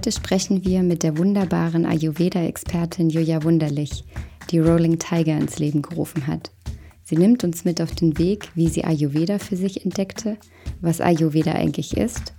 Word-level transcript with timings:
Heute 0.00 0.12
sprechen 0.12 0.64
wir 0.64 0.82
mit 0.82 1.02
der 1.02 1.18
wunderbaren 1.18 1.84
Ayurveda-Expertin 1.84 3.10
Julia 3.10 3.44
Wunderlich, 3.44 4.02
die 4.50 4.58
Rolling 4.58 4.98
Tiger 4.98 5.36
ins 5.36 5.58
Leben 5.58 5.82
gerufen 5.82 6.26
hat. 6.26 6.52
Sie 7.02 7.18
nimmt 7.18 7.44
uns 7.44 7.66
mit 7.66 7.82
auf 7.82 7.94
den 7.94 8.16
Weg, 8.16 8.48
wie 8.54 8.68
sie 8.68 8.82
Ayurveda 8.82 9.38
für 9.38 9.56
sich 9.56 9.84
entdeckte, 9.84 10.38
was 10.80 11.02
Ayurveda 11.02 11.52
eigentlich 11.52 11.98
ist 11.98 12.32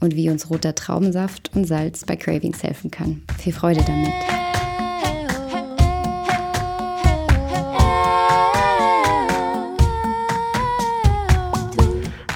und 0.00 0.16
wie 0.16 0.30
uns 0.30 0.48
roter 0.48 0.74
Traubensaft 0.74 1.50
und 1.54 1.66
Salz 1.66 2.06
bei 2.06 2.16
Cravings 2.16 2.62
helfen 2.62 2.90
kann. 2.90 3.20
Viel 3.38 3.52
Freude 3.52 3.84
damit! 3.86 4.61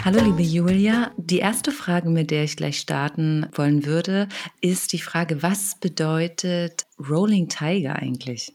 Hallo 0.07 0.21
liebe 0.21 0.43
Julia, 0.43 1.11
die 1.17 1.41
erste 1.41 1.73
Frage, 1.73 2.11
mit 2.11 2.31
der 2.31 2.45
ich 2.45 2.57
gleich 2.57 2.79
starten 2.79 3.49
wollen 3.57 3.85
würde, 3.85 4.29
ist 4.61 4.93
die 4.93 5.01
Frage, 5.01 5.43
was 5.43 5.75
bedeutet 5.81 6.87
Rolling 7.11 7.49
Tiger 7.49 7.97
eigentlich? 7.97 8.55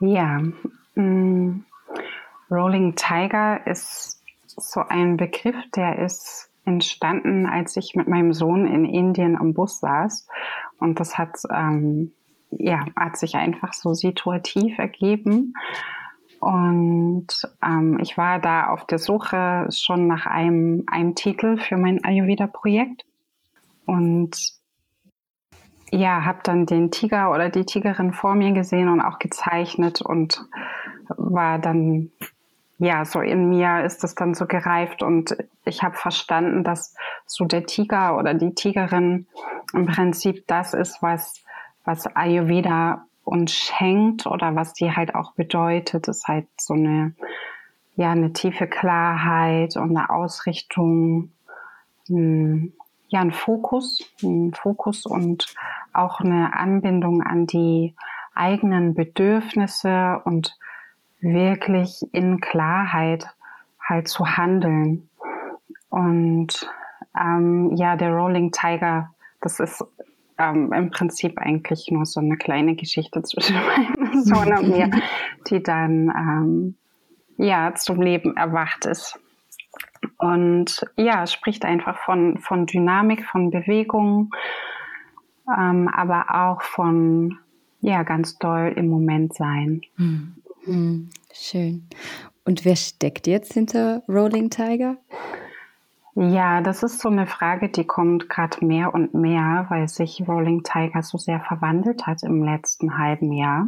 Ja, 0.00 0.42
mm, 0.96 1.64
Rolling 2.50 2.96
Tiger 2.96 3.64
ist 3.64 4.20
so 4.44 4.80
ein 4.88 5.16
Begriff, 5.16 5.54
der 5.76 6.00
ist 6.00 6.50
entstanden, 6.64 7.46
als 7.46 7.76
ich 7.76 7.94
mit 7.94 8.08
meinem 8.08 8.32
Sohn 8.32 8.66
in 8.66 8.84
Indien 8.84 9.36
am 9.36 9.54
Bus 9.54 9.78
saß. 9.78 10.26
Und 10.80 10.98
das 10.98 11.16
hat, 11.16 11.36
ähm, 11.48 12.10
ja, 12.50 12.86
hat 12.96 13.16
sich 13.16 13.36
einfach 13.36 13.72
so 13.72 13.94
situativ 13.94 14.80
ergeben. 14.80 15.54
Und 16.40 17.26
ähm, 17.62 17.98
ich 18.00 18.16
war 18.16 18.38
da 18.38 18.68
auf 18.68 18.86
der 18.86 18.98
Suche 18.98 19.68
schon 19.70 20.06
nach 20.06 20.26
einem, 20.26 20.84
einem 20.86 21.14
Titel 21.14 21.58
für 21.58 21.76
mein 21.76 22.02
Ayurveda-Projekt. 22.02 23.04
Und 23.84 24.54
ja, 25.90 26.24
habe 26.24 26.38
dann 26.42 26.64
den 26.64 26.90
Tiger 26.90 27.30
oder 27.30 27.50
die 27.50 27.66
Tigerin 27.66 28.12
vor 28.12 28.34
mir 28.34 28.52
gesehen 28.52 28.88
und 28.88 29.02
auch 29.02 29.18
gezeichnet 29.18 30.00
und 30.00 30.42
war 31.08 31.58
dann, 31.58 32.10
ja, 32.78 33.04
so 33.04 33.20
in 33.20 33.50
mir 33.50 33.84
ist 33.84 34.02
es 34.02 34.14
dann 34.14 34.34
so 34.34 34.46
gereift 34.46 35.02
und 35.02 35.36
ich 35.64 35.82
habe 35.82 35.96
verstanden, 35.96 36.64
dass 36.64 36.94
so 37.26 37.44
der 37.44 37.66
Tiger 37.66 38.16
oder 38.16 38.32
die 38.32 38.54
Tigerin 38.54 39.26
im 39.74 39.86
Prinzip 39.86 40.46
das 40.46 40.72
ist, 40.72 41.02
was, 41.02 41.42
was 41.84 42.06
Ayurveda 42.06 43.04
uns 43.30 43.54
schenkt 43.54 44.26
oder 44.26 44.56
was 44.56 44.72
die 44.72 44.94
halt 44.94 45.14
auch 45.14 45.32
bedeutet, 45.34 46.08
ist 46.08 46.26
halt 46.26 46.48
so 46.58 46.74
eine, 46.74 47.14
ja, 47.94 48.10
eine 48.10 48.32
tiefe 48.32 48.66
Klarheit 48.66 49.76
und 49.76 49.96
eine 49.96 50.10
Ausrichtung, 50.10 51.30
hm, 52.06 52.72
ja, 53.08 53.20
ein 53.20 53.32
Fokus, 53.32 54.00
ein 54.22 54.52
Fokus 54.52 55.06
und 55.06 55.54
auch 55.92 56.20
eine 56.20 56.54
Anbindung 56.54 57.22
an 57.22 57.46
die 57.46 57.94
eigenen 58.34 58.94
Bedürfnisse 58.94 60.20
und 60.24 60.56
wirklich 61.20 62.02
in 62.12 62.40
Klarheit 62.40 63.26
halt 63.80 64.08
zu 64.08 64.26
handeln. 64.26 65.08
Und 65.88 66.70
ähm, 67.18 67.74
ja, 67.76 67.96
der 67.96 68.12
Rolling 68.12 68.52
Tiger, 68.52 69.10
das 69.40 69.60
ist 69.60 69.84
ähm, 70.40 70.72
im 70.72 70.90
Prinzip 70.90 71.38
eigentlich 71.38 71.88
nur 71.90 72.06
so 72.06 72.20
eine 72.20 72.36
kleine 72.36 72.74
Geschichte 72.74 73.22
zwischen 73.22 73.56
meinem 73.66 74.22
Sohn 74.22 74.56
und 74.56 74.68
mir, 74.68 74.90
die 75.50 75.62
dann 75.62 76.08
ähm, 76.08 76.74
ja 77.36 77.74
zum 77.74 78.00
Leben 78.00 78.36
erwacht 78.36 78.86
ist. 78.86 79.18
Und 80.18 80.86
ja, 80.96 81.26
spricht 81.26 81.64
einfach 81.64 81.98
von, 81.98 82.38
von 82.38 82.66
Dynamik, 82.66 83.26
von 83.26 83.50
Bewegung, 83.50 84.30
ähm, 85.46 85.88
aber 85.88 86.34
auch 86.34 86.62
von 86.62 87.38
ja, 87.82 88.02
ganz 88.02 88.38
doll 88.38 88.72
im 88.76 88.88
Moment 88.88 89.34
sein. 89.34 89.82
Hm, 89.96 91.10
schön. 91.32 91.88
Und 92.44 92.64
wer 92.64 92.76
steckt 92.76 93.26
jetzt 93.26 93.54
hinter 93.54 94.02
Rolling 94.08 94.50
Tiger? 94.50 94.96
Ja, 96.14 96.60
das 96.60 96.82
ist 96.82 97.00
so 97.00 97.08
eine 97.08 97.26
Frage, 97.26 97.68
die 97.68 97.86
kommt 97.86 98.28
gerade 98.28 98.64
mehr 98.64 98.92
und 98.94 99.14
mehr, 99.14 99.66
weil 99.68 99.88
sich 99.88 100.22
Rolling 100.26 100.62
Tiger 100.64 101.02
so 101.02 101.18
sehr 101.18 101.40
verwandelt 101.40 102.06
hat 102.06 102.22
im 102.24 102.42
letzten 102.42 102.98
halben 102.98 103.32
Jahr. 103.32 103.66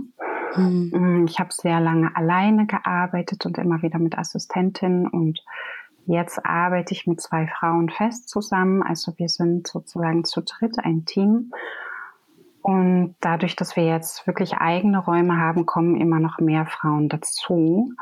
Mm, 0.56 1.26
Ich 1.26 1.38
habe 1.38 1.50
sehr 1.52 1.80
lange 1.80 2.14
alleine 2.16 2.66
gearbeitet 2.66 3.46
und 3.46 3.58
immer 3.58 3.82
wieder 3.82 3.98
mit 3.98 4.18
Assistentin 4.18 5.06
und 5.06 5.40
jetzt 6.06 6.44
arbeite 6.44 6.92
ich 6.94 7.06
mit 7.06 7.20
zwei 7.20 7.46
Frauen 7.46 7.88
fest 7.88 8.28
zusammen. 8.28 8.82
Also 8.82 9.12
wir 9.18 9.28
sind 9.28 9.68
sozusagen 9.68 10.24
zu 10.24 10.42
dritt 10.42 10.78
ein 10.80 11.04
Team. 11.04 11.52
Und 12.62 13.16
dadurch, 13.20 13.56
dass 13.56 13.74
wir 13.74 13.84
jetzt 13.84 14.26
wirklich 14.26 14.54
eigene 14.54 14.98
Räume 14.98 15.36
haben, 15.36 15.66
kommen 15.66 16.00
immer 16.00 16.20
noch 16.20 16.38
mehr 16.38 16.64
Frauen 16.66 17.08
dazu. 17.08 17.92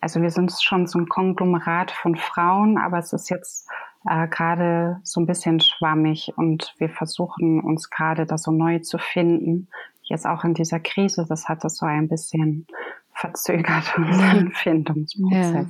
Also 0.00 0.20
wir 0.20 0.30
sind 0.30 0.52
schon 0.60 0.86
so 0.86 0.98
ein 0.98 1.08
Konglomerat 1.08 1.90
von 1.90 2.14
Frauen, 2.14 2.76
aber 2.76 2.98
es 2.98 3.14
ist 3.14 3.30
jetzt 3.30 3.66
äh, 4.06 4.28
gerade 4.28 5.00
so 5.02 5.20
ein 5.20 5.26
bisschen 5.26 5.60
schwammig 5.60 6.32
und 6.36 6.74
wir 6.78 6.90
versuchen 6.90 7.60
uns 7.60 7.88
gerade 7.88 8.26
da 8.26 8.36
so 8.36 8.50
neu 8.50 8.80
zu 8.80 8.98
finden. 8.98 9.68
Jetzt 10.02 10.26
auch 10.26 10.44
in 10.44 10.52
dieser 10.52 10.80
Krise, 10.80 11.24
das 11.26 11.48
hat 11.48 11.64
das 11.64 11.78
so 11.78 11.86
ein 11.86 12.08
bisschen 12.08 12.66
verzögert, 13.14 13.84
unseren 13.96 14.52
Findungsprozess. 14.52 15.66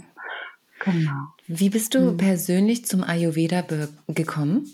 Genau. 0.80 1.12
Wie 1.46 1.70
bist 1.70 1.94
du 1.94 2.16
persönlich 2.16 2.84
zum 2.84 3.04
Ayurveda 3.04 3.62
gekommen? 4.08 4.66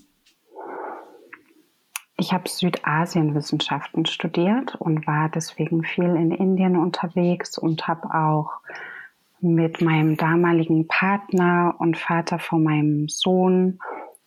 Ich 2.20 2.34
habe 2.34 2.50
Südasienwissenschaften 2.50 4.04
studiert 4.04 4.74
und 4.74 5.06
war 5.06 5.30
deswegen 5.30 5.84
viel 5.84 6.04
in 6.04 6.32
Indien 6.32 6.76
unterwegs 6.76 7.56
und 7.56 7.88
habe 7.88 8.14
auch 8.14 8.60
mit 9.40 9.80
meinem 9.80 10.18
damaligen 10.18 10.86
Partner 10.86 11.74
und 11.78 11.96
Vater 11.96 12.38
von 12.38 12.62
meinem 12.62 13.08
Sohn 13.08 13.78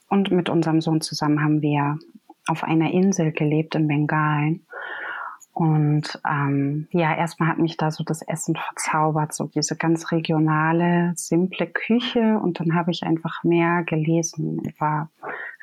und 0.10 0.32
mit 0.32 0.50
unserem 0.50 0.82
Sohn 0.82 1.02
zusammen 1.02 1.44
haben 1.44 1.62
wir 1.62 2.00
auf 2.48 2.64
einer 2.64 2.90
Insel 2.90 3.32
gelebt 3.32 3.76
in 3.76 3.88
Bengalen. 3.88 4.66
Und 5.54 6.20
ähm, 6.28 6.88
ja, 6.90 7.16
erstmal 7.16 7.50
hat 7.50 7.60
mich 7.60 7.78
da 7.78 7.92
so 7.92 8.04
das 8.04 8.24
Essen 8.24 8.56
verzaubert, 8.56 9.36
so 9.36 9.52
diese 9.54 9.76
ganz 9.76 10.12
regionale, 10.12 11.14
simple 11.16 11.68
Küche. 11.68 12.40
Und 12.42 12.60
dann 12.60 12.74
habe 12.74 12.90
ich 12.90 13.04
einfach 13.04 13.44
mehr 13.44 13.84
gelesen 13.84 14.64
über 14.64 15.12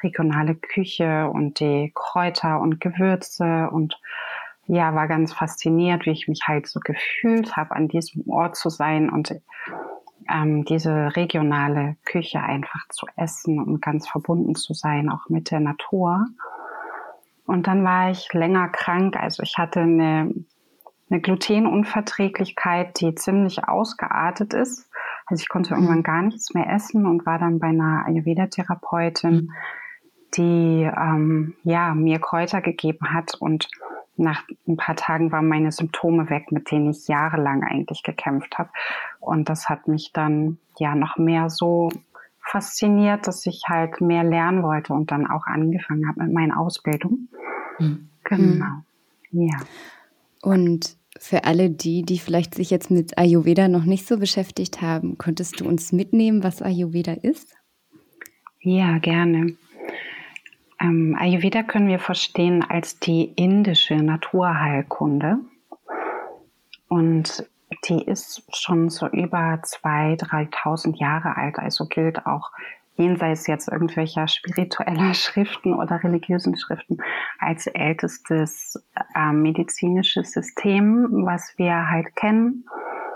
regionale 0.02 0.54
Küche 0.54 1.28
und 1.28 1.60
die 1.60 1.92
Kräuter 1.94 2.60
und 2.60 2.80
Gewürze 2.80 3.68
und 3.70 4.00
ja, 4.66 4.94
war 4.94 5.08
ganz 5.08 5.32
fasziniert, 5.32 6.06
wie 6.06 6.10
ich 6.10 6.28
mich 6.28 6.42
halt 6.46 6.68
so 6.68 6.78
gefühlt 6.80 7.56
habe, 7.56 7.74
an 7.74 7.88
diesem 7.88 8.28
Ort 8.28 8.56
zu 8.56 8.70
sein 8.70 9.10
und 9.10 9.34
ähm, 10.30 10.64
diese 10.64 11.16
regionale 11.16 11.96
Küche 12.04 12.40
einfach 12.40 12.86
zu 12.88 13.06
essen 13.16 13.58
und 13.58 13.82
ganz 13.82 14.08
verbunden 14.08 14.54
zu 14.54 14.74
sein, 14.74 15.10
auch 15.10 15.28
mit 15.28 15.50
der 15.50 15.60
Natur. 15.60 16.26
Und 17.46 17.66
dann 17.66 17.84
war 17.84 18.10
ich 18.10 18.32
länger 18.32 18.68
krank. 18.68 19.16
Also 19.16 19.42
ich 19.42 19.58
hatte 19.58 19.80
eine, 19.80 20.32
eine 21.10 21.20
Glutenunverträglichkeit, 21.20 23.00
die 23.00 23.14
ziemlich 23.16 23.66
ausgeartet 23.66 24.54
ist. 24.54 24.88
Also 25.26 25.42
ich 25.42 25.48
konnte 25.48 25.74
irgendwann 25.74 26.04
gar 26.04 26.22
nichts 26.22 26.54
mehr 26.54 26.70
essen 26.70 27.06
und 27.06 27.26
war 27.26 27.38
dann 27.38 27.58
bei 27.58 27.68
einer 27.68 28.04
Ayurveda-Therapeutin, 28.06 29.52
die 30.36 30.90
ähm, 30.96 31.54
ja 31.64 31.94
mir 31.94 32.18
Kräuter 32.18 32.60
gegeben 32.60 33.12
hat 33.12 33.34
und 33.38 33.68
nach 34.16 34.42
ein 34.68 34.76
paar 34.76 34.96
Tagen 34.96 35.32
waren 35.32 35.48
meine 35.48 35.72
Symptome 35.72 36.28
weg, 36.28 36.52
mit 36.52 36.70
denen 36.70 36.90
ich 36.90 37.08
jahrelang 37.08 37.62
eigentlich 37.64 38.02
gekämpft 38.02 38.58
habe. 38.58 38.68
Und 39.18 39.48
das 39.48 39.68
hat 39.68 39.88
mich 39.88 40.12
dann 40.12 40.58
ja 40.78 40.94
noch 40.94 41.16
mehr 41.16 41.48
so 41.48 41.90
fasziniert, 42.40 43.26
dass 43.26 43.46
ich 43.46 43.62
halt 43.66 44.00
mehr 44.00 44.24
lernen 44.24 44.62
wollte 44.62 44.92
und 44.92 45.10
dann 45.10 45.26
auch 45.26 45.46
angefangen 45.46 46.06
habe 46.06 46.24
mit 46.24 46.32
meiner 46.32 46.60
Ausbildung. 46.60 47.28
Genau. 48.24 48.82
Ja. 49.30 49.56
Und 50.42 50.96
für 51.18 51.44
alle 51.44 51.70
die, 51.70 52.02
die 52.02 52.18
vielleicht 52.18 52.54
sich 52.54 52.70
jetzt 52.70 52.90
mit 52.90 53.18
Ayurveda 53.18 53.68
noch 53.68 53.84
nicht 53.84 54.06
so 54.06 54.18
beschäftigt 54.18 54.82
haben, 54.82 55.18
könntest 55.18 55.60
du 55.60 55.66
uns 55.66 55.92
mitnehmen, 55.92 56.42
was 56.42 56.62
Ayurveda 56.62 57.12
ist? 57.12 57.54
Ja, 58.60 58.98
gerne. 58.98 59.54
Ähm, 60.80 61.16
Ayurveda 61.18 61.62
können 61.62 61.88
wir 61.88 61.98
verstehen 61.98 62.64
als 62.68 62.98
die 62.98 63.24
indische 63.36 63.96
Naturheilkunde. 63.96 65.38
Und 66.88 67.48
die 67.88 68.02
ist 68.02 68.42
schon 68.54 68.88
so 68.88 69.06
über 69.08 69.60
2.000, 69.62 70.50
3.000 70.50 70.96
Jahre 70.98 71.36
alt, 71.36 71.58
also 71.58 71.86
gilt 71.86 72.26
auch 72.26 72.50
jenseits 72.96 73.46
jetzt 73.46 73.68
irgendwelcher 73.68 74.28
spiritueller 74.28 75.14
Schriften 75.14 75.74
oder 75.74 76.02
religiösen 76.02 76.56
Schriften 76.56 76.98
als 77.38 77.66
ältestes 77.66 78.82
äh, 79.14 79.32
medizinisches 79.32 80.32
System, 80.32 81.24
was 81.24 81.54
wir 81.56 81.90
halt 81.90 82.14
kennen. 82.16 82.64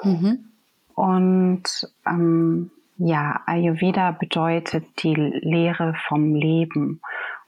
Mhm. 0.02 0.50
Und 0.94 1.88
ähm, 2.06 2.70
ja, 2.96 3.40
Ayurveda 3.46 4.12
bedeutet 4.12 5.02
die 5.02 5.14
Lehre 5.14 5.94
vom 6.06 6.34
Leben. 6.34 7.00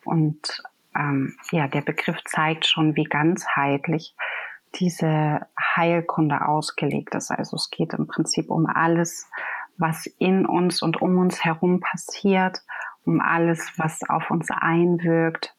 Und 0.06 0.62
ähm, 0.94 1.36
ja, 1.50 1.68
der 1.68 1.82
Begriff 1.82 2.22
zeigt 2.24 2.66
schon, 2.66 2.96
wie 2.96 3.04
ganzheitlich 3.04 4.14
diese 4.74 5.46
Heilkunde 5.76 6.46
ausgelegt 6.46 7.14
ist. 7.14 7.30
Also 7.30 7.56
es 7.56 7.70
geht 7.70 7.94
im 7.94 8.06
Prinzip 8.06 8.50
um 8.50 8.66
alles, 8.66 9.30
was 9.78 10.06
in 10.18 10.46
uns 10.46 10.82
und 10.82 11.00
um 11.00 11.18
uns 11.18 11.44
herum 11.44 11.80
passiert, 11.80 12.60
um 13.04 13.20
alles, 13.20 13.72
was 13.76 14.02
auf 14.08 14.30
uns 14.30 14.48
einwirkt. 14.50 15.54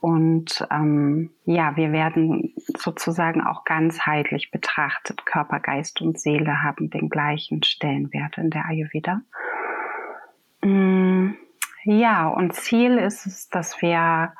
Und 0.00 0.66
ähm, 0.70 1.30
ja, 1.44 1.76
wir 1.76 1.90
werden 1.90 2.54
sozusagen 2.76 3.42
auch 3.42 3.64
ganzheitlich 3.64 4.50
betrachtet. 4.50 5.24
Körper, 5.26 5.58
Geist 5.58 6.00
und 6.00 6.20
Seele 6.20 6.62
haben 6.62 6.90
den 6.90 7.08
gleichen 7.08 7.62
Stellenwert 7.62 8.38
in 8.38 8.50
der 8.50 8.66
Ayurveda. 8.66 9.22
Mm, 10.62 11.34
ja, 11.86 12.26
und 12.26 12.52
Ziel 12.54 12.98
ist 12.98 13.26
es, 13.26 13.48
dass 13.48 13.80
wir 13.80 14.32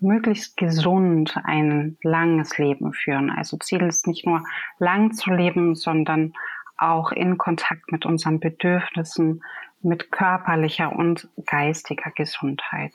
möglichst 0.00 0.56
gesund 0.56 1.34
ein 1.44 1.96
langes 2.02 2.58
Leben 2.58 2.92
führen. 2.92 3.30
Also 3.30 3.56
Ziel 3.56 3.82
ist 3.82 4.06
nicht 4.06 4.26
nur 4.26 4.42
lang 4.78 5.12
zu 5.12 5.30
leben, 5.30 5.74
sondern 5.74 6.34
auch 6.76 7.12
in 7.12 7.38
Kontakt 7.38 7.90
mit 7.92 8.06
unseren 8.06 8.40
Bedürfnissen, 8.40 9.42
mit 9.82 10.12
körperlicher 10.12 10.94
und 10.94 11.28
geistiger 11.46 12.10
Gesundheit. 12.10 12.92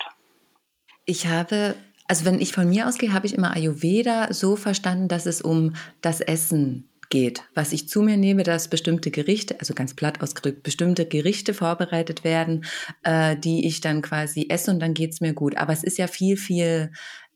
Ich 1.05 1.27
habe, 1.27 1.75
also 2.07 2.25
wenn 2.25 2.39
ich 2.39 2.53
von 2.53 2.69
mir 2.69 2.87
ausgehe, 2.87 3.13
habe 3.13 3.25
ich 3.25 3.35
immer 3.35 3.55
Ayurveda 3.55 4.33
so 4.33 4.55
verstanden, 4.55 5.07
dass 5.07 5.25
es 5.25 5.41
um 5.41 5.73
das 6.01 6.21
Essen 6.21 6.89
geht, 7.09 7.43
was 7.53 7.73
ich 7.73 7.89
zu 7.89 8.01
mir 8.01 8.17
nehme, 8.17 8.43
dass 8.43 8.69
bestimmte 8.69 9.11
Gerichte, 9.11 9.59
also 9.59 9.73
ganz 9.73 9.93
platt 9.93 10.21
ausgedrückt, 10.21 10.63
bestimmte 10.63 11.05
Gerichte 11.05 11.53
vorbereitet 11.53 12.23
werden, 12.23 12.65
äh, 13.03 13.35
die 13.35 13.67
ich 13.67 13.81
dann 13.81 14.01
quasi 14.01 14.47
esse 14.49 14.71
und 14.71 14.79
dann 14.79 14.93
geht 14.93 15.11
es 15.11 15.21
mir 15.21 15.33
gut. 15.33 15.57
Aber 15.57 15.73
es 15.73 15.83
ist 15.83 15.97
ja 15.97 16.07
viel, 16.07 16.37
viel 16.37 16.91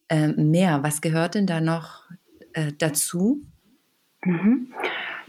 äh, 0.09 0.29
mehr. 0.29 0.83
Was 0.83 1.01
gehört 1.01 1.35
denn 1.35 1.47
da 1.47 1.61
noch 1.61 2.03
äh, 2.53 2.71
dazu? 2.77 3.41
Mhm. 4.23 4.73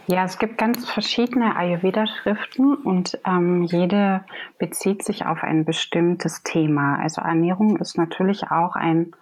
Ja, 0.06 0.24
es 0.24 0.38
gibt 0.38 0.58
ganz 0.58 0.90
verschiedene 0.90 1.54
Ayurveda-Schriften 1.54 2.74
und 2.74 3.16
ähm, 3.24 3.62
jede 3.62 4.24
bezieht 4.58 5.04
sich 5.04 5.24
auf 5.24 5.44
ein 5.44 5.64
bestimmtes 5.64 6.42
Thema. 6.42 6.98
Also 6.98 7.20
Ernährung 7.20 7.76
ist 7.76 7.96
natürlich 7.96 8.50
auch 8.50 8.74
ein, 8.74 9.12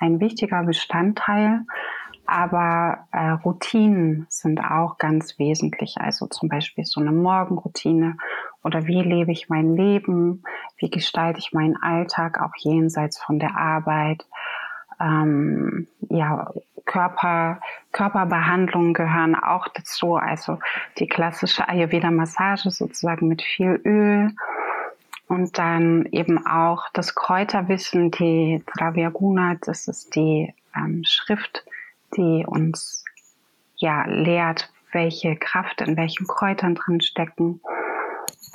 ein 0.00 0.20
wichtiger 0.20 0.62
Bestandteil, 0.64 1.62
aber 2.26 3.06
äh, 3.12 3.30
Routinen 3.30 4.26
sind 4.28 4.60
auch 4.60 4.98
ganz 4.98 5.38
wesentlich. 5.38 5.96
Also 5.98 6.26
zum 6.26 6.48
Beispiel 6.48 6.84
so 6.84 7.00
eine 7.00 7.12
Morgenroutine 7.12 8.16
oder 8.62 8.86
wie 8.86 9.02
lebe 9.02 9.32
ich 9.32 9.48
mein 9.48 9.76
Leben, 9.76 10.42
wie 10.78 10.90
gestalte 10.90 11.38
ich 11.38 11.52
meinen 11.52 11.76
Alltag 11.76 12.40
auch 12.40 12.54
jenseits 12.56 13.22
von 13.22 13.38
der 13.38 13.56
Arbeit. 13.56 14.26
Ähm, 15.00 15.86
ja, 16.08 16.50
Körper, 16.84 17.60
Körperbehandlungen 17.92 18.94
gehören 18.94 19.34
auch 19.34 19.68
dazu. 19.68 20.16
Also 20.16 20.58
die 20.98 21.08
klassische 21.08 21.68
Ayurveda-Massage 21.68 22.70
sozusagen 22.70 23.28
mit 23.28 23.42
viel 23.42 23.80
Öl. 23.84 24.30
Und 25.26 25.58
dann 25.58 26.06
eben 26.06 26.46
auch 26.46 26.84
das 26.92 27.14
Kräuterwissen, 27.14 28.10
die 28.10 28.62
Dravyaguna, 28.76 29.56
das 29.60 29.88
ist 29.88 30.14
die 30.14 30.54
ähm, 30.76 31.02
Schrift, 31.04 31.64
die 32.16 32.44
uns 32.46 33.04
ja 33.76 34.04
lehrt, 34.06 34.72
welche 34.92 35.36
Kraft 35.36 35.80
in 35.80 35.96
welchen 35.96 36.26
Kräutern 36.26 36.74
drin 36.74 37.00
stecken. 37.00 37.60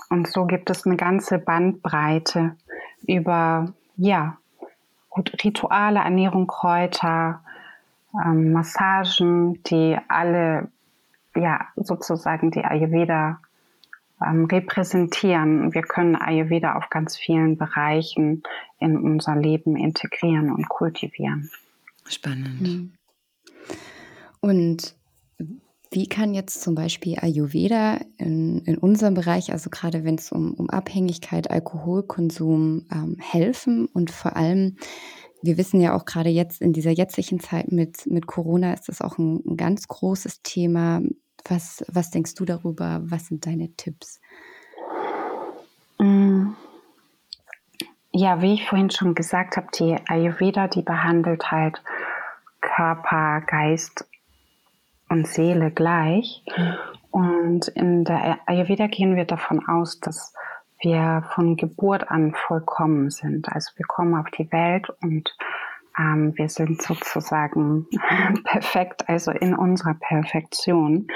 Und 0.10 0.28
so 0.28 0.46
gibt 0.46 0.70
es 0.70 0.86
eine 0.86 0.96
ganze 0.96 1.38
Bandbreite 1.38 2.56
über 3.06 3.74
ja 3.98 4.38
Rituale, 5.44 6.00
Ernährung, 6.00 6.48
Kräuter, 6.48 7.42
ähm, 8.14 8.54
Massagen, 8.54 9.62
die 9.64 9.98
alle 10.08 10.72
ja 11.36 11.68
sozusagen 11.76 12.52
die 12.52 12.64
Ayurveda 12.64 13.40
ähm, 14.26 14.46
repräsentieren. 14.46 15.74
Wir 15.74 15.84
können 15.84 16.16
Ayurveda 16.16 16.76
auf 16.76 16.90
ganz 16.90 17.18
vielen 17.18 17.58
Bereichen 17.58 18.44
in 18.80 18.98
unser 18.98 19.36
Leben 19.36 19.76
integrieren 19.76 20.52
und 20.52 20.68
kultivieren. 20.70 21.50
Spannend. 22.08 22.62
Mhm. 22.62 22.94
Und 24.42 24.96
wie 25.92 26.08
kann 26.08 26.34
jetzt 26.34 26.62
zum 26.62 26.76
Beispiel 26.76 27.18
Ayurveda 27.20 28.00
in, 28.18 28.60
in 28.66 28.78
unserem 28.78 29.16
Bereich, 29.16 29.52
also 29.52 29.70
gerade 29.70 30.04
wenn 30.04 30.16
es 30.16 30.32
um, 30.32 30.54
um 30.54 30.70
Abhängigkeit, 30.70 31.50
Alkoholkonsum 31.50 32.86
ähm, 32.92 33.18
helfen 33.20 33.88
und 33.88 34.12
vor 34.12 34.36
allem 34.36 34.78
wir 35.42 35.58
wissen 35.58 35.80
ja 35.80 35.96
auch 35.96 36.06
gerade 36.06 36.30
jetzt 36.30 36.62
in 36.62 36.74
dieser 36.74 36.92
jetzigen 36.92 37.40
Zeit 37.40 37.72
mit, 37.72 38.06
mit 38.08 38.28
Corona 38.28 38.74
ist 38.74 38.90
das 38.90 39.02
auch 39.02 39.18
ein, 39.18 39.42
ein 39.46 39.58
ganz 39.58 39.88
großes 39.88 40.42
Thema. 40.42 41.02
Was, 41.48 41.84
was 41.88 42.12
denkst 42.12 42.36
du 42.36 42.46
darüber? 42.46 43.02
Was 43.04 43.28
sind 43.28 43.46
deine 43.46 43.74
Tipps? 43.76 44.20
Mm. 45.98 46.50
Ja, 48.12 48.42
wie 48.42 48.56
ich 48.56 48.68
vorhin 48.68 48.90
schon 48.90 49.16
gesagt 49.16 49.56
habe, 49.56 49.68
die 49.78 49.96
Ayurveda, 50.08 50.68
die 50.68 50.82
behandelt 50.82 51.52
halt 51.52 51.82
Körper, 52.80 53.42
Geist 53.42 54.08
und 55.10 55.28
Seele 55.28 55.70
gleich. 55.70 56.46
Und 57.12 57.68
in 57.68 58.06
der 58.06 58.40
Ayurveda 58.46 58.88
gehen 58.88 59.18
wir 59.18 59.26
davon 59.26 59.68
aus, 59.68 60.00
dass 60.00 60.34
wir 60.82 61.26
von 61.36 61.58
Geburt 61.58 62.10
an 62.10 62.34
vollkommen 62.34 63.10
sind. 63.10 63.50
Also 63.50 63.72
wir 63.76 63.86
kommen 63.86 64.16
auf 64.16 64.30
die 64.32 64.50
Welt 64.54 64.90
und 65.02 65.30
ähm, 65.98 66.32
wir 66.38 66.48
sind 66.48 66.82
sozusagen 66.82 67.86
perfekt, 68.46 69.10
also 69.10 69.32
in 69.32 69.56
unserer 69.56 69.96
Perfektion. 69.96 71.08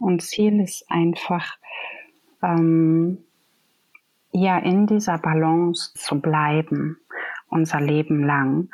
Und 0.00 0.22
Ziel 0.22 0.60
ist 0.60 0.86
einfach, 0.90 1.54
ähm, 2.42 3.18
ja, 4.32 4.58
in 4.58 4.88
dieser 4.88 5.18
Balance 5.18 5.94
zu 5.94 6.20
bleiben, 6.20 6.98
unser 7.48 7.80
Leben 7.80 8.24
lang. 8.24 8.70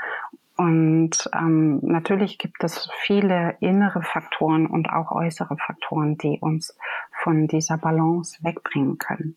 Und 0.56 1.30
ähm, 1.34 1.80
natürlich 1.82 2.38
gibt 2.38 2.62
es 2.62 2.90
viele 3.00 3.56
innere 3.60 4.02
Faktoren 4.02 4.66
und 4.66 4.90
auch 4.90 5.10
äußere 5.10 5.56
Faktoren, 5.56 6.18
die 6.18 6.38
uns 6.40 6.76
von 7.22 7.46
dieser 7.46 7.78
Balance 7.78 8.38
wegbringen 8.42 8.98
können. 8.98 9.36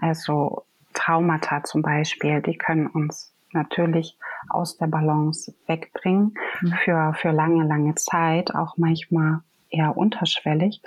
Also 0.00 0.64
Traumata 0.94 1.64
zum 1.64 1.82
Beispiel, 1.82 2.42
die 2.42 2.56
können 2.56 2.86
uns 2.86 3.34
natürlich 3.52 4.16
aus 4.48 4.76
der 4.76 4.86
Balance 4.86 5.54
wegbringen 5.66 6.34
mhm. 6.60 6.74
für, 6.84 7.14
für 7.14 7.30
lange, 7.30 7.64
lange 7.64 7.94
Zeit, 7.94 8.54
auch 8.54 8.76
manchmal 8.76 9.40
eher 9.70 9.96
unterschwellig. 9.96 10.80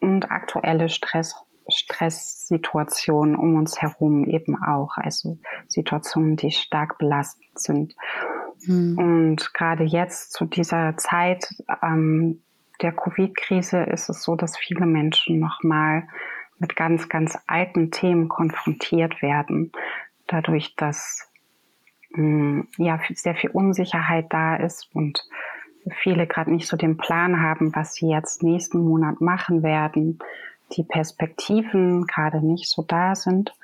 Und 0.00 0.30
aktuelle 0.30 0.88
Stress, 0.88 1.34
Stresssituationen 1.68 3.36
um 3.36 3.56
uns 3.56 3.80
herum 3.80 4.24
eben 4.24 4.62
auch, 4.62 4.96
also 4.96 5.38
Situationen, 5.66 6.36
die 6.36 6.50
stark 6.50 6.98
belastend 6.98 7.58
sind. 7.58 7.94
Mhm. 8.66 8.98
Und 8.98 9.54
gerade 9.54 9.84
jetzt 9.84 10.32
zu 10.32 10.44
dieser 10.44 10.96
Zeit 10.96 11.48
ähm, 11.82 12.40
der 12.82 12.92
Covid-Krise 12.92 13.84
ist 13.84 14.08
es 14.08 14.22
so, 14.22 14.36
dass 14.36 14.56
viele 14.56 14.86
Menschen 14.86 15.38
nochmal 15.38 16.08
mit 16.58 16.76
ganz, 16.76 17.08
ganz 17.08 17.38
alten 17.46 17.90
Themen 17.90 18.28
konfrontiert 18.28 19.22
werden, 19.22 19.72
dadurch, 20.26 20.74
dass 20.76 21.30
mh, 22.10 22.22
mm, 22.22 22.68
ja 22.78 23.00
sehr 23.14 23.34
viel 23.34 23.50
Unsicherheit 23.50 24.26
da 24.30 24.56
ist 24.56 24.88
und 24.94 25.24
viele 26.02 26.26
gerade 26.26 26.52
nicht 26.52 26.66
so 26.66 26.76
den 26.76 26.96
Plan 26.96 27.40
haben, 27.42 27.74
was 27.74 27.94
sie 27.94 28.08
jetzt 28.08 28.42
nächsten 28.42 28.78
Monat 28.78 29.20
machen 29.20 29.62
werden, 29.62 30.18
die 30.72 30.82
Perspektiven 30.82 32.06
gerade 32.06 32.44
nicht 32.44 32.68
so 32.68 32.82
da 32.82 33.14
sind. 33.14 33.54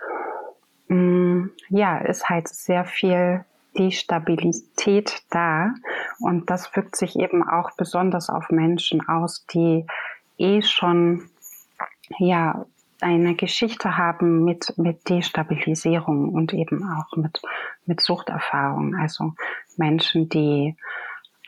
Mh, 0.88 0.96
mm, 0.96 1.50
ja, 1.70 1.98
ist 1.98 2.28
halt 2.28 2.48
sehr 2.48 2.84
viel 2.84 3.44
Destabilität 3.78 5.22
da 5.30 5.72
und 6.18 6.50
das 6.50 6.74
wirkt 6.76 6.96
sich 6.96 7.16
eben 7.18 7.46
auch 7.46 7.70
besonders 7.76 8.28
auf 8.28 8.50
Menschen 8.50 9.06
aus, 9.08 9.46
die 9.46 9.86
eh 10.38 10.62
schon 10.62 11.28
ja 12.18 12.66
eine 13.00 13.34
Geschichte 13.34 13.96
haben 13.96 14.44
mit, 14.44 14.74
mit 14.76 15.08
Destabilisierung 15.08 16.28
und 16.28 16.52
eben 16.52 16.84
auch 16.84 17.16
mit, 17.16 17.40
mit 17.86 18.00
Suchterfahrung. 18.00 18.94
Also 18.94 19.32
Menschen, 19.76 20.28
die 20.28 20.76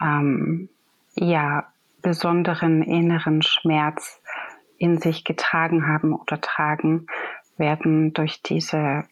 ähm, 0.00 0.68
ja 1.14 1.66
besonderen 2.00 2.82
inneren 2.82 3.42
Schmerz 3.42 4.20
in 4.78 4.98
sich 4.98 5.24
getragen 5.24 5.86
haben 5.86 6.14
oder 6.14 6.40
tragen, 6.40 7.06
werden 7.56 8.12
durch 8.12 8.42
diese, 8.42 9.04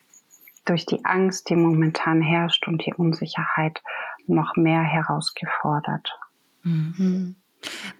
durch 0.71 0.87
die 0.87 1.05
Angst, 1.05 1.51
die 1.51 1.57
momentan 1.57 2.23
herrscht 2.23 2.69
und 2.69 2.87
die 2.87 2.95
Unsicherheit 2.95 3.83
noch 4.27 4.57
mehr 4.57 4.83
herausgefordert. 4.83 6.17
Mhm. 6.63 7.35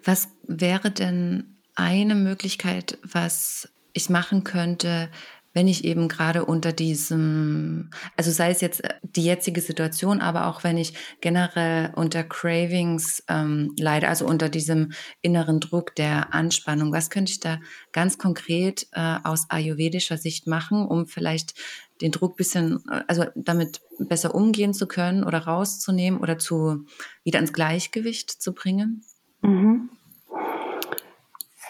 Was 0.03 0.29
wäre 0.47 0.89
denn 0.89 1.57
eine 1.75 2.15
Möglichkeit, 2.15 2.97
was 3.03 3.71
ich 3.93 4.09
machen 4.09 4.45
könnte, 4.45 5.09
wenn 5.53 5.67
ich 5.67 5.83
eben 5.83 6.07
gerade 6.07 6.45
unter 6.45 6.71
diesem, 6.71 7.89
also 8.15 8.31
sei 8.31 8.51
es 8.51 8.61
jetzt 8.61 8.83
äh, 8.83 8.93
die 9.03 9.25
jetzige 9.25 9.59
Situation, 9.59 10.21
aber 10.21 10.47
auch 10.47 10.63
wenn 10.63 10.77
ich 10.77 10.93
generell 11.19 11.91
unter 11.95 12.23
Cravings 12.23 13.23
ähm, 13.27 13.73
leide, 13.77 14.07
also 14.07 14.25
unter 14.25 14.47
diesem 14.47 14.93
inneren 15.21 15.59
Druck 15.59 15.95
der 15.95 16.33
Anspannung, 16.33 16.93
was 16.93 17.09
könnte 17.09 17.33
ich 17.33 17.41
da 17.41 17.59
ganz 17.91 18.17
konkret 18.17 18.87
äh, 18.93 19.17
aus 19.23 19.49
ayurvedischer 19.49 20.17
Sicht 20.17 20.47
machen, 20.47 20.85
um 20.85 21.05
vielleicht 21.05 21.53
den 22.01 22.11
Druck 22.11 22.37
bisschen, 22.37 22.83
äh, 22.89 23.01
also 23.07 23.25
damit 23.35 23.81
besser 23.99 24.33
umgehen 24.35 24.73
zu 24.73 24.87
können 24.87 25.23
oder 25.23 25.39
rauszunehmen 25.39 26.19
oder 26.19 26.37
zu 26.37 26.85
wieder 27.23 27.39
ins 27.39 27.53
Gleichgewicht 27.53 28.29
zu 28.29 28.53
bringen? 28.53 29.03
Mhm. 29.41 29.89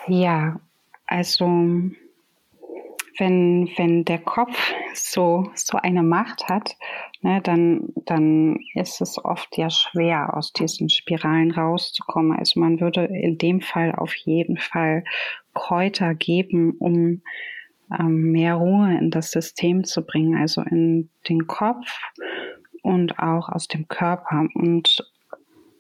Ja, 0.08 0.60
also 1.06 1.46
wenn, 3.18 3.70
wenn 3.78 4.06
der 4.06 4.20
Kopf 4.20 4.58
so, 4.94 5.52
so 5.54 5.78
eine 5.78 6.04
Macht 6.04 6.48
hat, 6.50 6.76
ne, 7.22 7.42
dann, 7.42 7.90
dann 8.06 8.60
ist 8.74 9.02
es 9.02 9.24
oft 9.24 9.58
ja 9.58 9.70
schwer, 9.70 10.36
aus 10.36 10.54
diesen 10.54 10.90
Spiralen 10.90 11.52
rauszukommen. 11.52 12.38
Also 12.38 12.60
man 12.60 12.80
würde 12.80 13.06
in 13.06 13.38
dem 13.38 13.62
Fall 13.62 13.94
auf 13.94 14.16
jeden 14.16 14.58
Fall 14.58 15.04
Kräuter 15.54 16.16
geben, 16.16 16.76
um 16.80 17.22
mehr 18.00 18.56
Ruhe 18.56 18.98
in 18.98 19.12
das 19.12 19.32
System 19.32 19.84
zu 19.84 20.06
bringen, 20.06 20.38
also 20.38 20.62
in 20.62 21.10
den 21.28 21.48
Kopf 21.48 21.88
und 22.82 23.20
auch 23.20 23.50
aus 23.50 23.68
dem 23.68 23.88
Körper. 23.88 24.48
Und 24.54 24.98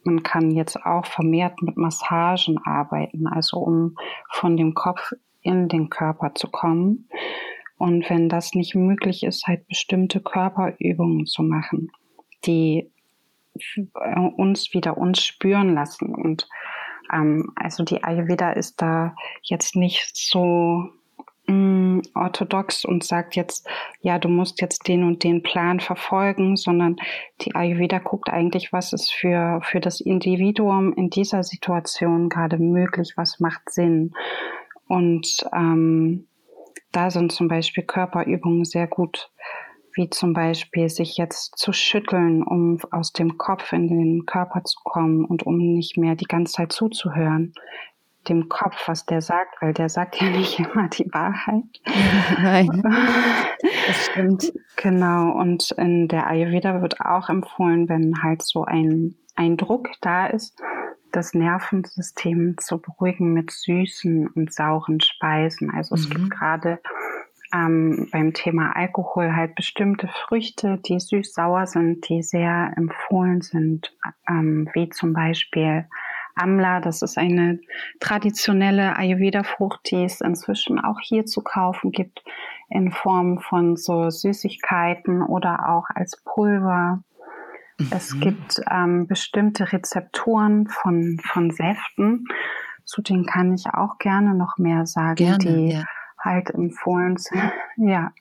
man 0.03 0.23
kann 0.23 0.51
jetzt 0.51 0.83
auch 0.85 1.05
vermehrt 1.05 1.61
mit 1.61 1.77
Massagen 1.77 2.57
arbeiten, 2.63 3.27
also 3.27 3.57
um 3.57 3.95
von 4.29 4.57
dem 4.57 4.73
Kopf 4.73 5.13
in 5.41 5.67
den 5.67 5.89
Körper 5.89 6.33
zu 6.35 6.49
kommen. 6.49 7.07
Und 7.77 8.09
wenn 8.09 8.29
das 8.29 8.53
nicht 8.53 8.75
möglich 8.75 9.23
ist, 9.23 9.47
halt 9.47 9.67
bestimmte 9.67 10.21
Körperübungen 10.21 11.25
zu 11.25 11.41
machen, 11.41 11.91
die 12.45 12.91
uns 14.37 14.73
wieder 14.73 14.97
uns 14.97 15.23
spüren 15.23 15.73
lassen. 15.73 16.13
Und 16.13 16.47
ähm, 17.11 17.51
also 17.55 17.83
die 17.83 18.03
Ayurveda 18.03 18.51
ist 18.51 18.81
da 18.81 19.15
jetzt 19.43 19.75
nicht 19.75 20.11
so 20.15 20.89
mh, 21.51 21.97
mm, 21.97 22.01
orthodox 22.15 22.85
und 22.85 23.03
sagt 23.03 23.35
jetzt, 23.35 23.67
ja, 24.01 24.19
du 24.19 24.29
musst 24.29 24.61
jetzt 24.61 24.87
den 24.87 25.03
und 25.03 25.23
den 25.23 25.43
Plan 25.43 25.79
verfolgen, 25.79 26.55
sondern 26.55 26.95
die 27.41 27.55
Ayurveda 27.55 27.99
guckt 27.99 28.29
eigentlich, 28.29 28.73
was 28.73 28.93
ist 28.93 29.11
für, 29.11 29.61
für 29.63 29.79
das 29.79 30.01
Individuum 30.01 30.93
in 30.93 31.09
dieser 31.09 31.43
Situation 31.43 32.29
gerade 32.29 32.57
möglich, 32.57 33.13
was 33.15 33.39
macht 33.39 33.69
Sinn. 33.69 34.13
Und 34.87 35.45
ähm, 35.53 36.27
da 36.91 37.09
sind 37.09 37.31
zum 37.31 37.47
Beispiel 37.47 37.83
Körperübungen 37.83 38.65
sehr 38.65 38.87
gut, 38.87 39.31
wie 39.93 40.09
zum 40.09 40.33
Beispiel 40.33 40.89
sich 40.89 41.17
jetzt 41.17 41.57
zu 41.57 41.73
schütteln, 41.73 42.43
um 42.43 42.79
aus 42.91 43.11
dem 43.11 43.37
Kopf 43.37 43.73
in 43.73 43.87
den 43.89 44.25
Körper 44.25 44.63
zu 44.63 44.77
kommen 44.83 45.25
und 45.25 45.43
um 45.43 45.57
nicht 45.57 45.97
mehr 45.97 46.15
die 46.15 46.25
ganze 46.25 46.53
Zeit 46.53 46.71
zuzuhören 46.71 47.53
dem 48.29 48.49
Kopf, 48.49 48.87
was 48.87 49.05
der 49.05 49.21
sagt, 49.21 49.61
weil 49.61 49.73
der 49.73 49.89
sagt 49.89 50.21
ja 50.21 50.29
nicht 50.37 50.59
immer 50.59 50.87
die 50.89 51.09
Wahrheit. 51.11 51.63
Nein, 52.41 52.83
das 53.87 54.05
stimmt. 54.07 54.53
Genau, 54.75 55.31
und 55.31 55.71
in 55.71 56.07
der 56.07 56.27
Ayurveda 56.27 56.81
wird 56.81 57.01
auch 57.01 57.29
empfohlen, 57.29 57.89
wenn 57.89 58.21
halt 58.23 58.41
so 58.41 58.65
ein, 58.65 59.15
ein 59.35 59.57
Druck 59.57 59.89
da 60.01 60.27
ist, 60.27 60.61
das 61.11 61.33
Nervensystem 61.33 62.55
zu 62.57 62.81
beruhigen 62.81 63.33
mit 63.33 63.51
süßen 63.51 64.27
und 64.27 64.53
sauren 64.53 65.01
Speisen. 65.01 65.69
Also 65.69 65.95
es 65.95 66.07
mhm. 66.07 66.13
gibt 66.13 66.31
gerade 66.31 66.79
ähm, 67.53 68.07
beim 68.11 68.33
Thema 68.33 68.75
Alkohol 68.75 69.35
halt 69.35 69.55
bestimmte 69.55 70.07
Früchte, 70.07 70.79
die 70.85 70.99
süß-sauer 70.99 71.67
sind, 71.67 72.07
die 72.07 72.23
sehr 72.23 72.71
empfohlen 72.77 73.41
sind, 73.41 73.93
ähm, 74.29 74.69
wie 74.73 74.89
zum 74.89 75.13
Beispiel 75.13 75.85
Amla. 76.35 76.79
Das 76.79 77.01
ist 77.01 77.17
eine 77.17 77.59
traditionelle 77.99 78.95
Ayurveda-Frucht, 78.97 79.91
die 79.91 80.03
es 80.03 80.21
inzwischen 80.21 80.79
auch 80.79 80.99
hier 81.01 81.25
zu 81.25 81.41
kaufen 81.41 81.91
gibt 81.91 82.23
in 82.69 82.91
Form 82.91 83.39
von 83.39 83.75
so 83.75 84.09
Süßigkeiten 84.09 85.21
oder 85.21 85.69
auch 85.69 85.85
als 85.93 86.21
Pulver. 86.23 87.03
Es 87.91 88.13
mhm. 88.13 88.19
gibt 88.19 88.61
ähm, 88.69 89.07
bestimmte 89.07 89.71
Rezepturen 89.71 90.67
von, 90.67 91.19
von 91.23 91.51
Säften, 91.51 92.25
zu 92.85 93.01
denen 93.01 93.25
kann 93.25 93.53
ich 93.53 93.65
auch 93.73 93.97
gerne 93.97 94.35
noch 94.35 94.57
mehr 94.57 94.85
sagen, 94.85 95.15
gerne, 95.15 95.37
die 95.37 95.69
ja. 95.73 95.83
halt 96.19 96.49
empfohlen 96.51 97.17
sind. 97.17 97.41
Ja. 97.77 98.11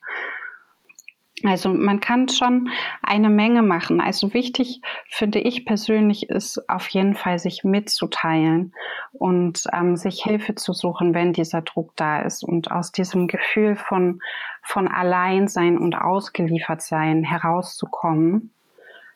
Also 1.43 1.69
man 1.69 1.99
kann 1.99 2.27
schon 2.29 2.69
eine 3.01 3.29
Menge 3.29 3.61
machen. 3.61 4.01
Also 4.01 4.33
wichtig 4.33 4.81
finde 5.07 5.39
ich 5.39 5.65
persönlich 5.65 6.29
ist 6.29 6.69
auf 6.69 6.87
jeden 6.89 7.15
Fall 7.15 7.39
sich 7.39 7.63
mitzuteilen 7.63 8.73
und 9.13 9.63
ähm, 9.73 9.95
sich 9.95 10.23
Hilfe 10.23 10.55
zu 10.55 10.73
suchen, 10.73 11.13
wenn 11.13 11.33
dieser 11.33 11.61
Druck 11.61 11.93
da 11.95 12.21
ist 12.21 12.43
und 12.43 12.71
aus 12.71 12.91
diesem 12.91 13.27
Gefühl 13.27 13.75
von 13.75 14.21
von 14.63 14.87
Alleinsein 14.87 15.77
und 15.77 15.95
ausgeliefert 15.95 16.81
sein 16.81 17.23
herauszukommen 17.23 18.51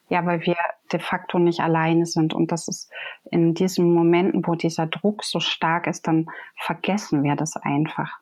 ja, 0.10 0.26
weil 0.26 0.46
wir 0.46 0.56
de 0.92 1.00
facto 1.00 1.40
nicht 1.40 1.62
alleine 1.62 2.06
sind. 2.06 2.34
Und 2.34 2.52
das 2.52 2.68
ist 2.68 2.92
in 3.32 3.54
diesen 3.54 3.94
Momenten, 3.94 4.46
wo 4.46 4.56
dieser 4.56 4.88
Druck 4.88 5.24
so 5.24 5.40
stark 5.40 5.88
ist, 5.88 6.08
dann 6.08 6.28
vergessen 6.56 7.24
wir 7.24 7.36
das 7.36 7.58
einfach. 7.58 8.20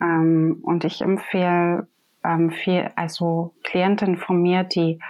Ähm, 0.00 0.58
und 0.62 0.84
ich 0.84 1.00
empfehle 1.00 1.86
ähm, 2.28 2.50
viel, 2.50 2.90
also 2.94 3.54
Klientinnen 3.64 4.18
von 4.18 4.40
mir, 4.42 4.64
die 4.64 5.00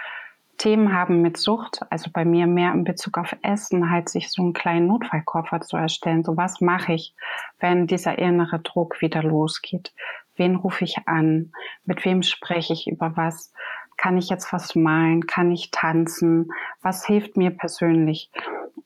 Themen 0.57 0.93
haben 0.93 1.21
mit 1.21 1.37
Sucht, 1.37 1.81
also 1.89 2.11
bei 2.11 2.25
mir 2.25 2.45
mehr 2.45 2.73
in 2.73 2.83
Bezug 2.83 3.17
auf 3.17 3.35
Essen, 3.41 3.89
halt 3.89 4.09
sich 4.09 4.29
so 4.29 4.41
einen 4.41 4.53
kleinen 4.53 4.87
Notfallkoffer 4.87 5.61
zu 5.61 5.77
erstellen. 5.77 6.23
So 6.23 6.35
was 6.35 6.59
mache 6.59 6.93
ich, 6.93 7.15
wenn 7.59 7.87
dieser 7.87 8.19
innere 8.19 8.59
Druck 8.59 9.01
wieder 9.01 9.23
losgeht? 9.23 9.93
Wen 10.35 10.55
rufe 10.55 10.83
ich 10.83 10.97
an? 11.05 11.51
Mit 11.85 12.03
wem 12.03 12.23
spreche 12.23 12.73
ich 12.73 12.87
über 12.87 13.15
was? 13.15 13.53
Kann 13.97 14.17
ich 14.17 14.29
jetzt 14.29 14.51
was 14.53 14.75
malen? 14.75 15.27
Kann 15.27 15.51
ich 15.51 15.71
tanzen? 15.71 16.49
Was 16.81 17.05
hilft 17.05 17.37
mir 17.37 17.51
persönlich? 17.51 18.29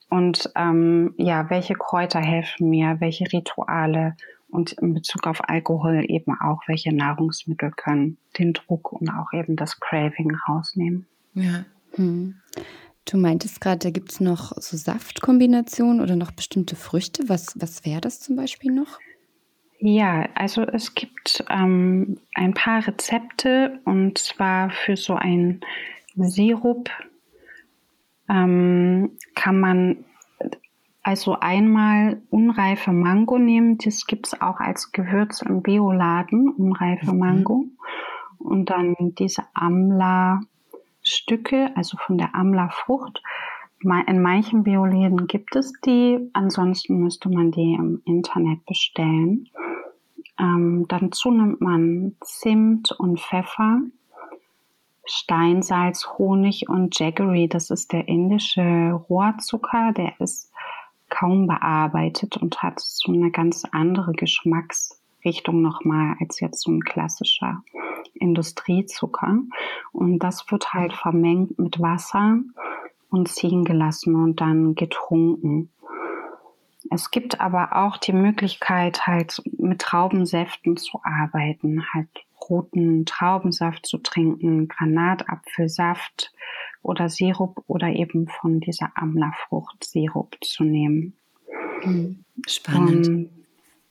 Und 0.09 0.51
ähm, 0.55 1.15
ja, 1.17 1.49
welche 1.49 1.73
Kräuter 1.73 2.19
helfen 2.19 2.69
mir? 2.69 2.97
Welche 2.99 3.25
Rituale? 3.33 4.15
Und 4.53 4.73
in 4.73 4.93
Bezug 4.93 5.25
auf 5.25 5.49
Alkohol 5.49 6.05
eben 6.07 6.39
auch, 6.39 6.61
welche 6.67 6.93
Nahrungsmittel 6.93 7.71
können 7.71 8.17
den 8.37 8.53
Druck 8.53 8.91
und 8.91 9.09
auch 9.09 9.33
eben 9.33 9.55
das 9.55 9.79
Craving 9.79 10.35
rausnehmen. 10.47 11.07
Ja. 11.33 11.65
Hm. 11.95 12.35
Du 13.05 13.17
meintest 13.17 13.59
gerade, 13.59 13.79
da 13.79 13.89
gibt 13.89 14.11
es 14.11 14.19
noch 14.19 14.53
so 14.57 14.77
Saftkombinationen 14.77 16.01
oder 16.01 16.15
noch 16.15 16.31
bestimmte 16.31 16.75
Früchte. 16.75 17.27
Was, 17.27 17.59
was 17.59 17.83
wäre 17.83 17.99
das 17.99 18.19
zum 18.19 18.35
Beispiel 18.35 18.71
noch? 18.71 18.99
Ja, 19.79 20.29
also 20.35 20.61
es 20.61 20.93
gibt 20.93 21.43
ähm, 21.49 22.17
ein 22.35 22.53
paar 22.53 22.87
Rezepte 22.87 23.79
und 23.85 24.19
zwar 24.19 24.69
für 24.69 24.95
so 24.95 25.15
ein 25.15 25.61
Sirup 26.15 26.89
ähm, 28.29 29.17
kann 29.35 29.59
man 29.59 30.05
also 31.03 31.37
einmal 31.39 32.21
unreife 32.29 32.91
Mango 32.93 33.37
nehmen, 33.37 33.77
das 33.77 34.07
gibt 34.07 34.27
es 34.27 34.41
auch 34.41 34.61
als 34.61 34.93
Gewürz 34.93 35.41
im 35.41 35.61
Bioladen, 35.61 36.49
unreife 36.49 37.11
mhm. 37.11 37.19
Mango. 37.19 37.65
Und 38.39 38.69
dann 38.69 38.95
diese 39.19 39.43
Amla-Stücke, 39.53 41.71
also 41.75 41.97
von 41.97 42.17
der 42.17 42.33
Amla-Frucht. 42.35 43.21
In 44.07 44.21
manchen 44.21 44.63
Bioläden 44.63 45.27
gibt 45.27 45.57
es 45.57 45.73
die, 45.85 46.29
ansonsten 46.31 46.99
müsste 46.99 47.27
man 47.27 47.51
die 47.51 47.73
im 47.73 48.01
Internet 48.05 48.65
bestellen. 48.65 49.49
Ähm, 50.39 50.85
dazu 50.87 51.31
nimmt 51.31 51.59
man 51.59 52.15
Zimt 52.21 52.93
und 52.93 53.19
Pfeffer, 53.19 53.81
Steinsalz, 55.05 56.07
Honig 56.17 56.69
und 56.69 56.97
Jaggery. 56.97 57.49
Das 57.49 57.71
ist 57.71 57.91
der 57.91 58.07
indische 58.07 58.93
Rohrzucker. 59.09 59.91
Der 59.91 60.13
ist 60.21 60.52
kaum 61.13 61.47
bearbeitet 61.47 62.37
und 62.37 62.63
hat 62.63 62.79
so 62.79 63.11
eine 63.11 63.31
ganz 63.31 63.63
andere 63.71 64.13
Geschmacksebene 64.13 65.03
Richtung 65.25 65.61
nochmal 65.61 66.15
als 66.19 66.39
jetzt 66.39 66.61
so 66.61 66.71
ein 66.71 66.81
klassischer 66.81 67.63
Industriezucker. 68.13 69.39
Und 69.91 70.19
das 70.19 70.49
wird 70.51 70.73
halt 70.73 70.93
vermengt 70.93 71.57
mit 71.59 71.79
Wasser 71.79 72.39
und 73.09 73.27
ziehen 73.27 73.63
gelassen 73.63 74.15
und 74.15 74.41
dann 74.41 74.75
getrunken. 74.75 75.71
Es 76.91 77.11
gibt 77.11 77.39
aber 77.39 77.75
auch 77.75 77.97
die 77.97 78.13
Möglichkeit, 78.13 79.07
halt 79.07 79.41
mit 79.57 79.81
Traubensäften 79.81 80.77
zu 80.77 80.99
arbeiten, 81.03 81.83
halt 81.93 82.09
roten 82.49 83.05
Traubensaft 83.05 83.85
zu 83.85 83.99
trinken, 83.99 84.67
Granatapfelsaft 84.67 86.33
oder 86.83 87.09
Sirup 87.09 87.63
oder 87.67 87.87
eben 87.87 88.27
von 88.27 88.59
dieser 88.59 88.91
Amlerfrucht 88.95 89.83
Sirup 89.83 90.37
zu 90.41 90.63
nehmen. 90.63 91.13
Hm, 91.81 92.23
spannend. 92.47 93.07
Und 93.07 93.29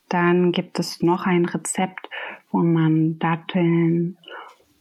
dann 0.09 0.53
gibt 0.53 0.79
es 0.79 1.03
noch 1.03 1.27
ein 1.27 1.47
Rezept, 1.47 2.09
wo 2.51 2.59
man 2.59 3.19
Datteln 3.19 4.19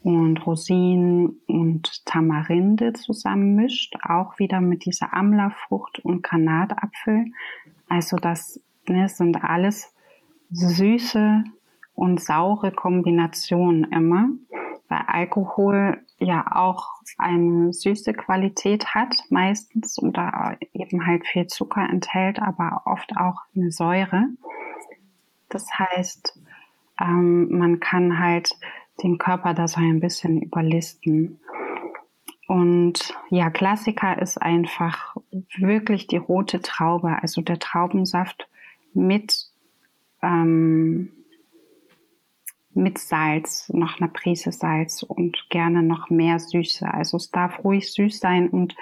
und 0.04 0.46
Rosinen 0.46 1.42
und 1.48 2.06
Tamarinde 2.06 2.94
zusammenmischt, 2.94 3.96
auch 4.04 4.40
wieder 4.40 4.60
mit 4.60 4.86
dieser 4.86 5.14
Amlerfrucht 5.14 6.00
und 6.00 6.24
Granatapfel. 6.24 7.26
Also 7.88 8.18
das 8.18 8.60
ne, 8.88 9.08
sind 9.08 9.44
alles 9.44 9.94
süße 10.50 11.44
und 11.94 12.20
saure 12.20 12.72
Kombinationen 12.72 13.86
immer, 13.92 14.30
weil 14.92 15.06
Alkohol 15.08 16.06
ja 16.18 16.46
auch 16.54 16.86
eine 17.18 17.72
süße 17.72 18.14
Qualität 18.14 18.94
hat 18.94 19.16
meistens 19.30 19.98
oder 19.98 20.58
eben 20.74 21.08
halt 21.08 21.26
viel 21.26 21.48
Zucker 21.48 21.88
enthält, 21.90 22.42
aber 22.42 22.82
oft 22.86 23.16
auch 23.16 23.38
eine 23.56 23.72
Säure. 23.72 24.26
Das 25.48 25.66
heißt, 25.80 26.38
ähm, 27.00 27.58
man 27.58 27.80
kann 27.80 28.20
halt 28.20 28.52
den 29.02 29.18
Körper 29.18 29.54
da 29.54 29.70
so 29.70 29.80
ein 29.80 30.02
bisschen 30.02 30.42
überlisten. 30.42 31.40
Und 32.48 33.18
ja, 33.30 33.50
Klassiker 33.50 34.22
ist 34.22 34.42
einfach 34.42 35.16
wirklich 35.58 36.08
die 36.08 36.18
rote 36.18 36.62
Traube, 36.62 37.18
also 37.22 37.42
der 37.42 37.60
Traubensaft 37.60 38.50
mit, 38.94 39.48
ähm, 40.22 41.14
mit 42.74 42.98
Salz, 42.98 43.70
noch 43.74 44.00
eine 44.00 44.10
Prise 44.10 44.52
Salz 44.52 45.04
und 45.04 45.46
gerne 45.50 45.84
noch 45.84 46.10
mehr 46.10 46.40
Süße. 46.40 46.92
Also 46.92 47.18
es 47.18 47.32
darf 47.32 47.64
ruhig 47.64 47.92
süß 47.92 48.20
sein 48.20 48.50
und 48.50 48.76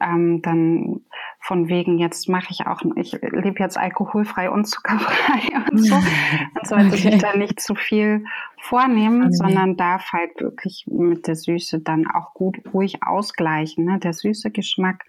ähm, 0.00 0.42
dann 0.42 1.00
von 1.40 1.68
wegen, 1.68 1.98
jetzt 1.98 2.28
mache 2.28 2.48
ich 2.50 2.66
auch, 2.66 2.80
ich 2.96 3.12
lebe 3.12 3.60
jetzt 3.60 3.78
alkoholfrei 3.78 4.50
und 4.50 4.66
zuckerfrei 4.66 5.56
und 5.70 5.78
so. 5.78 5.94
Man 5.94 6.64
sollte 6.64 6.86
okay. 6.88 6.96
sich 6.96 7.18
da 7.18 7.36
nicht 7.36 7.60
zu 7.60 7.74
viel 7.74 8.24
vornehmen, 8.60 9.22
okay. 9.22 9.32
sondern 9.34 9.76
darf 9.76 10.12
halt 10.12 10.40
wirklich 10.40 10.86
mit 10.88 11.26
der 11.26 11.36
Süße 11.36 11.80
dann 11.80 12.06
auch 12.06 12.34
gut 12.34 12.58
ruhig 12.72 13.02
ausgleichen. 13.02 13.84
Ne? 13.84 13.98
Der 13.98 14.12
süße 14.12 14.50
Geschmack, 14.50 15.04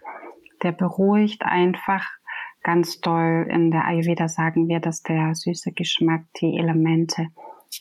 der 0.64 0.74
beruhigt 0.74 1.44
einfach 1.44 2.06
ganz 2.62 3.00
doll. 3.02 3.48
In 3.50 3.72
der 3.72 3.86
Ayurveda 3.86 4.28
sagen 4.28 4.68
wir, 4.68 4.80
dass 4.80 5.02
der 5.02 5.34
süße 5.34 5.72
Geschmack 5.72 6.26
die 6.40 6.58
Elemente 6.58 7.30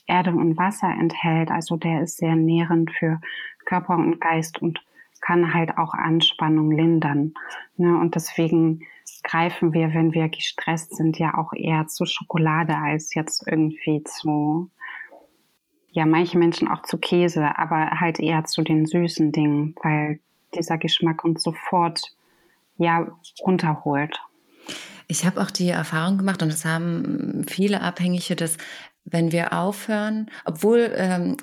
Erde 0.05 0.31
und 0.31 0.57
Wasser 0.57 0.89
enthält. 0.89 1.51
Also 1.51 1.77
der 1.77 2.01
ist 2.01 2.17
sehr 2.17 2.35
nährend 2.35 2.91
für 2.91 3.19
Körper 3.65 3.95
und 3.95 4.19
Geist 4.19 4.61
und 4.61 4.81
kann 5.21 5.53
halt 5.53 5.77
auch 5.77 5.93
Anspannung 5.93 6.71
lindern. 6.71 7.33
Ne? 7.75 7.97
Und 7.97 8.15
deswegen 8.15 8.81
greifen 9.23 9.73
wir, 9.73 9.93
wenn 9.93 10.13
wir 10.13 10.29
gestresst 10.29 10.95
sind, 10.95 11.19
ja 11.19 11.37
auch 11.37 11.53
eher 11.53 11.87
zu 11.87 12.05
Schokolade 12.05 12.77
als 12.77 13.13
jetzt 13.13 13.45
irgendwie 13.47 14.03
zu, 14.03 14.69
ja, 15.89 16.05
manche 16.05 16.37
Menschen 16.37 16.67
auch 16.67 16.83
zu 16.83 16.97
Käse, 16.97 17.57
aber 17.57 17.99
halt 17.99 18.19
eher 18.19 18.45
zu 18.45 18.63
den 18.63 18.85
süßen 18.85 19.31
Dingen, 19.31 19.75
weil 19.81 20.19
dieser 20.55 20.77
Geschmack 20.77 21.23
uns 21.23 21.43
sofort, 21.43 22.01
ja, 22.77 23.07
runterholt. 23.41 24.21
Ich 25.07 25.25
habe 25.25 25.41
auch 25.41 25.51
die 25.51 25.69
Erfahrung 25.69 26.17
gemacht 26.17 26.43
und 26.43 26.51
das 26.51 26.65
haben 26.65 27.45
viele 27.47 27.81
Abhängige, 27.81 28.35
dass 28.35 28.57
wenn 29.09 29.31
wir 29.31 29.53
aufhören, 29.53 30.29
obwohl 30.45 30.91
ähm, 30.95 31.37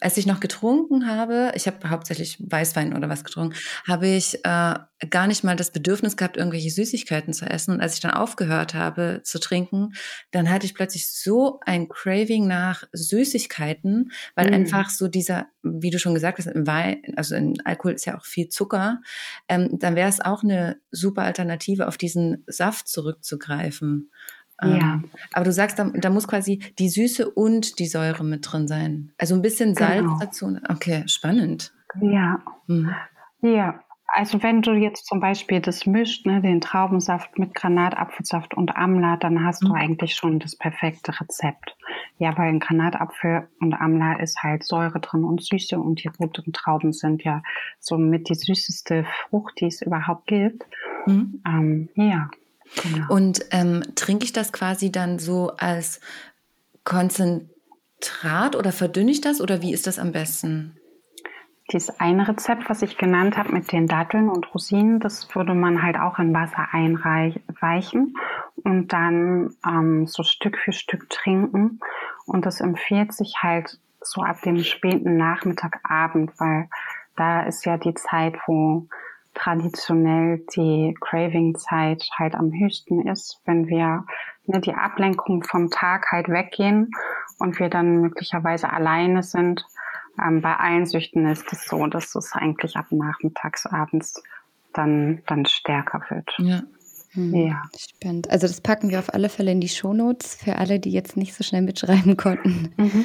als 0.00 0.16
ich 0.16 0.26
noch 0.26 0.40
getrunken 0.40 1.06
habe, 1.06 1.52
ich 1.54 1.66
habe 1.66 1.88
hauptsächlich 1.88 2.38
Weißwein 2.38 2.94
oder 2.94 3.08
was 3.08 3.24
getrunken, 3.24 3.56
habe 3.88 4.08
ich 4.08 4.44
äh, 4.44 4.74
gar 5.08 5.26
nicht 5.26 5.42
mal 5.42 5.56
das 5.56 5.70
Bedürfnis 5.70 6.16
gehabt, 6.16 6.36
irgendwelche 6.36 6.70
Süßigkeiten 6.70 7.32
zu 7.32 7.46
essen. 7.46 7.74
Und 7.74 7.80
als 7.80 7.94
ich 7.94 8.00
dann 8.00 8.10
aufgehört 8.10 8.74
habe 8.74 9.22
zu 9.24 9.40
trinken, 9.40 9.94
dann 10.32 10.50
hatte 10.50 10.66
ich 10.66 10.74
plötzlich 10.74 11.10
so 11.10 11.60
ein 11.64 11.88
Craving 11.88 12.46
nach 12.46 12.84
Süßigkeiten, 12.92 14.12
weil 14.34 14.50
mm. 14.50 14.54
einfach 14.54 14.90
so 14.90 15.08
dieser, 15.08 15.46
wie 15.62 15.90
du 15.90 15.98
schon 15.98 16.14
gesagt 16.14 16.38
hast, 16.38 16.46
im 16.46 16.66
Wein, 16.66 17.02
also 17.16 17.34
in 17.34 17.54
Alkohol 17.64 17.92
ist 17.92 18.04
ja 18.04 18.18
auch 18.18 18.26
viel 18.26 18.48
Zucker, 18.48 19.00
ähm, 19.48 19.78
dann 19.78 19.96
wäre 19.96 20.10
es 20.10 20.20
auch 20.20 20.42
eine 20.42 20.78
super 20.90 21.22
Alternative, 21.22 21.88
auf 21.88 21.96
diesen 21.96 22.44
Saft 22.46 22.86
zurückzugreifen. 22.86 24.10
Ja. 24.62 24.94
Ähm, 24.94 25.10
aber 25.32 25.44
du 25.44 25.52
sagst, 25.52 25.78
da, 25.78 25.90
da, 25.94 26.10
muss 26.10 26.28
quasi 26.28 26.60
die 26.78 26.88
Süße 26.88 27.30
und 27.30 27.78
die 27.78 27.86
Säure 27.86 28.24
mit 28.24 28.50
drin 28.50 28.68
sein. 28.68 29.12
Also 29.18 29.34
ein 29.34 29.42
bisschen 29.42 29.74
Salz 29.74 30.02
genau. 30.02 30.18
dazu. 30.20 30.58
Okay, 30.68 31.04
spannend. 31.06 31.72
Ja. 32.00 32.40
Mhm. 32.66 32.94
Ja. 33.42 33.80
Also 34.12 34.42
wenn 34.42 34.60
du 34.60 34.72
jetzt 34.72 35.06
zum 35.06 35.20
Beispiel 35.20 35.60
das 35.60 35.86
mischt, 35.86 36.26
ne, 36.26 36.40
den 36.40 36.60
Traubensaft 36.60 37.38
mit 37.38 37.54
Granatapfelsaft 37.54 38.54
und 38.54 38.76
Amla, 38.76 39.16
dann 39.16 39.44
hast 39.44 39.62
mhm. 39.62 39.68
du 39.68 39.74
eigentlich 39.74 40.14
schon 40.14 40.40
das 40.40 40.56
perfekte 40.56 41.18
Rezept. 41.20 41.76
Ja, 42.18 42.36
weil 42.36 42.50
in 42.50 42.58
Granatapfel 42.58 43.48
und 43.60 43.72
Amla 43.72 44.18
ist 44.18 44.42
halt 44.42 44.64
Säure 44.64 44.98
drin 44.98 45.22
und 45.22 45.42
Süße 45.42 45.78
und 45.78 46.02
die 46.02 46.08
roten 46.08 46.52
Trauben 46.52 46.92
sind 46.92 47.22
ja 47.22 47.42
somit 47.78 48.28
die 48.28 48.34
süßeste 48.34 49.04
Frucht, 49.04 49.60
die 49.60 49.66
es 49.66 49.80
überhaupt 49.80 50.26
gibt. 50.26 50.64
Mhm. 51.06 51.40
Ähm, 51.46 51.88
ja. 51.94 52.30
Genau. 52.76 53.12
Und 53.12 53.40
ähm, 53.50 53.82
trinke 53.94 54.24
ich 54.24 54.32
das 54.32 54.52
quasi 54.52 54.92
dann 54.92 55.18
so 55.18 55.52
als 55.56 56.00
Konzentrat 56.84 58.56
oder 58.56 58.72
verdünne 58.72 59.10
ich 59.10 59.20
das 59.20 59.40
oder 59.40 59.62
wie 59.62 59.72
ist 59.72 59.86
das 59.86 59.98
am 59.98 60.12
besten? 60.12 60.76
Dieses 61.72 62.00
eine 62.00 62.26
Rezept, 62.26 62.68
was 62.68 62.82
ich 62.82 62.98
genannt 62.98 63.36
habe 63.36 63.52
mit 63.52 63.70
den 63.70 63.86
Datteln 63.86 64.28
und 64.28 64.52
Rosinen, 64.52 64.98
das 64.98 65.32
würde 65.36 65.54
man 65.54 65.82
halt 65.82 65.96
auch 65.96 66.18
in 66.18 66.34
Wasser 66.34 66.68
einweichen 66.72 68.14
und 68.64 68.92
dann 68.92 69.54
ähm, 69.64 70.06
so 70.06 70.24
Stück 70.24 70.58
für 70.58 70.72
Stück 70.72 71.08
trinken. 71.10 71.78
Und 72.26 72.44
das 72.44 72.60
empfiehlt 72.60 73.12
sich 73.12 73.36
halt 73.40 73.78
so 74.00 74.22
ab 74.22 74.42
dem 74.42 74.62
späten 74.64 75.16
Nachmittagabend, 75.16 76.32
weil 76.38 76.68
da 77.16 77.42
ist 77.42 77.64
ja 77.66 77.76
die 77.76 77.94
Zeit, 77.94 78.34
wo 78.46 78.88
traditionell 79.34 80.44
die 80.56 80.94
Craving-Zeit 81.00 82.08
halt 82.18 82.34
am 82.34 82.52
höchsten 82.52 83.06
ist, 83.06 83.40
wenn 83.44 83.68
wir 83.68 84.04
ne, 84.46 84.60
die 84.60 84.74
Ablenkung 84.74 85.44
vom 85.44 85.70
Tag 85.70 86.10
halt 86.10 86.28
weggehen 86.28 86.90
und 87.38 87.58
wir 87.58 87.68
dann 87.68 88.00
möglicherweise 88.00 88.72
alleine 88.72 89.22
sind. 89.22 89.64
Ähm, 90.22 90.42
bei 90.42 90.56
allen 90.56 90.86
Süchten 90.86 91.26
ist 91.26 91.52
es 91.52 91.66
so, 91.66 91.86
dass 91.86 92.14
es 92.14 92.32
eigentlich 92.32 92.76
ab 92.76 92.86
nachmittags, 92.90 93.66
abends 93.66 94.22
dann, 94.72 95.22
dann 95.26 95.46
stärker 95.46 96.02
wird. 96.08 96.30
Ja. 96.38 96.62
Hm, 97.12 97.34
ja. 97.34 97.62
Spannend. 97.76 98.30
Also 98.30 98.46
das 98.46 98.60
packen 98.60 98.90
wir 98.90 98.98
auf 98.98 99.12
alle 99.12 99.28
Fälle 99.28 99.50
in 99.50 99.60
die 99.60 99.68
Shownotes 99.68 100.36
für 100.36 100.56
alle, 100.56 100.78
die 100.78 100.92
jetzt 100.92 101.16
nicht 101.16 101.34
so 101.34 101.42
schnell 101.42 101.62
mitschreiben 101.62 102.16
konnten. 102.16 102.72
Mhm. 102.76 103.04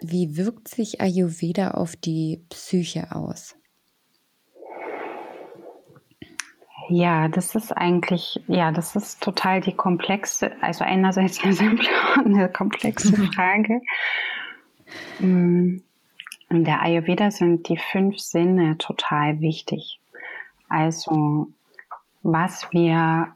Wie 0.00 0.36
wirkt 0.36 0.68
sich 0.68 1.00
Ayurveda 1.00 1.72
auf 1.72 1.96
die 1.96 2.44
Psyche 2.50 3.12
aus? 3.12 3.56
Ja, 6.88 7.28
das 7.28 7.54
ist 7.54 7.72
eigentlich, 7.72 8.40
ja, 8.46 8.72
das 8.72 8.96
ist 8.96 9.22
total 9.22 9.60
die 9.60 9.74
komplexe, 9.74 10.52
also 10.62 10.84
einerseits 10.84 11.40
eine 11.44 11.52
simple 11.52 11.88
und 12.16 12.34
eine 12.34 12.48
komplexe 12.48 13.16
Frage. 13.34 13.80
Mm, 15.18 15.78
in 16.50 16.64
der 16.64 16.82
Ayurveda 16.82 17.30
sind 17.30 17.68
die 17.68 17.78
fünf 17.78 18.18
Sinne 18.18 18.76
total 18.78 19.40
wichtig. 19.40 20.00
Also, 20.68 21.48
was 22.22 22.70
wir 22.72 23.34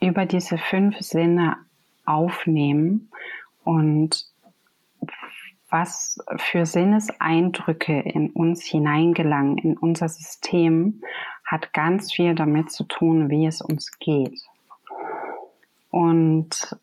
über 0.00 0.26
diese 0.26 0.58
fünf 0.58 0.98
Sinne 1.00 1.56
aufnehmen 2.04 3.10
und 3.64 4.26
was 5.70 6.18
für 6.36 6.66
Sinneseindrücke 6.66 7.98
in 8.00 8.30
uns 8.30 8.62
hineingelangen, 8.64 9.58
in 9.58 9.76
unser 9.76 10.08
System, 10.08 11.02
hat 11.44 11.72
ganz 11.72 12.12
viel 12.12 12.34
damit 12.34 12.70
zu 12.72 12.84
tun, 12.84 13.30
wie 13.30 13.46
es 13.46 13.60
uns 13.60 13.98
geht. 13.98 14.40
Und 15.90 16.76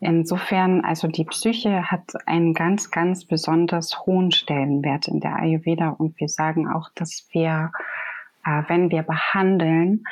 insofern, 0.00 0.84
also 0.84 1.08
die 1.08 1.24
Psyche 1.24 1.90
hat 1.90 2.12
einen 2.26 2.52
ganz, 2.52 2.90
ganz 2.90 3.24
besonders 3.24 4.04
hohen 4.06 4.32
Stellenwert 4.32 5.08
in 5.08 5.20
der 5.20 5.36
Ayurveda 5.36 5.90
und 5.90 6.18
wir 6.20 6.28
sagen 6.28 6.68
auch, 6.68 6.90
dass 6.94 7.26
wir, 7.30 7.72
äh, 8.44 8.62
wenn 8.68 8.90
wir 8.90 9.02
behandeln, 9.02 10.04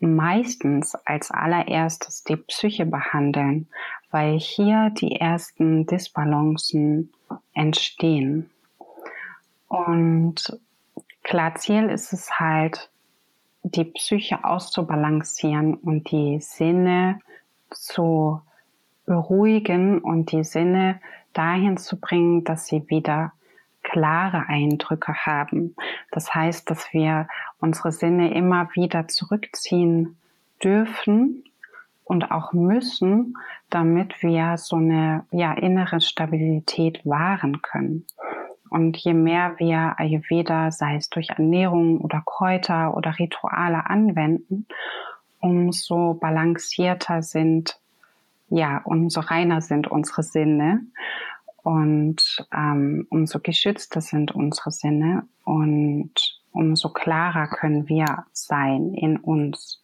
meistens 0.00 0.94
als 1.04 1.30
allererstes 1.30 2.24
die 2.24 2.36
Psyche 2.36 2.86
behandeln, 2.86 3.68
weil 4.10 4.38
hier 4.38 4.90
die 4.90 5.16
ersten 5.16 5.86
Disbalancen 5.86 7.12
entstehen. 7.54 8.50
Und 9.68 10.58
klar, 11.26 11.56
Ziel 11.56 11.90
ist 11.90 12.12
es 12.12 12.38
halt, 12.38 12.88
die 13.64 13.84
Psyche 13.84 14.44
auszubalancieren 14.44 15.74
und 15.74 16.10
die 16.12 16.38
Sinne 16.40 17.18
zu 17.70 18.40
beruhigen 19.06 20.00
und 20.00 20.30
die 20.30 20.44
Sinne 20.44 21.00
dahin 21.32 21.76
zu 21.78 21.98
bringen, 21.98 22.44
dass 22.44 22.66
sie 22.66 22.88
wieder 22.88 23.32
klare 23.82 24.46
Eindrücke 24.48 25.14
haben. 25.14 25.74
Das 26.12 26.32
heißt, 26.32 26.70
dass 26.70 26.92
wir 26.92 27.26
unsere 27.58 27.90
Sinne 27.90 28.32
immer 28.32 28.68
wieder 28.74 29.08
zurückziehen 29.08 30.16
dürfen 30.62 31.42
und 32.04 32.30
auch 32.30 32.52
müssen, 32.52 33.36
damit 33.68 34.22
wir 34.22 34.58
so 34.58 34.76
eine 34.76 35.26
ja, 35.32 35.52
innere 35.54 36.00
Stabilität 36.00 37.04
wahren 37.04 37.62
können. 37.62 38.06
Und 38.70 38.96
je 38.96 39.14
mehr 39.14 39.54
wir 39.58 39.94
Ayurveda, 39.98 40.70
sei 40.70 40.96
es 40.96 41.08
durch 41.08 41.30
Ernährung 41.30 42.00
oder 42.00 42.22
Kräuter 42.24 42.96
oder 42.96 43.18
Rituale 43.18 43.88
anwenden, 43.88 44.66
umso 45.40 46.14
balancierter 46.14 47.22
sind, 47.22 47.78
ja, 48.48 48.80
umso 48.84 49.20
reiner 49.20 49.60
sind 49.60 49.88
unsere 49.88 50.22
Sinne 50.22 50.82
und 51.62 52.46
ähm, 52.54 53.06
umso 53.10 53.40
geschützter 53.40 54.00
sind 54.00 54.32
unsere 54.32 54.70
Sinne 54.70 55.26
und 55.44 56.12
umso 56.52 56.90
klarer 56.90 57.48
können 57.48 57.88
wir 57.88 58.24
sein 58.32 58.94
in 58.94 59.18
uns. 59.18 59.82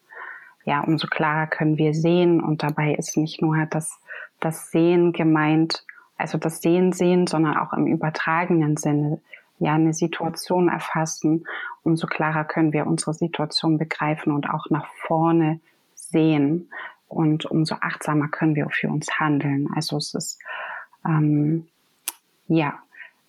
Ja, 0.64 0.80
umso 0.82 1.08
klarer 1.08 1.48
können 1.48 1.76
wir 1.76 1.92
sehen 1.92 2.40
und 2.40 2.62
dabei 2.62 2.94
ist 2.94 3.16
nicht 3.16 3.42
nur 3.42 3.66
das, 3.66 4.00
das 4.38 4.70
Sehen 4.70 5.12
gemeint, 5.12 5.84
also 6.16 6.38
das 6.38 6.60
Sehen 6.60 6.92
sehen, 6.92 7.26
sondern 7.26 7.56
auch 7.56 7.72
im 7.72 7.86
übertragenen 7.86 8.76
Sinne 8.76 9.20
ja 9.58 9.74
eine 9.74 9.94
Situation 9.94 10.68
erfassen, 10.68 11.44
umso 11.82 12.06
klarer 12.06 12.44
können 12.44 12.72
wir 12.72 12.86
unsere 12.86 13.14
Situation 13.14 13.78
begreifen 13.78 14.32
und 14.32 14.48
auch 14.48 14.70
nach 14.70 14.86
vorne 15.06 15.60
sehen 15.94 16.70
und 17.08 17.44
umso 17.46 17.76
achtsamer 17.80 18.28
können 18.28 18.56
wir 18.56 18.68
für 18.70 18.88
uns 18.88 19.08
handeln. 19.18 19.68
Also 19.74 19.96
es 19.96 20.14
ist 20.14 20.38
ähm, 21.04 21.68
ja 22.48 22.78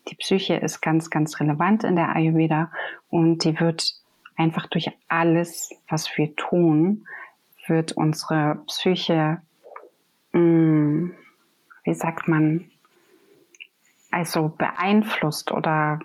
die 0.08 0.16
Psyche 0.16 0.56
ist 0.56 0.82
ganz, 0.82 1.10
ganz 1.10 1.40
relevant 1.40 1.84
in 1.84 1.96
der 1.96 2.16
Ayurveda 2.16 2.72
und 3.10 3.44
die 3.44 3.60
wird 3.60 3.94
einfach 4.36 4.68
durch 4.68 4.92
alles, 5.08 5.72
was 5.88 6.10
wir 6.18 6.36
tun, 6.36 7.06
wird 7.68 7.94
unsere 7.94 8.62
Psyche, 8.68 9.42
mh, 10.34 10.40
mm, 10.42 11.16
wie 11.86 11.94
sagt 11.94 12.28
man, 12.28 12.70
also 14.14 14.50
beeinflusst 14.58 15.52
oder 15.52 16.00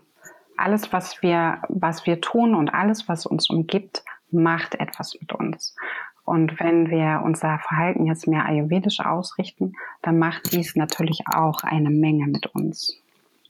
alles, 0.57 0.93
was 0.93 1.23
wir, 1.23 1.63
was 1.69 2.07
wir 2.07 2.21
tun 2.21 2.55
und 2.55 2.71
alles, 2.71 3.09
was 3.09 3.27
uns 3.27 3.49
umgibt, 3.49 4.03
macht 4.31 4.75
etwas 4.75 5.17
mit 5.21 5.33
uns. 5.33 5.77
Und 6.25 6.61
wenn 6.61 6.91
wir 6.91 7.23
unser 7.25 7.59
Verhalten 7.59 8.07
jetzt 8.07 8.27
mehr 8.27 8.45
ayurvedisch 8.45 9.01
ausrichten, 9.01 9.73
dann 10.03 10.19
macht 10.19 10.53
dies 10.53 10.77
natürlich 10.77 11.21
auch 11.33 11.63
eine 11.63 11.91
Menge 11.91 12.27
mit 12.27 12.47
uns. 12.55 12.97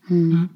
Mhm. 0.07 0.51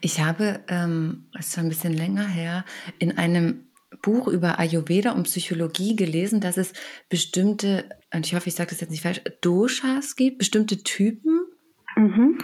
Ich 0.00 0.22
habe, 0.22 0.60
ähm, 0.68 1.26
das 1.32 1.48
ist 1.48 1.54
schon 1.54 1.64
ein 1.64 1.70
bisschen 1.70 1.94
länger 1.94 2.26
her, 2.26 2.64
in 2.98 3.18
einem 3.18 3.66
Buch 4.02 4.28
über 4.28 4.58
Ayurveda 4.58 5.12
und 5.12 5.24
Psychologie 5.24 5.96
gelesen, 5.96 6.40
dass 6.40 6.58
es 6.58 6.74
bestimmte, 7.08 7.88
und 8.12 8.26
ich 8.26 8.34
hoffe, 8.34 8.48
ich 8.48 8.54
sage 8.54 8.70
das 8.70 8.80
jetzt 8.80 8.90
nicht 8.90 9.02
falsch, 9.02 9.22
Doshas 9.40 10.16
gibt, 10.16 10.38
bestimmte 10.38 10.82
Typen. 10.82 11.40
Mhm. 11.96 12.38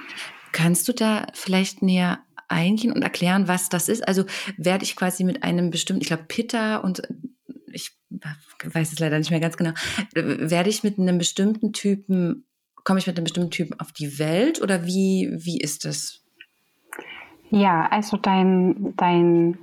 Kannst 0.52 0.88
du 0.88 0.92
da 0.92 1.26
vielleicht 1.34 1.82
näher 1.82 2.20
eingehen 2.48 2.92
und 2.92 3.02
erklären, 3.02 3.48
was 3.48 3.68
das 3.68 3.88
ist? 3.88 4.06
Also 4.06 4.24
werde 4.56 4.84
ich 4.84 4.96
quasi 4.96 5.24
mit 5.24 5.42
einem 5.42 5.70
bestimmten, 5.70 6.02
ich 6.02 6.08
glaube 6.08 6.24
Pitta 6.24 6.78
und 6.78 7.02
ich 7.72 7.96
weiß 8.64 8.92
es 8.92 8.98
leider 8.98 9.18
nicht 9.18 9.30
mehr 9.30 9.40
ganz 9.40 9.56
genau, 9.56 9.72
werde 10.14 10.68
ich 10.68 10.82
mit 10.82 10.98
einem 10.98 11.18
bestimmten 11.18 11.72
Typen, 11.72 12.44
komme 12.84 12.98
ich 12.98 13.06
mit 13.06 13.16
einem 13.16 13.24
bestimmten 13.24 13.50
Typen 13.50 13.78
auf 13.78 13.92
die 13.92 14.18
Welt 14.18 14.60
oder 14.60 14.84
wie, 14.86 15.30
wie 15.32 15.60
ist 15.60 15.84
das? 15.84 16.22
Ja, 17.50 17.88
also 17.90 18.16
dein, 18.16 18.94
dein 18.96 19.58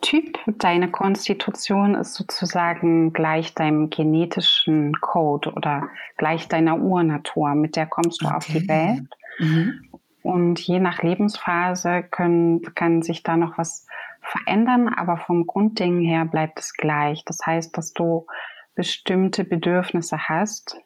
Typ, 0.00 0.38
deine 0.58 0.90
Konstitution 0.90 1.94
ist 1.94 2.14
sozusagen 2.14 3.12
gleich 3.12 3.54
deinem 3.54 3.90
genetischen 3.90 4.92
Code 5.00 5.52
oder 5.52 5.88
gleich 6.16 6.46
deiner 6.46 6.78
Urnatur, 6.78 7.54
mit 7.54 7.76
der 7.76 7.86
kommst 7.86 8.20
du 8.20 8.26
okay. 8.26 8.36
auf 8.36 8.46
die 8.46 8.68
Welt. 8.68 9.08
Mhm. 9.38 9.93
Und 10.24 10.58
je 10.58 10.80
nach 10.80 11.02
Lebensphase 11.02 12.02
können, 12.02 12.62
kann 12.74 13.02
sich 13.02 13.22
da 13.22 13.36
noch 13.36 13.58
was 13.58 13.86
verändern, 14.22 14.88
aber 14.88 15.18
vom 15.18 15.46
Grundding 15.46 16.00
her 16.00 16.24
bleibt 16.24 16.58
es 16.58 16.72
gleich. 16.72 17.26
Das 17.26 17.40
heißt, 17.44 17.76
dass 17.76 17.92
du 17.92 18.26
bestimmte 18.74 19.44
Bedürfnisse 19.44 20.16
hast, 20.26 20.78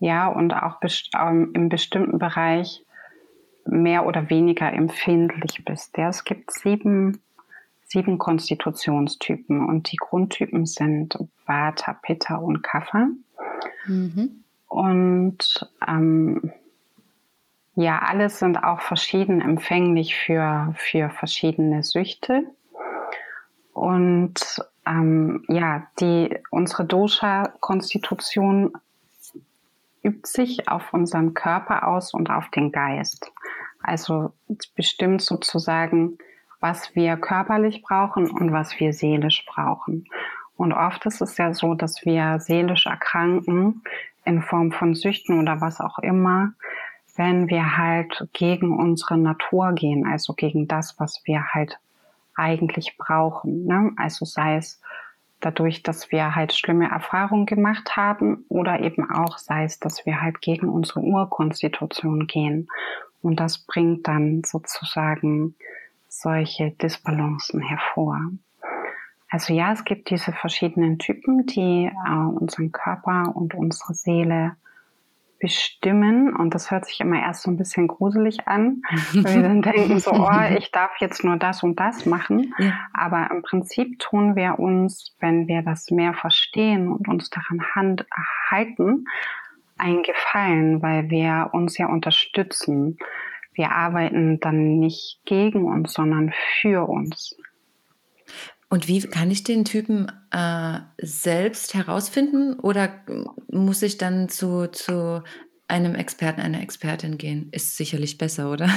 ja, 0.00 0.26
und 0.26 0.52
auch 0.54 0.80
best 0.80 1.10
ähm, 1.16 1.52
im 1.54 1.68
bestimmten 1.68 2.18
Bereich 2.18 2.84
mehr 3.64 4.06
oder 4.06 4.28
weniger 4.28 4.72
empfindlich 4.72 5.64
bist. 5.64 5.96
Ja, 5.96 6.08
es 6.08 6.24
gibt 6.24 6.50
sieben, 6.50 7.22
sieben 7.84 8.18
Konstitutionstypen 8.18 9.64
und 9.64 9.92
die 9.92 9.98
Grundtypen 9.98 10.66
sind 10.66 11.16
Vata, 11.46 11.92
Pitta 11.92 12.34
und 12.34 12.64
Kapha. 12.64 13.06
Mhm. 13.86 14.42
Und 14.66 15.70
ähm, 15.86 16.52
ja, 17.74 18.00
alles 18.00 18.38
sind 18.38 18.62
auch 18.62 18.80
verschieden 18.80 19.40
empfänglich 19.40 20.14
für, 20.14 20.74
für 20.76 21.10
verschiedene 21.10 21.82
Süchte. 21.82 22.44
Und 23.72 24.40
ähm, 24.86 25.44
ja, 25.48 25.86
die, 25.98 26.36
unsere 26.50 26.84
Dosha-Konstitution 26.84 28.72
übt 30.02 30.28
sich 30.28 30.68
auf 30.68 30.92
unseren 30.92 31.32
Körper 31.32 31.88
aus 31.88 32.12
und 32.12 32.30
auf 32.30 32.50
den 32.50 32.72
Geist. 32.72 33.32
Also 33.82 34.32
bestimmt 34.76 35.22
sozusagen, 35.22 36.18
was 36.60 36.94
wir 36.94 37.16
körperlich 37.16 37.82
brauchen 37.82 38.30
und 38.30 38.52
was 38.52 38.78
wir 38.78 38.92
seelisch 38.92 39.46
brauchen. 39.46 40.06
Und 40.56 40.72
oft 40.72 41.06
ist 41.06 41.20
es 41.20 41.38
ja 41.38 41.54
so, 41.54 41.74
dass 41.74 42.04
wir 42.04 42.38
seelisch 42.38 42.86
erkranken 42.86 43.82
in 44.24 44.42
Form 44.42 44.70
von 44.72 44.94
Süchten 44.94 45.40
oder 45.40 45.60
was 45.60 45.80
auch 45.80 45.98
immer, 45.98 46.52
wenn 47.14 47.48
wir 47.48 47.76
halt 47.76 48.28
gegen 48.32 48.76
unsere 48.76 49.18
Natur 49.18 49.72
gehen, 49.72 50.06
also 50.06 50.34
gegen 50.34 50.66
das, 50.66 50.98
was 50.98 51.20
wir 51.24 51.52
halt 51.52 51.78
eigentlich 52.34 52.96
brauchen. 52.96 53.66
Ne? 53.66 53.92
Also 53.96 54.24
sei 54.24 54.56
es 54.56 54.80
dadurch, 55.40 55.82
dass 55.82 56.10
wir 56.10 56.34
halt 56.34 56.54
schlimme 56.54 56.90
Erfahrungen 56.90 57.46
gemacht 57.46 57.96
haben 57.96 58.44
oder 58.48 58.80
eben 58.80 59.10
auch 59.10 59.38
sei 59.38 59.64
es, 59.64 59.78
dass 59.78 60.06
wir 60.06 60.22
halt 60.22 60.40
gegen 60.40 60.68
unsere 60.68 61.00
Urkonstitution 61.00 62.26
gehen. 62.26 62.68
Und 63.20 63.40
das 63.40 63.58
bringt 63.58 64.08
dann 64.08 64.42
sozusagen 64.44 65.54
solche 66.08 66.70
Disbalancen 66.70 67.60
hervor. 67.60 68.18
Also 69.28 69.54
ja, 69.54 69.72
es 69.72 69.84
gibt 69.84 70.10
diese 70.10 70.32
verschiedenen 70.32 70.98
Typen, 70.98 71.46
die 71.46 71.86
äh, 71.86 72.12
unseren 72.12 72.70
Körper 72.70 73.34
und 73.34 73.54
unsere 73.54 73.94
Seele 73.94 74.56
bestimmen. 75.42 76.34
Und 76.34 76.54
das 76.54 76.70
hört 76.70 76.86
sich 76.86 77.00
immer 77.00 77.20
erst 77.20 77.42
so 77.42 77.50
ein 77.50 77.56
bisschen 77.56 77.88
gruselig 77.88 78.46
an, 78.46 78.82
weil 79.12 79.34
wir 79.34 79.42
dann 79.42 79.62
denken 79.62 79.98
so, 79.98 80.12
oh, 80.12 80.56
ich 80.56 80.70
darf 80.70 80.92
jetzt 81.00 81.24
nur 81.24 81.36
das 81.36 81.64
und 81.64 81.80
das 81.80 82.06
machen. 82.06 82.54
Ja. 82.58 82.72
Aber 82.94 83.28
im 83.30 83.42
Prinzip 83.42 83.98
tun 83.98 84.36
wir 84.36 84.60
uns, 84.60 85.16
wenn 85.18 85.48
wir 85.48 85.62
das 85.62 85.90
mehr 85.90 86.14
verstehen 86.14 86.88
und 86.88 87.08
uns 87.08 87.28
daran 87.28 87.60
hand 87.74 88.06
halten, 88.48 89.04
einen 89.76 90.04
Gefallen, 90.04 90.80
weil 90.80 91.10
wir 91.10 91.50
uns 91.52 91.76
ja 91.76 91.88
unterstützen. 91.88 92.96
Wir 93.52 93.72
arbeiten 93.72 94.38
dann 94.38 94.78
nicht 94.78 95.20
gegen 95.24 95.64
uns, 95.64 95.92
sondern 95.92 96.32
für 96.60 96.88
uns. 96.88 97.36
Und 98.72 98.88
wie 98.88 99.02
kann 99.02 99.30
ich 99.30 99.44
den 99.44 99.66
Typen 99.66 100.10
äh, 100.30 100.78
selbst 100.96 101.74
herausfinden 101.74 102.58
oder 102.58 102.88
muss 103.50 103.82
ich 103.82 103.98
dann 103.98 104.30
zu, 104.30 104.66
zu 104.66 105.22
einem 105.68 105.94
Experten, 105.94 106.40
einer 106.40 106.62
Expertin 106.62 107.18
gehen? 107.18 107.50
Ist 107.52 107.76
sicherlich 107.76 108.16
besser, 108.16 108.50
oder? 108.50 108.70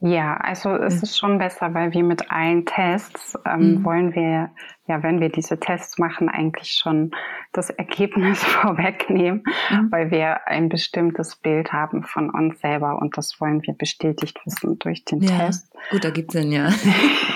Ja, 0.00 0.36
also 0.36 0.76
es 0.76 1.02
ist 1.02 1.18
schon 1.18 1.38
besser, 1.38 1.72
weil 1.72 1.94
wir 1.94 2.04
mit 2.04 2.30
allen 2.30 2.66
Tests 2.66 3.38
ähm, 3.46 3.76
mhm. 3.76 3.84
wollen 3.84 4.14
wir, 4.14 4.50
ja, 4.86 5.02
wenn 5.02 5.18
wir 5.18 5.30
diese 5.30 5.58
Tests 5.58 5.96
machen, 5.96 6.28
eigentlich 6.28 6.72
schon 6.72 7.12
das 7.54 7.70
Ergebnis 7.70 8.44
vorwegnehmen, 8.44 9.44
mhm. 9.70 9.90
weil 9.92 10.10
wir 10.10 10.46
ein 10.46 10.68
bestimmtes 10.68 11.36
Bild 11.36 11.72
haben 11.72 12.02
von 12.02 12.28
uns 12.28 12.60
selber 12.60 12.98
und 13.00 13.16
das 13.16 13.40
wollen 13.40 13.62
wir 13.62 13.72
bestätigt 13.72 14.38
wissen 14.44 14.78
durch 14.78 15.06
den 15.06 15.22
ja. 15.22 15.38
Test. 15.38 15.72
Gut, 15.90 16.04
da 16.04 16.10
gibt 16.10 16.34
es 16.34 16.42
Sinn, 16.42 16.52
ja. 16.52 16.68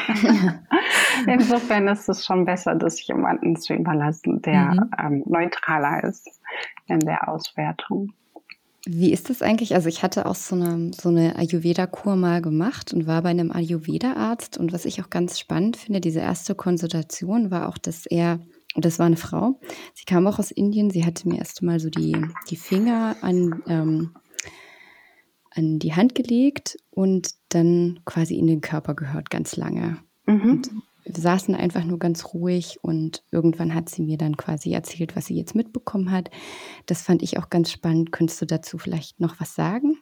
Insofern 1.26 1.88
ist 1.88 2.08
es 2.08 2.24
schon 2.24 2.44
besser, 2.44 2.74
das 2.74 3.04
jemanden 3.06 3.56
zu 3.56 3.74
überlassen, 3.74 4.42
der 4.42 4.72
mhm. 4.72 4.90
ähm, 4.98 5.22
neutraler 5.26 6.04
ist 6.04 6.40
in 6.86 7.00
der 7.00 7.28
Auswertung. 7.28 8.12
Wie 8.86 9.12
ist 9.12 9.28
das 9.28 9.42
eigentlich? 9.42 9.74
Also 9.74 9.88
ich 9.88 10.02
hatte 10.02 10.24
auch 10.24 10.34
so 10.34 10.54
eine, 10.54 10.92
so 10.94 11.10
eine 11.10 11.36
Ayurveda-Kur 11.36 12.16
mal 12.16 12.40
gemacht 12.40 12.94
und 12.94 13.06
war 13.06 13.20
bei 13.22 13.28
einem 13.28 13.52
Ayurveda-Arzt. 13.52 14.56
Und 14.56 14.72
was 14.72 14.86
ich 14.86 15.02
auch 15.02 15.10
ganz 15.10 15.38
spannend 15.38 15.76
finde, 15.76 16.00
diese 16.00 16.20
erste 16.20 16.54
Konsultation 16.54 17.50
war 17.50 17.68
auch, 17.68 17.76
dass 17.76 18.06
er, 18.06 18.40
und 18.74 18.84
das 18.86 18.98
war 18.98 19.04
eine 19.04 19.16
Frau, 19.16 19.60
sie 19.94 20.06
kam 20.06 20.26
auch 20.26 20.38
aus 20.38 20.50
Indien, 20.50 20.90
sie 20.90 21.04
hatte 21.04 21.28
mir 21.28 21.38
erst 21.38 21.62
mal 21.62 21.80
so 21.80 21.90
die, 21.90 22.16
die 22.48 22.56
Finger 22.56 23.16
an, 23.20 23.62
ähm, 23.68 24.14
an 25.50 25.78
die 25.80 25.94
Hand 25.94 26.14
gelegt 26.14 26.78
und 26.90 27.34
dann 27.50 28.00
quasi 28.06 28.38
in 28.38 28.46
den 28.46 28.62
Körper 28.62 28.94
gehört 28.94 29.28
ganz 29.28 29.56
lange. 29.56 29.98
Mhm. 30.24 30.62
Wir 31.08 31.22
saßen 31.22 31.54
einfach 31.54 31.84
nur 31.84 31.98
ganz 31.98 32.34
ruhig 32.34 32.78
und 32.82 33.22
irgendwann 33.30 33.74
hat 33.74 33.88
sie 33.88 34.02
mir 34.02 34.18
dann 34.18 34.36
quasi 34.36 34.72
erzählt, 34.72 35.16
was 35.16 35.26
sie 35.26 35.36
jetzt 35.36 35.54
mitbekommen 35.54 36.12
hat. 36.12 36.30
Das 36.86 37.02
fand 37.02 37.22
ich 37.22 37.38
auch 37.38 37.48
ganz 37.48 37.72
spannend. 37.72 38.12
Könntest 38.12 38.42
du 38.42 38.46
dazu 38.46 38.76
vielleicht 38.76 39.18
noch 39.18 39.40
was 39.40 39.54
sagen? 39.54 39.98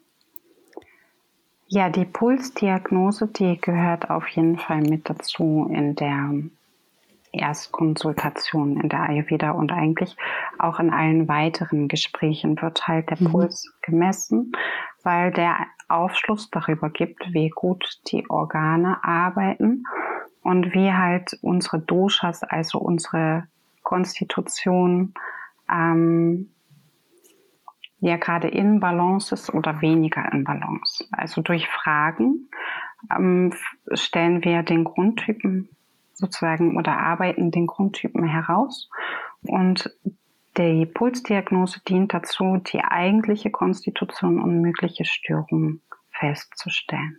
Ja, 1.69 1.91
die 1.91 2.05
Pulsdiagnose, 2.05 3.29
die 3.29 3.59
gehört 3.61 4.11
auf 4.11 4.27
jeden 4.29 4.59
Fall 4.59 4.81
mit 4.83 5.09
dazu 5.09 5.69
in 5.73 5.95
der 5.95 6.31
Erstkonsultation 7.33 8.81
in 8.81 8.89
der 8.89 9.03
Ayurveda 9.03 9.51
und 9.51 9.71
eigentlich 9.71 10.17
auch 10.59 10.81
in 10.81 10.91
allen 10.91 11.29
weiteren 11.29 11.89
Gesprächen 11.89 12.61
wird 12.63 12.87
halt 12.89 13.11
der 13.11 13.21
mhm. 13.21 13.31
Puls 13.31 13.73
gemessen, 13.83 14.53
weil 15.03 15.33
der 15.33 15.67
Aufschluss 15.89 16.51
darüber 16.51 16.91
gibt, 16.91 17.33
wie 17.33 17.51
gut 17.51 18.01
die 18.11 18.29
Organe 18.29 19.05
arbeiten 19.05 19.85
und 20.47 20.75
wie 20.75 20.93
halt 20.93 21.37
unsere 21.43 21.81
Doshas, 21.81 22.45
also 22.45 22.79
unsere 22.79 23.49
Konstitution, 23.83 25.13
ähm, 25.69 26.51
ja 27.99 28.17
gerade 28.17 28.47
in 28.47 28.79
Balance 28.79 29.35
ist 29.35 29.53
oder 29.53 29.81
weniger 29.81 30.31
in 30.33 30.45
Balance. 30.45 31.05
Also 31.11 31.43
durch 31.43 31.67
Fragen 31.69 32.49
ähm, 33.11 33.53
stellen 33.93 34.45
wir 34.45 34.63
den 34.63 34.85
Grundtypen 34.85 35.69
sozusagen 36.13 36.77
oder 36.77 36.97
arbeiten 36.97 37.51
den 37.51 37.67
Grundtypen 37.67 38.25
heraus 38.25 38.89
und 39.43 39.91
die 40.57 40.87
Pulsdiagnose 40.87 41.81
dient 41.89 42.15
dazu, 42.15 42.59
die 42.59 42.85
eigentliche 42.85 43.51
Konstitution 43.51 44.41
und 44.41 44.61
mögliche 44.61 45.05
Störungen 45.05 45.83
festzustellen. 46.13 47.19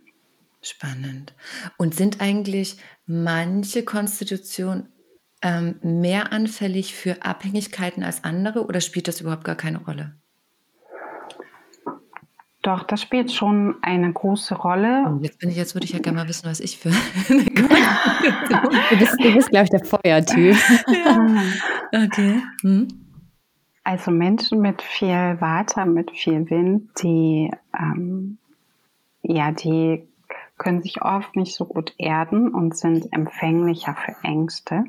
Spannend. 0.60 1.34
Und 1.76 1.94
sind 1.94 2.20
eigentlich 2.20 2.78
manche 3.06 3.84
Konstitutionen 3.84 4.88
ähm, 5.42 5.76
mehr 5.82 6.32
anfällig 6.32 6.94
für 6.94 7.22
Abhängigkeiten 7.22 8.02
als 8.02 8.24
andere 8.24 8.66
oder 8.66 8.80
spielt 8.80 9.08
das 9.08 9.20
überhaupt 9.20 9.44
gar 9.44 9.54
keine 9.54 9.78
Rolle? 9.78 10.16
Doch, 12.62 12.82
das 12.82 13.00
spielt 13.00 13.30
schon 13.30 13.76
eine 13.82 14.12
große 14.12 14.56
Rolle. 14.56 15.04
Und 15.06 15.22
jetzt 15.22 15.38
bin 15.38 15.48
ich, 15.48 15.56
jetzt 15.56 15.76
würde 15.76 15.84
ich 15.84 15.92
ja 15.92 16.00
gerne 16.00 16.18
mal 16.18 16.28
wissen, 16.28 16.50
was 16.50 16.58
ich 16.58 16.76
für 16.76 16.90
Du 18.90 18.96
bist, 18.98 19.16
du 19.22 19.34
bist 19.34 19.50
glaube 19.50 19.64
ich, 19.64 19.70
der 19.70 19.84
Feuertyp. 19.84 20.56
ja. 20.88 22.04
Okay. 22.04 22.42
Hm. 22.62 22.88
Also 23.84 24.10
Menschen 24.10 24.60
mit 24.60 24.82
viel 24.82 25.36
Water, 25.40 25.86
mit 25.86 26.10
viel 26.10 26.50
Wind, 26.50 26.90
die 27.00 27.50
ähm, 27.78 28.38
ja, 29.22 29.52
die 29.52 30.06
können 30.58 30.82
sich 30.82 31.02
oft 31.02 31.36
nicht 31.36 31.54
so 31.54 31.64
gut 31.64 31.94
erden 31.98 32.52
und 32.52 32.76
sind 32.76 33.12
empfänglicher 33.12 33.94
für 33.94 34.16
Ängste. 34.22 34.84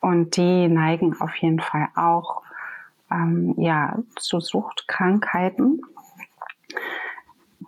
Und 0.00 0.36
die 0.36 0.68
neigen 0.68 1.20
auf 1.20 1.34
jeden 1.36 1.60
Fall 1.60 1.88
auch 1.94 2.42
ähm, 3.10 3.54
ja, 3.58 3.98
zu 4.16 4.40
Suchtkrankheiten. 4.40 5.80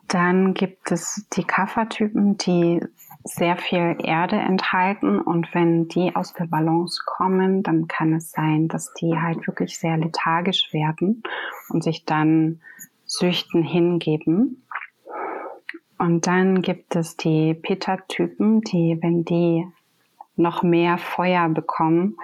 Dann 0.08 0.54
gibt 0.54 0.92
es 0.92 1.26
die 1.32 1.44
Kaffertypen, 1.44 2.36
die 2.36 2.80
sehr 3.24 3.56
viel 3.56 3.96
Erde 3.98 4.36
enthalten 4.36 5.20
und 5.20 5.54
wenn 5.54 5.88
die 5.88 6.14
aus 6.16 6.32
der 6.32 6.46
Balance 6.46 7.02
kommen, 7.06 7.62
dann 7.62 7.86
kann 7.86 8.12
es 8.14 8.32
sein, 8.32 8.68
dass 8.68 8.92
die 8.94 9.16
halt 9.16 9.46
wirklich 9.46 9.78
sehr 9.78 9.96
lethargisch 9.96 10.72
werden 10.72 11.22
und 11.68 11.84
sich 11.84 12.04
dann 12.04 12.60
Süchten 13.06 13.62
hingeben. 13.62 14.61
Und 16.02 16.26
dann 16.26 16.62
gibt 16.62 16.96
es 16.96 17.16
die 17.16 17.54
Pitta-Typen, 17.54 18.62
die, 18.62 18.98
wenn 19.00 19.24
die 19.24 19.68
noch 20.34 20.64
mehr 20.64 20.98
Feuer 20.98 21.48
bekommen, 21.48 22.16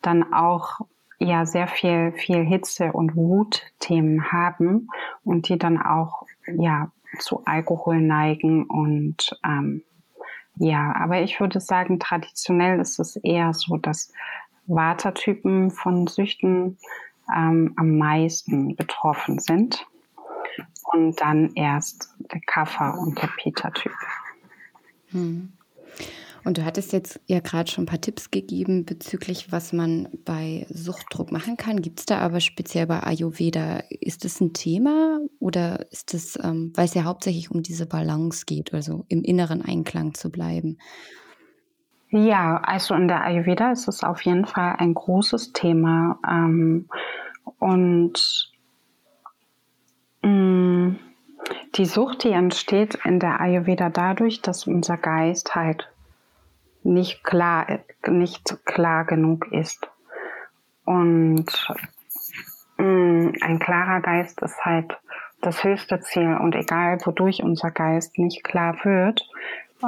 dann 0.00 0.32
auch 0.32 0.80
ja 1.20 1.46
sehr 1.46 1.68
viel, 1.68 2.10
viel 2.10 2.42
Hitze 2.44 2.90
und 2.90 3.14
Wutthemen 3.14 4.32
haben 4.32 4.88
und 5.22 5.48
die 5.48 5.56
dann 5.56 5.80
auch 5.80 6.24
ja 6.52 6.90
zu 7.20 7.44
Alkohol 7.44 8.00
neigen 8.00 8.64
und 8.64 9.38
ähm, 9.44 9.84
ja, 10.56 10.92
aber 10.96 11.20
ich 11.20 11.38
würde 11.38 11.60
sagen, 11.60 12.00
traditionell 12.00 12.80
ist 12.80 12.98
es 12.98 13.14
eher 13.14 13.54
so, 13.54 13.76
dass 13.76 14.12
Watertypen 14.66 15.70
von 15.70 16.08
Süchten 16.08 16.76
ähm, 17.32 17.74
am 17.76 17.98
meisten 17.98 18.74
betroffen 18.74 19.38
sind 19.38 19.86
und 20.92 21.20
dann 21.20 21.52
erst 21.54 22.14
der 22.32 22.40
Kaffer 22.46 22.98
und 22.98 23.20
der 23.20 23.28
Peter-Typ. 23.36 23.92
Hm. 25.10 25.52
Und 26.44 26.58
du 26.58 26.64
hattest 26.64 26.92
jetzt 26.92 27.20
ja 27.26 27.38
gerade 27.38 27.70
schon 27.70 27.84
ein 27.84 27.86
paar 27.86 28.00
Tipps 28.00 28.32
gegeben 28.32 28.84
bezüglich, 28.84 29.52
was 29.52 29.72
man 29.72 30.08
bei 30.24 30.66
Suchtdruck 30.70 31.30
machen 31.30 31.56
kann. 31.56 31.82
Gibt 31.82 32.00
es 32.00 32.06
da 32.06 32.18
aber 32.18 32.40
speziell 32.40 32.88
bei 32.88 33.00
Ayurveda, 33.00 33.84
ist 33.90 34.24
das 34.24 34.40
ein 34.40 34.52
Thema 34.52 35.20
oder 35.38 35.86
ist 35.92 36.14
das, 36.14 36.36
ähm, 36.42 36.72
weil 36.74 36.86
es 36.86 36.94
ja 36.94 37.04
hauptsächlich 37.04 37.52
um 37.52 37.62
diese 37.62 37.86
Balance 37.86 38.44
geht, 38.44 38.74
also 38.74 39.04
im 39.08 39.22
inneren 39.22 39.62
Einklang 39.62 40.14
zu 40.14 40.32
bleiben? 40.32 40.78
Ja, 42.10 42.56
also 42.56 42.94
in 42.94 43.06
der 43.06 43.22
Ayurveda 43.22 43.70
ist 43.70 43.86
es 43.86 44.02
auf 44.02 44.22
jeden 44.22 44.44
Fall 44.44 44.74
ein 44.78 44.94
großes 44.94 45.52
Thema. 45.52 46.18
Ähm, 46.28 46.88
und 47.58 48.52
Mm, 50.22 50.94
die 51.74 51.86
Sucht, 51.86 52.24
die 52.24 52.32
entsteht 52.32 52.98
in 53.04 53.18
der 53.18 53.40
Ayurveda 53.40 53.88
dadurch, 53.88 54.42
dass 54.42 54.66
unser 54.66 54.96
Geist 54.96 55.54
halt 55.54 55.88
nicht 56.82 57.24
klar, 57.24 57.66
nicht 58.06 58.58
klar 58.64 59.04
genug 59.04 59.50
ist. 59.52 59.88
Und 60.84 61.46
mm, 62.76 63.30
ein 63.40 63.58
klarer 63.58 64.00
Geist 64.00 64.42
ist 64.42 64.64
halt 64.64 64.98
das 65.40 65.64
höchste 65.64 66.00
Ziel. 66.00 66.36
Und 66.36 66.54
egal, 66.54 66.98
wodurch 67.04 67.42
unser 67.42 67.70
Geist 67.70 68.18
nicht 68.18 68.44
klar 68.44 68.76
wird, 68.84 69.26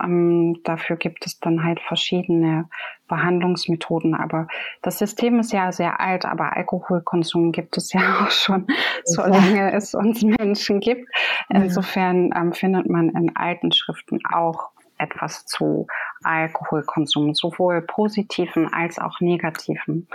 ähm, 0.02 0.60
dafür 0.64 0.96
gibt 0.96 1.26
es 1.26 1.40
dann 1.40 1.64
halt 1.64 1.80
verschiedene 1.80 2.68
Behandlungsmethoden. 3.08 4.14
Aber 4.14 4.48
das 4.82 4.98
System 4.98 5.38
ist 5.40 5.52
ja 5.52 5.72
sehr 5.72 6.00
alt, 6.00 6.24
aber 6.24 6.56
Alkoholkonsum 6.56 7.52
gibt 7.52 7.76
es 7.76 7.92
ja 7.92 8.00
auch 8.24 8.30
schon, 8.30 8.66
solange 9.04 9.72
es 9.72 9.94
uns 9.94 10.22
Menschen 10.22 10.80
gibt. 10.80 11.08
Insofern 11.48 12.32
ähm, 12.34 12.52
findet 12.52 12.88
man 12.88 13.10
in 13.10 13.36
alten 13.36 13.72
Schriften 13.72 14.20
auch 14.32 14.70
etwas 14.98 15.44
zu 15.46 15.86
Alkoholkonsum, 16.22 17.34
sowohl 17.34 17.82
positiven 17.82 18.72
als 18.72 18.98
auch 18.98 19.20
negativen. 19.20 20.08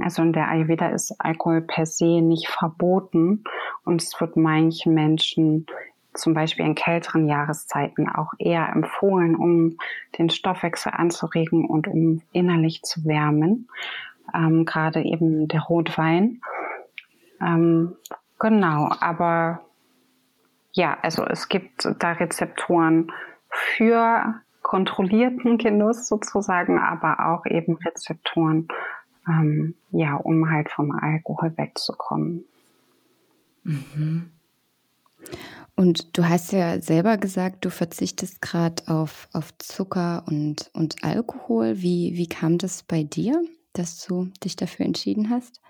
Also 0.00 0.22
in 0.22 0.32
der 0.32 0.48
Ayurveda 0.48 0.88
ist 0.88 1.14
Alkohol 1.18 1.62
per 1.62 1.86
se 1.86 2.20
nicht 2.20 2.48
verboten 2.48 3.44
und 3.84 4.02
es 4.02 4.20
wird 4.20 4.36
manchen 4.36 4.94
Menschen 4.94 5.66
zum 6.14 6.34
Beispiel 6.34 6.64
in 6.64 6.74
kälteren 6.74 7.28
Jahreszeiten 7.28 8.08
auch 8.08 8.32
eher 8.38 8.68
empfohlen, 8.70 9.36
um 9.36 9.76
den 10.18 10.30
Stoffwechsel 10.30 10.92
anzuregen 10.94 11.66
und 11.66 11.88
um 11.88 12.22
innerlich 12.32 12.82
zu 12.82 13.04
wärmen. 13.04 13.68
Ähm, 14.34 14.64
Gerade 14.64 15.02
eben 15.02 15.48
der 15.48 15.62
Rotwein. 15.62 16.40
Ähm, 17.40 17.96
genau, 18.38 18.90
aber 19.00 19.60
ja, 20.72 20.96
also 21.02 21.24
es 21.24 21.48
gibt 21.48 21.88
da 21.98 22.12
Rezeptoren 22.12 23.12
für 23.48 24.34
kontrollierten 24.62 25.58
Genuss 25.58 26.08
sozusagen, 26.08 26.78
aber 26.78 27.26
auch 27.26 27.46
eben 27.46 27.76
Rezeptoren, 27.76 28.66
ähm, 29.28 29.74
ja, 29.90 30.16
um 30.16 30.50
halt 30.50 30.70
vom 30.70 30.90
Alkohol 30.90 31.52
wegzukommen. 31.56 32.44
Mhm. 33.62 34.30
Und 35.76 36.16
du 36.16 36.28
hast 36.28 36.52
ja 36.52 36.80
selber 36.80 37.16
gesagt, 37.16 37.64
du 37.64 37.70
verzichtest 37.70 38.40
gerade 38.40 38.84
auf, 38.86 39.28
auf 39.32 39.56
Zucker 39.58 40.22
und, 40.26 40.70
und 40.72 41.02
Alkohol. 41.02 41.82
Wie, 41.82 42.12
wie 42.14 42.28
kam 42.28 42.58
das 42.58 42.84
bei 42.84 43.02
dir, 43.02 43.42
dass 43.72 44.04
du 44.06 44.30
dich 44.44 44.54
dafür 44.54 44.86
entschieden 44.86 45.30
hast? 45.30 45.60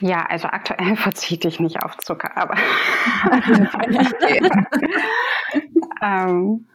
Ja, 0.00 0.26
also 0.26 0.48
aktuell 0.48 0.96
verzichte 0.96 1.46
ich 1.48 1.60
nicht 1.60 1.82
auf 1.82 1.96
Zucker, 1.98 2.36
aber 2.36 2.56
ähm, 6.02 6.66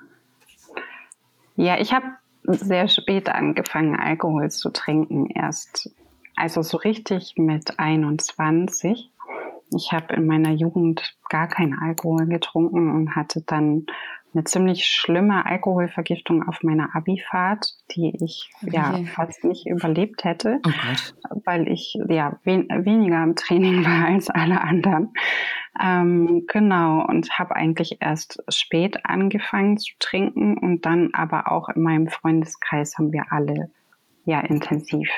ja, 1.55 1.79
ich 1.79 1.93
habe 1.93 2.05
sehr 2.45 2.87
spät 2.87 3.29
angefangen, 3.29 3.95
Alkohol 3.97 4.51
zu 4.51 4.69
trinken, 4.69 5.29
erst 5.29 5.91
also 6.35 6.61
so 6.61 6.77
richtig 6.77 7.35
mit 7.37 7.79
21. 7.79 9.12
ich 9.75 9.91
habe 9.91 10.15
in 10.15 10.25
meiner 10.25 10.51
Jugend 10.51 11.15
gar 11.29 11.47
keinen 11.47 11.77
Alkohol 11.77 12.27
getrunken 12.27 12.91
und 12.91 13.15
hatte 13.15 13.41
dann 13.45 13.85
eine 14.33 14.43
ziemlich 14.45 14.85
schlimme 14.85 15.45
Alkoholvergiftung 15.45 16.47
auf 16.47 16.63
meiner 16.63 16.95
Abifahrt, 16.95 17.73
die 17.91 18.13
ich 18.19 18.49
okay. 18.63 18.75
ja 18.75 18.99
fast 19.13 19.43
nicht 19.43 19.67
überlebt 19.67 20.23
hätte, 20.23 20.59
oh 20.65 21.39
weil 21.45 21.67
ich 21.67 21.97
ja 22.07 22.39
wen 22.43 22.67
weniger 22.69 23.23
im 23.23 23.35
Training 23.35 23.85
war 23.85 24.07
als 24.07 24.29
alle 24.29 24.61
anderen. 24.61 25.13
Ähm, 25.81 26.45
genau, 26.47 27.05
und 27.05 27.37
habe 27.37 27.55
eigentlich 27.55 27.97
erst 28.01 28.43
spät 28.49 29.05
angefangen 29.05 29.77
zu 29.77 29.93
trinken 29.99 30.57
und 30.57 30.85
dann 30.85 31.09
aber 31.13 31.51
auch 31.51 31.69
in 31.69 31.81
meinem 31.81 32.07
Freundeskreis 32.07 32.97
haben 32.97 33.11
wir 33.11 33.31
alle 33.31 33.69
ja 34.25 34.39
intensiv 34.39 35.09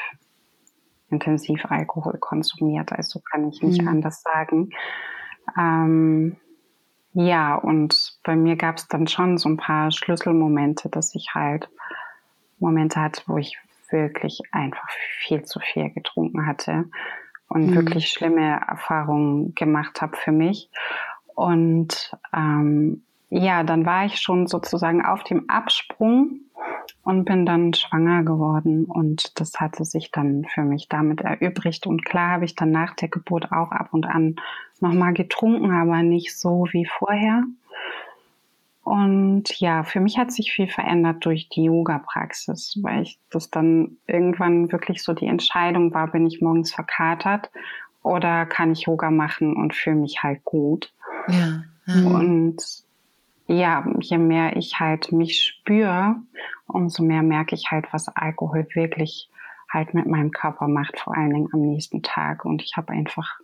intensiv 1.09 1.65
Alkohol 1.65 2.17
konsumiert, 2.19 2.91
also 2.91 3.19
kann 3.19 3.47
ich 3.47 3.61
nicht 3.61 3.81
mhm. 3.81 3.87
anders 3.87 4.21
sagen. 4.21 4.69
Ähm, 5.57 6.37
ja, 7.13 7.55
und 7.55 8.19
bei 8.23 8.35
mir 8.35 8.55
gab 8.55 8.77
es 8.77 8.87
dann 8.87 9.07
schon 9.07 9.37
so 9.37 9.47
ein 9.49 9.57
paar 9.57 9.91
Schlüsselmomente, 9.91 10.89
dass 10.89 11.15
ich 11.15 11.29
halt 11.33 11.69
Momente 12.59 12.99
hatte, 12.99 13.21
wo 13.27 13.37
ich 13.37 13.57
wirklich 13.89 14.41
einfach 14.51 14.89
viel 15.19 15.43
zu 15.43 15.59
viel 15.59 15.91
getrunken 15.91 16.45
hatte 16.45 16.85
und 17.47 17.67
mhm. 17.67 17.75
wirklich 17.75 18.09
schlimme 18.09 18.59
Erfahrungen 18.67 19.55
gemacht 19.55 20.01
habe 20.01 20.17
für 20.17 20.31
mich. 20.31 20.69
Und 21.35 22.11
ähm, 22.33 23.03
ja, 23.29 23.63
dann 23.63 23.85
war 23.85 24.05
ich 24.05 24.19
schon 24.19 24.47
sozusagen 24.47 25.05
auf 25.05 25.23
dem 25.23 25.49
Absprung 25.49 26.41
und 27.03 27.25
bin 27.25 27.45
dann 27.45 27.73
schwanger 27.73 28.23
geworden 28.23 28.85
und 28.85 29.39
das 29.39 29.59
hatte 29.59 29.85
sich 29.85 30.11
dann 30.11 30.45
für 30.45 30.63
mich 30.63 30.87
damit 30.89 31.21
erübrigt 31.21 31.87
und 31.87 32.05
klar 32.05 32.31
habe 32.31 32.45
ich 32.45 32.55
dann 32.55 32.71
nach 32.71 32.95
der 32.95 33.09
Geburt 33.09 33.51
auch 33.51 33.71
ab 33.71 33.89
und 33.91 34.05
an 34.05 34.35
nochmal 34.79 35.13
getrunken, 35.13 35.71
aber 35.71 36.03
nicht 36.03 36.37
so 36.37 36.67
wie 36.71 36.85
vorher. 36.85 37.43
Und 38.83 39.59
ja, 39.59 39.83
für 39.83 39.99
mich 39.99 40.19
hat 40.19 40.31
sich 40.31 40.51
viel 40.51 40.67
verändert 40.67 41.25
durch 41.25 41.49
die 41.49 41.63
Yoga-Praxis, 41.63 42.77
weil 42.83 43.01
ich 43.01 43.17
das 43.31 43.49
dann 43.49 43.97
irgendwann 44.05 44.71
wirklich 44.71 45.01
so 45.01 45.13
die 45.13 45.25
Entscheidung 45.25 45.91
war, 45.93 46.11
bin 46.11 46.27
ich 46.27 46.39
morgens 46.39 46.71
verkatert 46.71 47.49
oder 48.03 48.45
kann 48.45 48.71
ich 48.71 48.81
Yoga 48.81 49.09
machen 49.09 49.55
und 49.55 49.73
fühle 49.73 49.95
mich 49.95 50.21
halt 50.21 50.45
gut. 50.45 50.93
Ja. 51.27 51.63
ja. 51.87 52.07
Und 52.07 52.84
ja, 53.47 53.85
je 53.99 54.17
mehr 54.17 54.55
ich 54.55 54.79
halt 54.79 55.11
mich 55.11 55.43
spüre, 55.43 56.15
umso 56.67 57.03
mehr 57.03 57.21
merke 57.21 57.55
ich 57.55 57.69
halt, 57.71 57.85
was 57.91 58.07
Alkohol 58.07 58.67
wirklich 58.73 59.29
halt 59.71 59.93
mit 59.93 60.07
meinem 60.07 60.31
Körper 60.31 60.67
macht, 60.67 60.99
vor 60.99 61.15
allen 61.15 61.33
Dingen 61.33 61.49
am 61.53 61.61
nächsten 61.61 62.01
Tag. 62.01 62.45
Und 62.45 62.61
ich 62.61 62.75
habe 62.75 62.93
einfach 62.93 63.39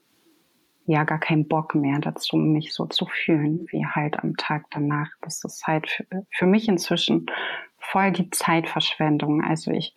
ja 0.86 1.04
gar 1.04 1.20
keinen 1.20 1.48
Bock 1.48 1.76
mehr 1.76 2.00
dazu, 2.00 2.38
mich 2.38 2.74
so 2.74 2.86
zu 2.86 3.06
fühlen, 3.06 3.68
wie 3.70 3.86
halt 3.86 4.20
am 4.20 4.36
Tag 4.38 4.66
danach. 4.72 5.10
Das 5.22 5.44
ist 5.44 5.66
halt 5.68 5.90
für, 5.90 6.06
für 6.32 6.46
mich 6.46 6.68
inzwischen 6.68 7.28
voll 7.78 8.12
die 8.12 8.30
Zeitverschwendung. 8.30 9.44
Also 9.44 9.72
ich 9.72 9.96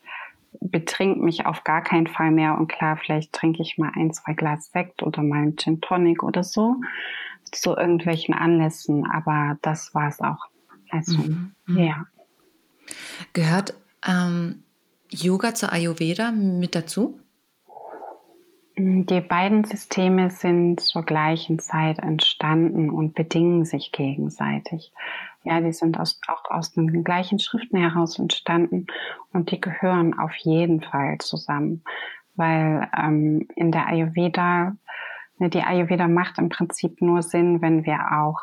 betrink 0.61 1.21
mich 1.21 1.47
auf 1.47 1.65
gar 1.65 1.83
keinen 1.83 2.07
Fall 2.07 2.31
mehr 2.31 2.57
und 2.59 2.69
klar, 2.69 2.97
vielleicht 2.97 3.33
trinke 3.33 3.63
ich 3.63 3.79
mal 3.79 3.93
ein, 3.95 4.13
zwei 4.13 4.35
Glas 4.35 4.71
Sekt 4.73 5.03
oder 5.03 5.23
mal 5.23 5.43
einen 5.43 5.57
Gin 5.57 5.81
Tonic 5.81 6.23
oder 6.23 6.43
so 6.43 6.77
zu 7.51 7.77
irgendwelchen 7.77 8.35
Anlässen, 8.35 9.07
aber 9.11 9.59
das 9.63 9.95
war 9.95 10.09
es 10.09 10.21
auch. 10.21 10.47
Also, 10.91 11.19
mhm. 11.19 11.55
ja. 11.67 12.07
Gehört 13.33 13.75
ähm, 14.07 14.65
Yoga 15.11 15.55
zur 15.55 15.73
Ayurveda 15.73 16.33
mit 16.33 16.75
dazu? 16.75 17.21
Die 18.77 19.21
beiden 19.21 19.65
Systeme 19.65 20.31
sind 20.31 20.81
zur 20.81 21.05
gleichen 21.05 21.59
Zeit 21.61 22.01
entstanden 22.01 22.91
und 22.91 23.15
bedingen 23.15 23.65
sich 23.65 23.93
gegenseitig. 23.93 24.93
Ja, 25.45 25.61
die 25.61 25.73
sind 25.73 26.01
aus, 26.01 26.21
auch 26.27 26.51
aus 26.51 26.73
den 26.73 27.05
gleichen 27.05 27.39
Schriften 27.39 27.77
heraus 27.77 28.19
entstanden 28.19 28.87
und 29.33 29.51
die 29.51 29.61
gehören 29.61 30.19
auf 30.19 30.35
jeden 30.37 30.81
Fall 30.81 31.19
zusammen, 31.19 31.85
weil 32.35 32.89
ähm, 32.97 33.47
in 33.55 33.71
der 33.71 33.87
Ayurveda 33.87 34.77
Ne, 35.39 35.51
die 35.51 35.63
Ayurveda 35.63 36.07
macht 36.09 36.39
im 36.39 36.49
Prinzip 36.49 37.01
nur 37.01 37.23
Sinn, 37.23 37.61
wenn 37.61 37.85
wir 37.85 38.13
auch 38.13 38.41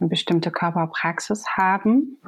eine 0.00 0.08
bestimmte 0.08 0.50
Körperpraxis 0.50 1.46
haben. 1.56 2.18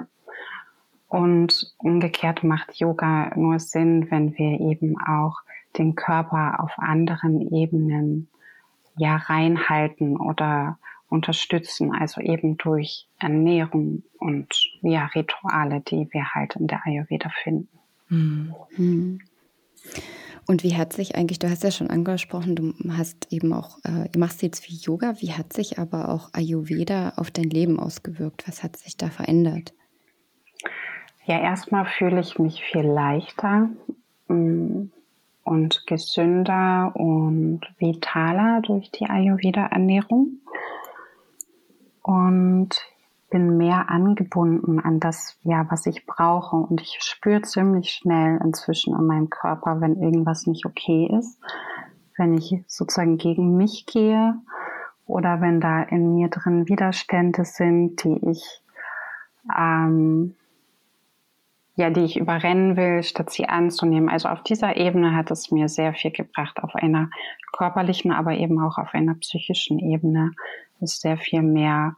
Und 1.08 1.74
umgekehrt 1.78 2.42
macht 2.44 2.74
Yoga 2.74 3.32
nur 3.36 3.58
Sinn, 3.58 4.10
wenn 4.10 4.36
wir 4.36 4.60
eben 4.60 4.96
auch 5.00 5.40
den 5.78 5.94
Körper 5.94 6.62
auf 6.62 6.72
anderen 6.78 7.40
Ebenen 7.52 8.28
ja 8.96 9.16
reinhalten 9.16 10.16
oder 10.16 10.78
unterstützen, 11.08 11.92
also 11.92 12.20
eben 12.20 12.56
durch 12.56 13.06
Ernährung 13.18 14.02
und 14.18 14.48
ja 14.82 15.06
Rituale, 15.14 15.80
die 15.80 16.08
wir 16.10 16.34
halt 16.34 16.56
in 16.56 16.66
der 16.66 16.86
Ayurveda 16.86 17.30
finden. 17.42 17.68
Mhm. 18.08 19.20
Und 20.46 20.62
wie 20.62 20.76
hat 20.76 20.92
sich 20.92 21.16
eigentlich, 21.16 21.38
du 21.38 21.48
hast 21.48 21.64
ja 21.64 21.70
schon 21.70 21.88
angesprochen, 21.88 22.54
du 22.54 22.74
hast 22.96 23.32
eben 23.32 23.52
auch, 23.52 23.78
äh, 23.84 24.08
du 24.10 24.18
machst 24.18 24.42
jetzt 24.42 24.68
wie 24.68 24.76
Yoga, 24.76 25.14
wie 25.20 25.32
hat 25.32 25.52
sich 25.52 25.78
aber 25.78 26.10
auch 26.10 26.30
Ayurveda 26.34 27.14
auf 27.16 27.30
dein 27.30 27.48
Leben 27.48 27.80
ausgewirkt? 27.80 28.46
Was 28.46 28.62
hat 28.62 28.76
sich 28.76 28.96
da 28.96 29.08
verändert? 29.08 29.72
Ja, 31.24 31.40
erstmal 31.40 31.86
fühle 31.86 32.20
ich 32.20 32.38
mich 32.38 32.62
viel 32.62 32.82
leichter 32.82 33.70
mm, 34.28 34.90
und 35.44 35.86
gesünder 35.86 36.92
und 36.94 37.60
vitaler 37.78 38.60
durch 38.62 38.90
die 38.90 39.08
Ayurveda-Ernährung. 39.08 40.40
Und 42.02 42.70
bin 43.34 43.56
mehr 43.56 43.90
angebunden 43.90 44.78
an 44.78 45.00
das, 45.00 45.36
ja, 45.42 45.66
was 45.68 45.86
ich 45.86 46.06
brauche. 46.06 46.54
Und 46.54 46.80
ich 46.80 46.98
spüre 47.00 47.42
ziemlich 47.42 47.90
schnell 47.90 48.40
inzwischen 48.44 48.94
in 48.94 49.06
meinem 49.06 49.28
Körper, 49.28 49.80
wenn 49.80 50.00
irgendwas 50.00 50.46
nicht 50.46 50.64
okay 50.64 51.10
ist. 51.18 51.40
Wenn 52.16 52.34
ich 52.34 52.62
sozusagen 52.68 53.18
gegen 53.18 53.56
mich 53.56 53.86
gehe 53.86 54.36
oder 55.06 55.40
wenn 55.40 55.60
da 55.60 55.82
in 55.82 56.14
mir 56.14 56.28
drin 56.28 56.68
Widerstände 56.68 57.44
sind, 57.44 58.04
die 58.04 58.20
ich, 58.30 58.62
ähm, 59.58 60.36
ja, 61.76 61.90
die 61.90 62.04
ich 62.04 62.16
überrennen 62.16 62.76
will, 62.76 63.02
statt 63.02 63.30
sie 63.30 63.48
anzunehmen. 63.48 64.08
Also 64.08 64.28
auf 64.28 64.42
dieser 64.42 64.76
Ebene 64.76 65.14
hat 65.14 65.30
es 65.30 65.50
mir 65.50 65.68
sehr 65.68 65.92
viel 65.92 66.12
gebracht, 66.12 66.62
auf 66.62 66.74
einer 66.74 67.10
körperlichen, 67.52 68.12
aber 68.12 68.32
eben 68.32 68.60
auch 68.60 68.78
auf 68.78 68.94
einer 68.94 69.14
psychischen 69.14 69.78
Ebene 69.78 70.32
ist 70.80 71.00
sehr 71.00 71.16
viel 71.16 71.42
mehr 71.42 71.96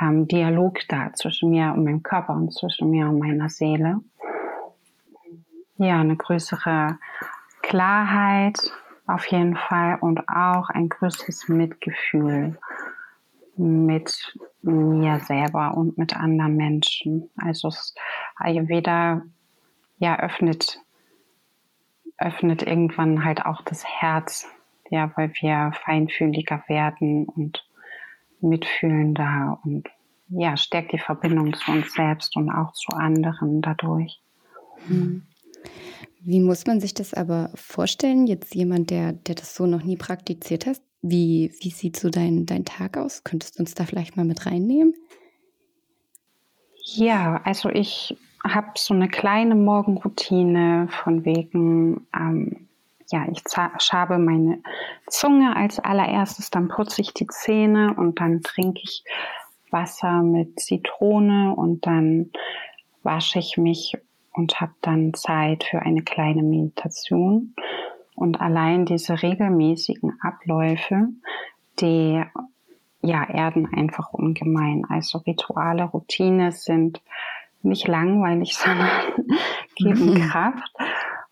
ähm, 0.00 0.26
Dialog 0.26 0.80
da 0.88 1.12
zwischen 1.12 1.50
mir 1.50 1.72
und 1.72 1.84
meinem 1.84 2.02
Körper 2.02 2.34
und 2.34 2.52
zwischen 2.52 2.90
mir 2.90 3.08
und 3.08 3.18
meiner 3.18 3.48
Seele. 3.48 4.00
Ja, 5.76 6.00
eine 6.00 6.16
größere 6.16 6.98
Klarheit 7.62 8.72
auf 9.06 9.26
jeden 9.26 9.56
Fall 9.56 9.98
und 10.00 10.28
auch 10.28 10.70
ein 10.70 10.88
größeres 10.88 11.48
Mitgefühl 11.48 12.58
mit 13.56 14.36
mir 14.62 15.20
selber 15.20 15.76
und 15.76 15.98
mit 15.98 16.16
anderen 16.16 16.56
Menschen. 16.56 17.30
Also 17.36 17.70
Ayurveda 18.36 19.22
ja 19.98 20.18
öffnet 20.18 20.80
öffnet 22.18 22.62
irgendwann 22.62 23.24
halt 23.24 23.44
auch 23.44 23.62
das 23.62 23.84
Herz, 23.84 24.46
ja, 24.90 25.12
weil 25.16 25.32
wir 25.40 25.72
feinfühliger 25.84 26.62
werden 26.68 27.26
und 27.26 27.66
mitfühlender 28.40 29.58
und 29.64 29.88
ja, 30.28 30.56
stärkt 30.56 30.92
die 30.92 30.98
Verbindung 30.98 31.54
zu 31.54 31.72
uns 31.72 31.92
selbst 31.92 32.36
und 32.36 32.50
auch 32.50 32.72
zu 32.72 32.92
anderen 32.96 33.62
dadurch. 33.62 34.20
Hm. 34.86 35.22
Wie 36.20 36.40
muss 36.40 36.66
man 36.66 36.80
sich 36.80 36.94
das 36.94 37.12
aber 37.12 37.50
vorstellen? 37.54 38.26
Jetzt 38.26 38.54
jemand, 38.54 38.90
der, 38.90 39.12
der 39.12 39.34
das 39.34 39.54
so 39.54 39.66
noch 39.66 39.82
nie 39.82 39.96
praktiziert 39.96 40.66
hat, 40.66 40.80
wie, 41.06 41.52
wie 41.60 41.70
sieht 41.70 41.96
so 41.96 42.08
dein, 42.08 42.46
dein 42.46 42.64
Tag 42.64 42.96
aus? 42.96 43.24
Könntest 43.24 43.58
du 43.58 43.60
uns 43.60 43.74
da 43.74 43.84
vielleicht 43.84 44.16
mal 44.16 44.24
mit 44.24 44.46
reinnehmen? 44.46 44.94
Ja, 46.82 47.42
also 47.44 47.68
ich 47.68 48.16
habe 48.42 48.68
so 48.76 48.94
eine 48.94 49.08
kleine 49.08 49.54
Morgenroutine 49.54 50.88
von 50.90 51.26
wegen, 51.26 52.06
ähm, 52.18 52.68
ja, 53.10 53.26
ich 53.30 53.42
schabe 53.78 54.18
meine 54.18 54.62
Zunge 55.08 55.54
als 55.54 55.78
allererstes, 55.78 56.50
dann 56.50 56.68
putze 56.68 57.02
ich 57.02 57.12
die 57.12 57.26
Zähne 57.26 57.94
und 57.94 58.20
dann 58.20 58.40
trinke 58.40 58.80
ich 58.82 59.04
Wasser 59.70 60.22
mit 60.22 60.58
Zitrone 60.58 61.54
und 61.54 61.86
dann 61.86 62.30
wasche 63.02 63.38
ich 63.38 63.58
mich 63.58 63.98
und 64.32 64.58
habe 64.58 64.72
dann 64.80 65.12
Zeit 65.12 65.64
für 65.64 65.80
eine 65.80 66.02
kleine 66.02 66.42
Meditation. 66.42 67.54
Und 68.14 68.40
allein 68.40 68.86
diese 68.86 69.22
regelmäßigen 69.22 70.18
Abläufe, 70.20 71.08
die 71.80 72.22
ja, 73.04 73.24
erden 73.28 73.68
einfach 73.74 74.12
ungemein. 74.12 74.84
Also 74.88 75.18
Rituale, 75.18 75.84
Routine 75.84 76.52
sind 76.52 77.02
nicht 77.62 77.86
langweilig, 77.86 78.56
sondern 78.56 78.88
geben 79.76 80.20
Kraft. 80.20 80.72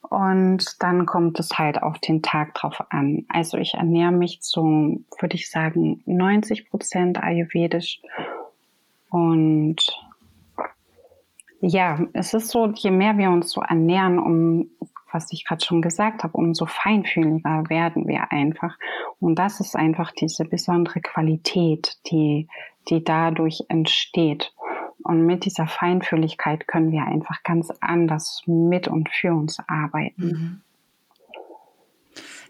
Und 0.02 0.82
dann 0.82 1.06
kommt 1.06 1.40
es 1.40 1.58
halt 1.58 1.82
auf 1.82 1.98
den 1.98 2.20
Tag 2.20 2.54
drauf 2.54 2.82
an. 2.90 3.24
Also 3.28 3.56
ich 3.56 3.74
ernähre 3.74 4.12
mich 4.12 4.42
zu, 4.42 5.02
würde 5.18 5.36
ich 5.36 5.50
sagen, 5.50 6.02
90 6.04 6.68
Prozent 6.68 7.22
ayurvedisch. 7.22 8.02
Und 9.08 9.76
ja, 11.62 12.00
es 12.12 12.34
ist 12.34 12.48
so, 12.48 12.66
je 12.66 12.90
mehr 12.90 13.16
wir 13.16 13.30
uns 13.30 13.52
so 13.52 13.62
ernähren, 13.62 14.18
um, 14.18 14.70
was 15.12 15.32
ich 15.32 15.44
gerade 15.44 15.64
schon 15.64 15.82
gesagt 15.82 16.24
habe, 16.24 16.36
umso 16.36 16.66
feinfühliger 16.66 17.64
werden 17.68 18.06
wir 18.06 18.32
einfach. 18.32 18.76
Und 19.20 19.36
das 19.38 19.60
ist 19.60 19.76
einfach 19.76 20.12
diese 20.12 20.44
besondere 20.44 21.00
Qualität, 21.00 21.98
die, 22.10 22.48
die 22.88 23.04
dadurch 23.04 23.64
entsteht. 23.68 24.52
Und 25.04 25.26
mit 25.26 25.44
dieser 25.44 25.66
Feinfühligkeit 25.66 26.66
können 26.68 26.92
wir 26.92 27.04
einfach 27.04 27.42
ganz 27.42 27.70
anders 27.80 28.42
mit 28.46 28.88
und 28.88 29.08
für 29.10 29.32
uns 29.34 29.58
arbeiten. 29.66 30.22
Mhm. 30.22 30.60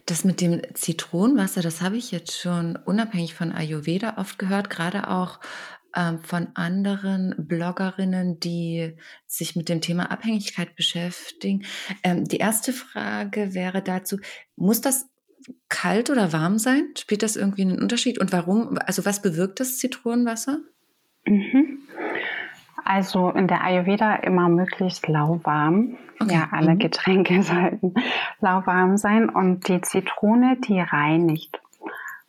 Das 0.07 0.25
mit 0.25 0.41
dem 0.41 0.61
Zitronenwasser, 0.75 1.63
das 1.63 1.81
habe 1.81 1.97
ich 1.97 2.11
jetzt 2.11 2.39
schon 2.39 2.77
unabhängig 2.77 3.35
von 3.35 3.53
Ayurveda 3.53 4.15
oft 4.19 4.39
gehört, 4.39 4.69
gerade 4.69 5.09
auch 5.09 5.39
von 6.23 6.49
anderen 6.55 7.35
Bloggerinnen, 7.39 8.41
die 8.41 8.97
sich 9.27 9.57
mit 9.57 9.69
dem 9.69 9.81
Thema 9.81 10.11
Abhängigkeit 10.11 10.75
beschäftigen. 10.75 11.65
Ähm, 12.03 12.25
die 12.25 12.39
erste 12.39 12.73
Frage 12.73 13.55
wäre 13.55 13.83
dazu, 13.83 14.19
muss 14.57 14.81
das 14.81 15.07
kalt 15.69 16.11
oder 16.11 16.33
warm 16.33 16.59
sein? 16.59 16.91
Spielt 16.97 17.23
das 17.23 17.37
irgendwie 17.37 17.63
einen 17.63 17.81
Unterschied? 17.81 18.19
Und 18.19 18.33
warum? 18.33 18.79
Also 18.87 19.05
was 19.05 19.23
bewirkt 19.23 19.61
das 19.61 19.79
Zitronenwasser? 19.79 20.59
Mhm. 21.27 21.79
Also 22.85 23.31
in 23.31 23.47
der 23.47 23.63
Ayurveda 23.63 24.17
immer 24.17 24.49
möglichst 24.49 25.07
lauwarm. 25.09 25.97
Okay. 26.19 26.35
Ja, 26.35 26.49
alle 26.53 26.75
mhm. 26.75 26.79
Getränke 26.79 27.43
sollten 27.43 27.95
lauwarm 28.41 28.97
sein. 28.97 29.29
Und 29.29 29.69
die 29.69 29.81
Zitrone, 29.81 30.57
die 30.67 30.81
reinigt 30.81 31.61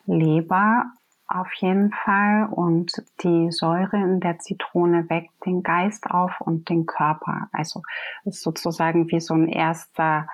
Leber 0.06 0.92
auf 1.28 1.52
jeden 1.56 1.92
Fall. 1.92 2.48
Und 2.50 2.92
die 3.24 3.52
Säure 3.52 3.98
in 3.98 4.20
der 4.20 4.40
Zitrone 4.40 5.10
weckt 5.10 5.46
den 5.46 5.64
Geist 5.64 6.10
auf 6.10 6.40
und 6.42 6.70
den 6.70 6.86
Körper. 6.86 7.50
Also 7.52 7.82
ist 8.26 8.42
sozusagen 8.42 9.10
wie 9.12 9.20
so 9.20 9.34
ein 9.34 9.48
erster 9.48 10.28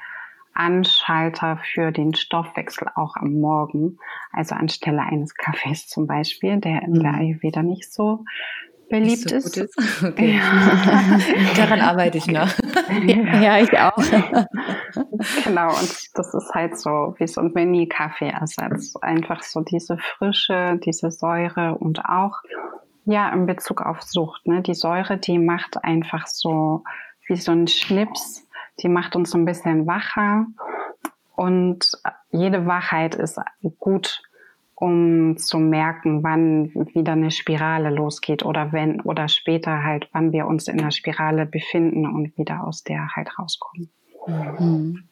Anschalter 0.54 1.58
für 1.58 1.92
den 1.92 2.16
Stoffwechsel 2.16 2.90
auch 2.96 3.16
am 3.16 3.40
Morgen. 3.40 3.98
Also 4.32 4.56
anstelle 4.56 5.02
eines 5.02 5.34
Kaffees 5.36 5.88
zum 5.88 6.08
Beispiel, 6.08 6.60
der 6.60 6.82
in 6.84 6.96
der 6.96 7.14
mhm. 7.14 7.20
Ayurveda 7.20 7.64
nicht 7.64 7.92
so 7.94 8.26
beliebt 8.90 9.30
so 9.30 9.36
ist. 9.36 9.58
ist. 9.58 10.04
Okay. 10.04 10.36
Ja. 10.38 11.20
Daran 11.56 11.82
arbeite 11.82 12.18
ich 12.18 12.28
noch. 12.28 12.50
Ja, 13.06 13.42
ja, 13.42 13.60
ich 13.60 13.78
auch. 13.78 13.96
genau, 15.44 15.70
und 15.70 16.10
das 16.14 16.34
ist 16.34 16.52
halt 16.54 16.78
so 16.80 17.16
wie 17.18 17.28
so 17.28 17.42
ein 17.42 17.52
Mini-Kaffeeersatz. 17.54 18.96
Einfach 19.02 19.44
so 19.44 19.62
diese 19.62 19.98
Frische, 19.98 20.80
diese 20.84 21.12
Säure 21.12 21.76
und 21.76 22.06
auch 22.06 22.38
ja 23.06 23.30
in 23.30 23.46
Bezug 23.46 23.82
auf 23.82 24.02
Sucht. 24.02 24.46
Ne? 24.48 24.62
Die 24.62 24.74
Säure, 24.74 25.18
die 25.18 25.40
macht 25.40 25.84
einfach 25.84 26.28
so 26.28 26.84
wie 27.28 27.36
so 27.36 27.52
ein 27.52 27.68
Schnips, 27.68 28.48
die 28.82 28.90
macht 28.90 29.16
uns 29.16 29.32
so 29.32 29.38
ein 29.38 29.46
bisschen 29.46 29.88
wacher. 29.88 30.46
Und 31.36 31.92
jede 32.32 32.66
Wachheit 32.66 33.16
ist 33.16 33.40
gut 33.80 34.22
um 34.80 35.38
zu 35.38 35.60
merken, 35.60 36.24
wann 36.24 36.74
wieder 36.94 37.12
eine 37.12 37.32
Spirale 37.32 37.90
losgeht 37.90 38.46
oder 38.46 38.72
wenn 38.72 39.02
oder 39.02 39.28
später 39.28 39.84
halt, 39.84 40.08
wann 40.14 40.32
wir 40.32 40.48
uns 40.48 40.68
in 40.68 40.78
der 40.78 40.92
Spirale 40.92 41.46
befinden 41.46 42.06
und 42.06 42.38
wieder 42.38 42.66
aus 42.66 42.84
der 42.84 43.10
halt 43.16 43.38
rauskommen. 43.38 43.92
Mhm. 44.28 45.04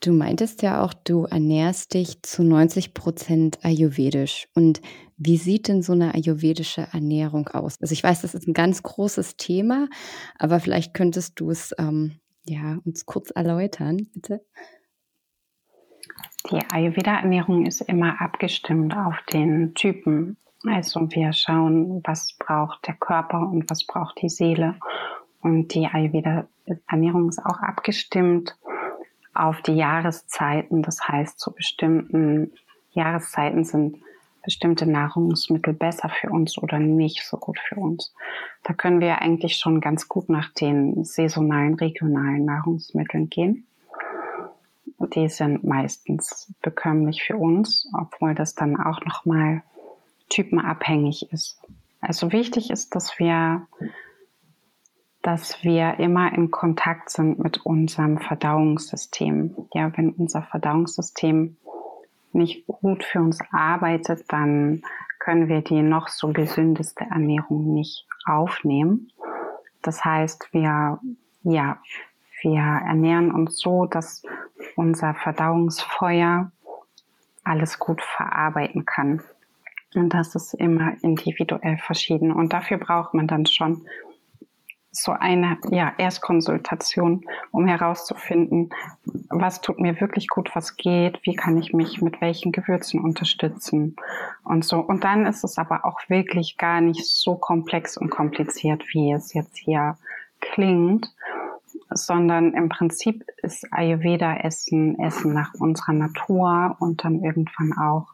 Du 0.00 0.12
meintest 0.12 0.62
ja 0.62 0.84
auch, 0.84 0.92
du 0.92 1.24
ernährst 1.24 1.94
dich 1.94 2.22
zu 2.22 2.44
90 2.44 2.92
Prozent 2.92 3.64
ayurvedisch. 3.64 4.46
Und 4.54 4.82
wie 5.16 5.38
sieht 5.38 5.68
denn 5.68 5.82
so 5.82 5.92
eine 5.94 6.14
ayurvedische 6.14 6.86
Ernährung 6.92 7.48
aus? 7.48 7.80
Also 7.80 7.92
ich 7.92 8.04
weiß, 8.04 8.20
das 8.20 8.34
ist 8.34 8.46
ein 8.46 8.52
ganz 8.52 8.82
großes 8.82 9.36
Thema, 9.36 9.88
aber 10.38 10.60
vielleicht 10.60 10.92
könntest 10.92 11.40
du 11.40 11.50
es 11.50 11.74
ähm, 11.78 12.20
ja, 12.44 12.78
uns 12.84 13.06
kurz 13.06 13.30
erläutern, 13.30 14.06
bitte. 14.12 14.44
Die 16.50 16.60
Ayurveda-Ernährung 16.72 17.66
ist 17.66 17.80
immer 17.80 18.20
abgestimmt 18.20 18.96
auf 18.96 19.16
den 19.32 19.74
Typen. 19.74 20.36
Also 20.64 21.10
wir 21.10 21.32
schauen, 21.32 22.02
was 22.04 22.36
braucht 22.38 22.86
der 22.86 22.94
Körper 22.94 23.40
und 23.40 23.68
was 23.68 23.84
braucht 23.84 24.22
die 24.22 24.28
Seele. 24.28 24.76
Und 25.40 25.74
die 25.74 25.86
Ayurveda-Ernährung 25.86 27.28
ist 27.30 27.44
auch 27.44 27.58
abgestimmt 27.58 28.56
auf 29.34 29.60
die 29.62 29.74
Jahreszeiten. 29.74 30.82
Das 30.82 31.08
heißt, 31.08 31.40
zu 31.40 31.52
bestimmten 31.52 32.52
Jahreszeiten 32.92 33.64
sind 33.64 33.96
bestimmte 34.44 34.86
Nahrungsmittel 34.86 35.74
besser 35.74 36.08
für 36.08 36.30
uns 36.30 36.56
oder 36.58 36.78
nicht 36.78 37.24
so 37.24 37.38
gut 37.38 37.58
für 37.58 37.74
uns. 37.74 38.14
Da 38.62 38.72
können 38.72 39.00
wir 39.00 39.20
eigentlich 39.20 39.56
schon 39.56 39.80
ganz 39.80 40.06
gut 40.06 40.28
nach 40.28 40.52
den 40.52 41.02
saisonalen, 41.02 41.74
regionalen 41.74 42.44
Nahrungsmitteln 42.44 43.30
gehen 43.30 43.66
die 45.06 45.28
sind 45.28 45.64
meistens 45.64 46.52
bekömmlich 46.62 47.22
für 47.22 47.36
uns, 47.36 47.88
obwohl 47.94 48.34
das 48.34 48.54
dann 48.54 48.76
auch 48.76 49.00
nochmal 49.04 49.62
typenabhängig 50.28 51.32
ist. 51.32 51.60
Also 52.00 52.32
wichtig 52.32 52.70
ist, 52.70 52.94
dass 52.94 53.18
wir, 53.18 53.66
dass 55.22 55.62
wir 55.62 55.98
immer 55.98 56.32
in 56.32 56.50
Kontakt 56.50 57.10
sind 57.10 57.38
mit 57.38 57.64
unserem 57.64 58.18
Verdauungssystem. 58.18 59.68
Ja, 59.72 59.90
wenn 59.96 60.10
unser 60.10 60.42
Verdauungssystem 60.42 61.56
nicht 62.32 62.66
gut 62.66 63.02
für 63.02 63.20
uns 63.20 63.40
arbeitet, 63.50 64.24
dann 64.28 64.82
können 65.18 65.48
wir 65.48 65.62
die 65.62 65.82
noch 65.82 66.08
so 66.08 66.32
gesündeste 66.32 67.04
Ernährung 67.10 67.72
nicht 67.72 68.06
aufnehmen. 68.26 69.10
Das 69.82 70.04
heißt, 70.04 70.52
wir, 70.52 71.00
ja, 71.42 71.78
wir 72.42 72.60
ernähren 72.60 73.32
uns 73.32 73.58
so, 73.58 73.86
dass 73.86 74.22
unser 74.76 75.14
Verdauungsfeuer 75.14 76.52
alles 77.42 77.78
gut 77.78 78.02
verarbeiten 78.02 78.84
kann. 78.84 79.22
Und 79.94 80.10
das 80.10 80.34
ist 80.34 80.54
immer 80.54 80.92
individuell 81.02 81.78
verschieden. 81.78 82.32
Und 82.32 82.52
dafür 82.52 82.78
braucht 82.78 83.14
man 83.14 83.26
dann 83.26 83.46
schon 83.46 83.86
so 84.90 85.12
eine 85.12 85.58
ja, 85.70 85.92
Erstkonsultation, 85.98 87.24
um 87.50 87.66
herauszufinden, 87.66 88.70
was 89.28 89.60
tut 89.60 89.78
mir 89.78 90.00
wirklich 90.00 90.28
gut, 90.28 90.50
was 90.54 90.76
geht, 90.76 91.20
wie 91.24 91.34
kann 91.34 91.58
ich 91.58 91.72
mich 91.72 92.00
mit 92.00 92.20
welchen 92.20 92.52
Gewürzen 92.52 93.00
unterstützen 93.00 93.96
und 94.44 94.64
so. 94.64 94.80
Und 94.80 95.04
dann 95.04 95.26
ist 95.26 95.44
es 95.44 95.58
aber 95.58 95.84
auch 95.84 96.00
wirklich 96.08 96.56
gar 96.56 96.80
nicht 96.80 97.04
so 97.04 97.36
komplex 97.36 97.96
und 97.96 98.10
kompliziert, 98.10 98.84
wie 98.92 99.12
es 99.12 99.34
jetzt 99.34 99.56
hier 99.58 99.98
klingt, 100.40 101.08
sondern 101.96 102.52
im 102.54 102.68
Prinzip 102.68 103.24
ist 103.42 103.66
Ayurveda 103.72 104.36
Essen, 104.38 104.98
Essen 104.98 105.32
nach 105.32 105.54
unserer 105.54 105.92
Natur 105.92 106.76
und 106.80 107.04
dann 107.04 107.22
irgendwann 107.22 107.72
auch 107.78 108.06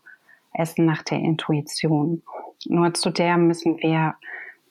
Essen 0.52 0.86
nach 0.86 1.02
der 1.02 1.18
Intuition. 1.18 2.22
Nur 2.66 2.94
zu 2.94 3.10
der 3.10 3.36
müssen 3.36 3.78
wir, 3.78 4.14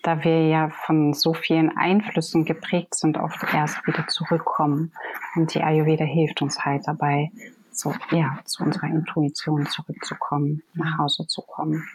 da 0.04 0.24
wir 0.24 0.48
ja 0.48 0.70
von 0.70 1.14
so 1.14 1.34
vielen 1.34 1.76
Einflüssen 1.76 2.46
geprägt 2.46 2.96
sind, 2.96 3.18
oft 3.18 3.44
erst 3.54 3.86
wieder 3.86 4.08
zurückkommen. 4.08 4.94
Und 5.36 5.54
die 5.54 5.62
Ayurveda 5.62 6.06
hilft 6.06 6.42
uns 6.42 6.64
halt 6.64 6.88
dabei, 6.88 7.32
so, 7.72 7.94
ja, 8.12 8.40
zu 8.46 8.64
unserer 8.64 8.88
Intuition 8.88 9.66
zurückzukommen, 9.66 10.62
nach 10.74 10.98
Hause 10.98 11.26
zu 11.28 11.42
kommen. 11.42 11.88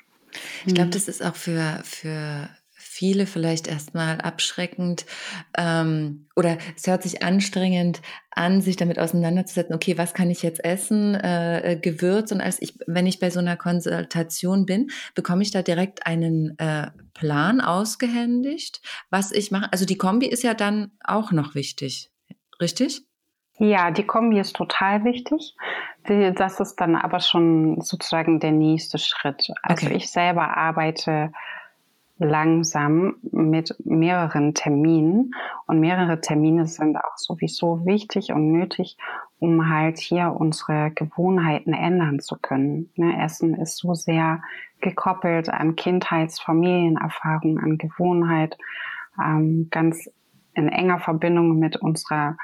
Ich 0.65 0.75
glaube, 0.75 0.91
das 0.91 1.09
ist 1.09 1.25
auch 1.25 1.37
für, 1.37 1.81
für 1.85 2.49
viele 2.97 3.27
vielleicht 3.27 3.69
erstmal 3.69 4.21
abschreckend 4.23 5.05
ähm, 5.57 6.29
oder 6.35 6.57
es 6.75 6.87
hört 6.87 7.03
sich 7.03 7.23
anstrengend 7.23 8.01
an, 8.31 8.63
sich 8.63 8.77
damit 8.77 8.99
auseinanderzusetzen, 8.99 9.75
okay, 9.75 9.99
was 9.99 10.15
kann 10.15 10.31
ich 10.31 10.43
jetzt 10.43 10.65
essen, 10.65 11.15
äh, 11.15 11.73
äh, 11.73 11.77
Gewürz 11.77 12.33
und 12.33 12.41
alles. 12.41 12.61
Ich, 12.61 12.79
wenn 12.87 13.07
ich 13.07 13.21
bei 13.21 13.29
so 13.29 13.39
einer 13.39 13.57
Konsultation 13.57 14.65
bin, 14.65 14.91
bekomme 15.15 15.43
ich 15.43 15.51
da 15.51 15.61
direkt 15.61 16.07
einen 16.07 16.59
äh, 16.59 16.91
Plan 17.13 17.61
ausgehändigt, 17.61 18.81
was 19.11 19.31
ich 19.31 19.51
mache. 19.51 19.71
Also 19.73 19.85
die 19.85 19.99
Kombi 19.99 20.27
ist 20.27 20.43
ja 20.43 20.55
dann 20.55 20.93
auch 21.05 21.33
noch 21.33 21.55
wichtig, 21.55 22.11
richtig? 22.61 23.03
Ja, 23.59 23.91
die 23.91 24.05
Kombi 24.05 24.39
ist 24.39 24.57
total 24.57 25.05
wichtig. 25.05 25.55
Das 26.05 26.61
ist 26.61 26.77
dann 26.77 26.95
aber 26.95 27.21
schon 27.21 27.81
sozusagen 27.81 28.41
der 28.41 28.53
nächste 28.53 28.99
Schritt. 28.99 29.49
Also 29.63 29.87
okay. 29.87 29.97
ich 29.97 30.11
selber 30.11 30.57
arbeite 30.57 31.33
langsam 32.19 33.17
mit 33.31 33.75
mehreren 33.85 34.55
Terminen. 34.55 35.35
Und 35.67 35.81
mehrere 35.81 36.21
Termine 36.21 36.67
sind 36.67 36.97
auch 36.97 37.17
sowieso 37.17 37.85
wichtig 37.85 38.33
und 38.33 38.53
nötig, 38.53 38.97
um 39.39 39.69
halt 39.69 39.99
hier 39.99 40.35
unsere 40.39 40.91
Gewohnheiten 40.93 41.75
ändern 41.75 42.21
zu 42.21 42.37
können. 42.41 42.91
Ne, 42.97 43.23
Essen 43.23 43.55
ist 43.55 43.79
so 43.79 43.95
sehr 43.95 44.43
gekoppelt 44.81 45.51
an 45.51 45.77
Kindheits-, 45.77 46.41
Familienerfahrung, 46.41 47.59
an 47.59 47.79
Gewohnheit, 47.79 48.57
ähm, 49.23 49.69
ganz 49.71 50.11
in 50.55 50.69
enger 50.69 51.01
Verbindung 51.01 51.59
mit 51.59 51.77
unserer 51.77 52.37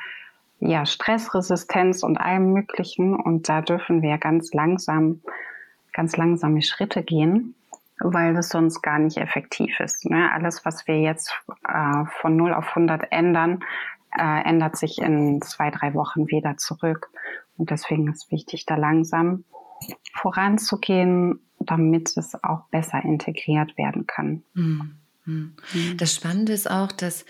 ja, 0.60 0.84
Stressresistenz 0.84 2.02
und 2.02 2.18
allem 2.18 2.52
Möglichen. 2.52 3.14
Und 3.14 3.48
da 3.48 3.62
dürfen 3.62 4.02
wir 4.02 4.18
ganz 4.18 4.52
langsam, 4.52 5.22
ganz 5.94 6.16
langsame 6.16 6.60
Schritte 6.62 7.02
gehen, 7.02 7.54
weil 8.04 8.34
das 8.34 8.48
sonst 8.48 8.82
gar 8.82 8.98
nicht 8.98 9.16
effektiv 9.16 9.80
ist. 9.80 10.04
Ne? 10.08 10.30
Alles, 10.32 10.64
was 10.64 10.86
wir 10.86 11.00
jetzt 11.00 11.32
äh, 11.68 12.04
von 12.20 12.36
0 12.36 12.54
auf 12.54 12.68
100 12.68 13.10
ändern, 13.10 13.64
äh, 14.16 14.44
ändert 14.44 14.76
sich 14.76 14.98
in 14.98 15.40
zwei, 15.42 15.70
drei 15.70 15.94
Wochen 15.94 16.26
wieder 16.28 16.56
zurück. 16.56 17.10
Und 17.56 17.70
deswegen 17.70 18.10
ist 18.10 18.30
wichtig, 18.30 18.66
da 18.66 18.76
langsam 18.76 19.44
voranzugehen, 20.14 21.40
damit 21.58 22.16
es 22.16 22.34
auch 22.42 22.68
besser 22.70 23.02
integriert 23.02 23.76
werden 23.76 24.06
kann. 24.06 24.42
Mhm. 24.54 24.98
Mhm. 25.24 25.56
Das 25.96 26.14
Spannende 26.14 26.52
ist 26.52 26.70
auch, 26.70 26.90
dass 26.90 27.24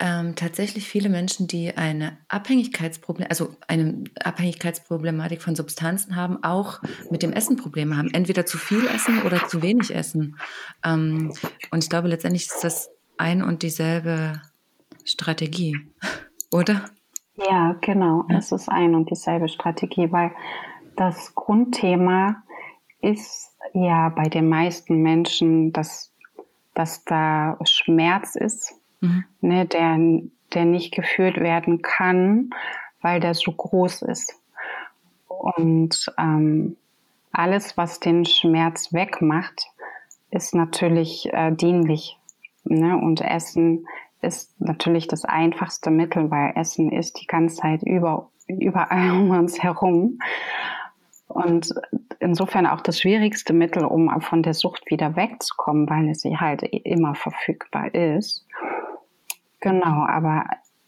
ähm, 0.00 0.34
tatsächlich 0.34 0.88
viele 0.88 1.10
Menschen, 1.10 1.46
die 1.46 1.76
eine 1.76 2.16
Abhängigkeitsproblem, 2.28 3.26
also 3.28 3.54
eine 3.68 4.04
Abhängigkeitsproblematik 4.24 5.42
von 5.42 5.54
Substanzen 5.54 6.16
haben, 6.16 6.42
auch 6.42 6.80
mit 7.10 7.22
dem 7.22 7.32
Essen 7.32 7.56
Probleme 7.56 7.96
haben. 7.96 8.10
Entweder 8.12 8.46
zu 8.46 8.56
viel 8.56 8.86
essen 8.86 9.22
oder 9.22 9.46
zu 9.46 9.62
wenig 9.62 9.94
essen. 9.94 10.38
Ähm, 10.82 11.32
und 11.70 11.84
ich 11.84 11.90
glaube, 11.90 12.08
letztendlich 12.08 12.46
ist 12.46 12.64
das 12.64 12.90
ein 13.18 13.42
und 13.42 13.62
dieselbe 13.62 14.40
Strategie, 15.04 15.78
oder? 16.50 16.86
Ja, 17.36 17.76
genau. 17.82 18.24
Es 18.30 18.52
ist 18.52 18.70
ein 18.70 18.94
und 18.94 19.10
dieselbe 19.10 19.48
Strategie, 19.48 20.10
weil 20.10 20.32
das 20.96 21.34
Grundthema 21.34 22.42
ist 23.02 23.54
ja 23.74 24.08
bei 24.08 24.28
den 24.28 24.48
meisten 24.48 25.02
Menschen, 25.02 25.72
dass, 25.72 26.12
dass 26.74 27.04
da 27.04 27.58
Schmerz 27.64 28.34
ist, 28.34 28.79
mhm. 29.00 29.24
ne, 29.40 29.66
der, 29.66 29.98
der 30.54 30.64
nicht 30.64 30.94
geführt 30.94 31.38
werden 31.38 31.82
kann, 31.82 32.50
weil 33.02 33.20
der 33.20 33.34
so 33.34 33.52
groß 33.52 34.02
ist. 34.02 34.34
Und 35.28 36.12
ähm, 36.18 36.76
alles, 37.32 37.76
was 37.76 38.00
den 38.00 38.24
Schmerz 38.24 38.92
wegmacht, 38.92 39.66
ist 40.30 40.54
natürlich 40.54 41.28
äh, 41.32 41.52
dienlich. 41.52 42.18
Ne? 42.64 42.96
Und 42.96 43.20
Essen 43.20 43.86
ist 44.22 44.60
natürlich 44.60 45.08
das 45.08 45.24
einfachste 45.24 45.90
Mittel, 45.90 46.30
weil 46.30 46.52
Essen 46.56 46.92
ist 46.92 47.20
die 47.20 47.26
ganze 47.26 47.56
Zeit 47.56 47.82
über, 47.82 48.30
überall 48.46 49.10
um 49.12 49.30
uns 49.30 49.62
herum. 49.62 50.18
Und 51.28 51.72
insofern 52.18 52.66
auch 52.66 52.80
das 52.80 53.00
schwierigste 53.00 53.52
Mittel, 53.52 53.84
um 53.84 54.20
von 54.20 54.42
der 54.42 54.54
Sucht 54.54 54.90
wieder 54.90 55.14
wegzukommen, 55.14 55.88
weil 55.88 56.08
es 56.08 56.24
halt 56.24 56.62
immer 56.62 57.14
verfügbar 57.14 57.94
ist. 57.94 58.46
Genau, 59.60 60.06
aber 60.06 60.44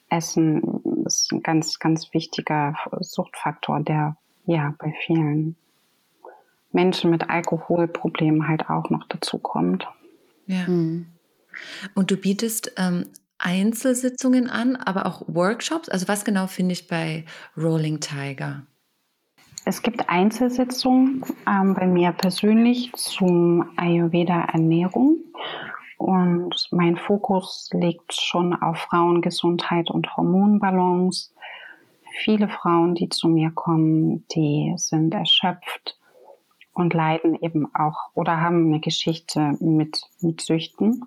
Essen 0.08 0.62
ist 1.06 1.32
ein 1.32 1.42
ganz, 1.42 1.78
ganz 1.78 2.12
wichtiger 2.12 2.74
Suchtfaktor, 3.00 3.80
der 3.80 4.16
ja 4.46 4.74
bei 4.78 4.94
vielen 5.04 5.56
Menschen 6.72 7.10
mit 7.10 7.28
Alkoholproblemen 7.28 8.48
halt 8.48 8.68
auch 8.68 8.90
noch 8.90 9.06
dazu 9.08 9.38
kommt. 9.38 9.86
Ja. 10.46 10.66
Mhm. 10.66 11.06
Und 11.94 12.10
du 12.10 12.16
bietest 12.16 12.72
ähm, 12.78 13.04
Einzelsitzungen 13.38 14.48
an, 14.48 14.76
aber 14.76 15.06
auch 15.06 15.22
Workshops. 15.26 15.88
Also 15.88 16.08
was 16.08 16.24
genau 16.24 16.46
finde 16.46 16.72
ich 16.72 16.88
bei 16.88 17.24
Rolling 17.56 18.00
Tiger? 18.00 18.62
Es 19.64 19.82
gibt 19.82 20.08
Einzelsitzungen 20.08 21.24
ähm, 21.46 21.74
bei 21.74 21.86
mir 21.86 22.12
persönlich 22.12 22.92
zum 22.94 23.70
Ayurveda 23.76 24.46
Ernährung 24.52 25.18
und 26.02 26.68
mein 26.72 26.96
Fokus 26.96 27.70
liegt 27.72 28.12
schon 28.12 28.54
auf 28.60 28.78
Frauengesundheit 28.78 29.90
und 29.90 30.16
Hormonbalance. 30.16 31.30
Viele 32.24 32.48
Frauen, 32.48 32.94
die 32.94 33.08
zu 33.08 33.28
mir 33.28 33.52
kommen, 33.52 34.26
die 34.34 34.74
sind 34.76 35.14
erschöpft 35.14 35.96
und 36.74 36.92
leiden 36.92 37.36
eben 37.40 37.72
auch 37.74 38.10
oder 38.14 38.40
haben 38.40 38.66
eine 38.66 38.80
Geschichte 38.80 39.56
mit, 39.60 40.02
mit 40.20 40.40
Süchten. 40.40 41.04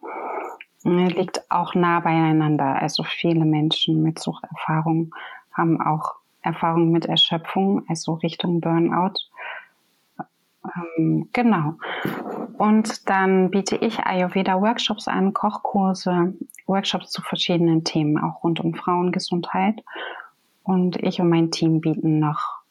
Liegt 0.83 1.51
auch 1.51 1.73
nah 1.75 1.99
beieinander. 1.99 2.81
Also 2.81 3.03
viele 3.03 3.43
Menschen 3.43 4.01
mit 4.01 4.19
Suchterfahrung 4.19 5.13
haben 5.51 5.81
auch 5.81 6.15
Erfahrung 6.41 6.91
mit 6.91 7.05
Erschöpfung, 7.05 7.83
also 7.89 8.13
Richtung 8.13 8.61
Burnout. 8.61 9.15
Ähm, 10.97 11.27
genau. 11.33 11.73
Und 12.57 13.09
dann 13.09 13.51
biete 13.51 13.75
ich 13.75 13.99
Ayurveda-Workshops 13.99 15.07
an, 15.07 15.33
Kochkurse, 15.33 16.33
Workshops 16.67 17.11
zu 17.11 17.21
verschiedenen 17.21 17.83
Themen, 17.83 18.17
auch 18.17 18.43
rund 18.43 18.59
um 18.59 18.73
Frauengesundheit. 18.73 19.83
Und 20.63 20.97
ich 20.97 21.19
und 21.19 21.29
mein 21.29 21.51
Team 21.51 21.81
bieten 21.81 22.19
noch 22.19 22.65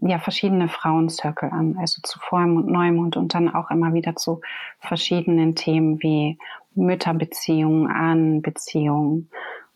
ja, 0.00 0.18
verschiedene 0.18 0.68
Frauencircle 0.68 1.52
an, 1.52 1.76
also 1.78 2.00
zu 2.02 2.18
Vollmond, 2.18 2.68
Neumond 2.68 3.16
und 3.16 3.34
dann 3.34 3.54
auch 3.54 3.70
immer 3.70 3.92
wieder 3.92 4.16
zu 4.16 4.40
verschiedenen 4.80 5.54
Themen 5.54 6.02
wie 6.02 6.38
Mütterbeziehungen, 6.74 7.88
Ahnenbeziehungen. 7.88 9.28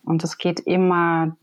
Und 0.04 0.24
es 0.24 0.38
geht 0.38 0.60
immer 0.60 1.36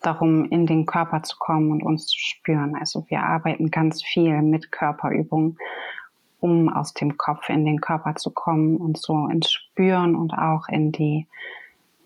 darum, 0.00 0.46
in 0.46 0.66
den 0.66 0.86
Körper 0.86 1.22
zu 1.22 1.36
kommen 1.38 1.70
und 1.70 1.82
uns 1.82 2.06
zu 2.06 2.18
spüren. 2.18 2.76
Also 2.76 3.04
wir 3.08 3.22
arbeiten 3.22 3.70
ganz 3.70 4.02
viel 4.02 4.40
mit 4.42 4.72
Körperübungen, 4.72 5.58
um 6.40 6.68
aus 6.68 6.94
dem 6.94 7.16
Kopf 7.16 7.48
in 7.48 7.64
den 7.64 7.80
Körper 7.80 8.16
zu 8.16 8.30
kommen 8.30 8.76
und 8.76 8.98
so 8.98 9.26
ins 9.28 9.50
Spüren 9.52 10.16
und 10.16 10.32
auch 10.32 10.68
in 10.68 10.92
die, 10.92 11.26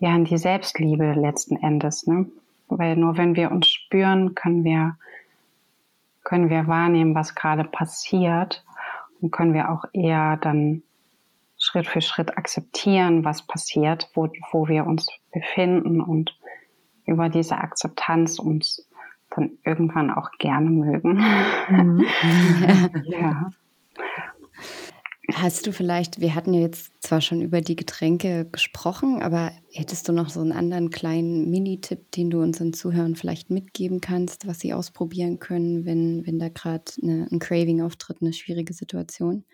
ja, 0.00 0.14
in 0.14 0.24
die 0.24 0.38
Selbstliebe 0.38 1.12
letzten 1.12 1.56
Endes, 1.56 2.06
ne? 2.06 2.26
Weil 2.68 2.96
nur 2.96 3.16
wenn 3.16 3.36
wir 3.36 3.52
uns 3.52 3.68
spüren, 3.68 4.34
können 4.34 4.64
wir, 4.64 4.96
können 6.24 6.50
wir 6.50 6.66
wahrnehmen, 6.66 7.14
was 7.14 7.34
gerade 7.34 7.64
passiert 7.64 8.64
und 9.20 9.30
können 9.30 9.54
wir 9.54 9.70
auch 9.70 9.84
eher 9.92 10.36
dann 10.38 10.82
Schritt 11.58 11.86
für 11.86 12.00
Schritt 12.00 12.36
akzeptieren, 12.36 13.24
was 13.24 13.46
passiert, 13.46 14.10
wo, 14.14 14.28
wo 14.50 14.68
wir 14.68 14.86
uns 14.86 15.08
befinden 15.32 16.00
und 16.00 16.36
über 17.06 17.28
diese 17.28 17.58
Akzeptanz 17.58 18.38
uns 18.38 18.88
dann 19.30 19.52
irgendwann 19.64 20.10
auch 20.10 20.30
gerne 20.38 20.70
mögen. 20.70 21.22
Mhm. 21.68 22.04
ja. 23.04 23.50
Hast 25.32 25.66
du 25.66 25.72
vielleicht, 25.72 26.20
wir 26.20 26.34
hatten 26.34 26.52
ja 26.52 26.60
jetzt 26.60 27.02
zwar 27.02 27.22
schon 27.22 27.40
über 27.40 27.62
die 27.62 27.76
Getränke 27.76 28.46
gesprochen, 28.50 29.22
aber 29.22 29.52
hättest 29.72 30.06
du 30.06 30.12
noch 30.12 30.28
so 30.28 30.40
einen 30.40 30.52
anderen 30.52 30.90
kleinen 30.90 31.50
Mini-Tipp, 31.50 32.12
den 32.12 32.28
du 32.28 32.42
unseren 32.42 32.74
Zuhörern 32.74 33.16
vielleicht 33.16 33.48
mitgeben 33.48 34.02
kannst, 34.02 34.46
was 34.46 34.60
sie 34.60 34.74
ausprobieren 34.74 35.38
können, 35.38 35.86
wenn, 35.86 36.26
wenn 36.26 36.38
da 36.38 36.50
gerade 36.50 36.84
ein 37.02 37.38
Craving 37.38 37.80
auftritt, 37.80 38.18
eine 38.20 38.34
schwierige 38.34 38.74
Situation? 38.74 39.44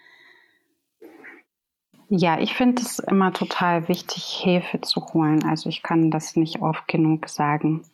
Ja, 2.09 2.41
ich 2.41 2.55
finde 2.55 2.83
es 2.83 2.99
immer 2.99 3.33
total 3.33 3.87
wichtig, 3.87 4.25
Hilfe 4.43 4.81
zu 4.81 5.07
holen. 5.15 5.45
Also 5.45 5.69
ich 5.69 5.85
kann 5.85 6.11
das 6.11 6.35
nicht 6.35 6.61
oft 6.61 6.89
genug 6.89 7.29
sagen, 7.29 7.85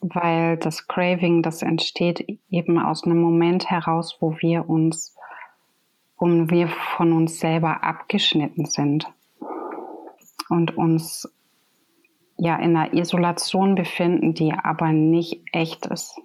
weil 0.00 0.56
das 0.56 0.88
Craving, 0.88 1.42
das 1.42 1.62
entsteht 1.62 2.26
eben 2.50 2.80
aus 2.80 3.04
einem 3.04 3.20
Moment 3.20 3.70
heraus, 3.70 4.16
wo 4.18 4.36
wir 4.40 4.68
uns, 4.68 5.14
wo 6.22 6.28
wir 6.28 6.68
von 6.68 7.12
uns 7.12 7.40
selber 7.40 7.82
abgeschnitten 7.82 8.64
sind 8.64 9.12
und 10.48 10.76
uns 10.76 11.28
ja 12.36 12.54
in 12.56 12.76
einer 12.76 12.94
Isolation 12.94 13.74
befinden, 13.74 14.32
die 14.32 14.52
aber 14.52 14.92
nicht 14.92 15.42
echt 15.52 15.86
ist. 15.86 16.20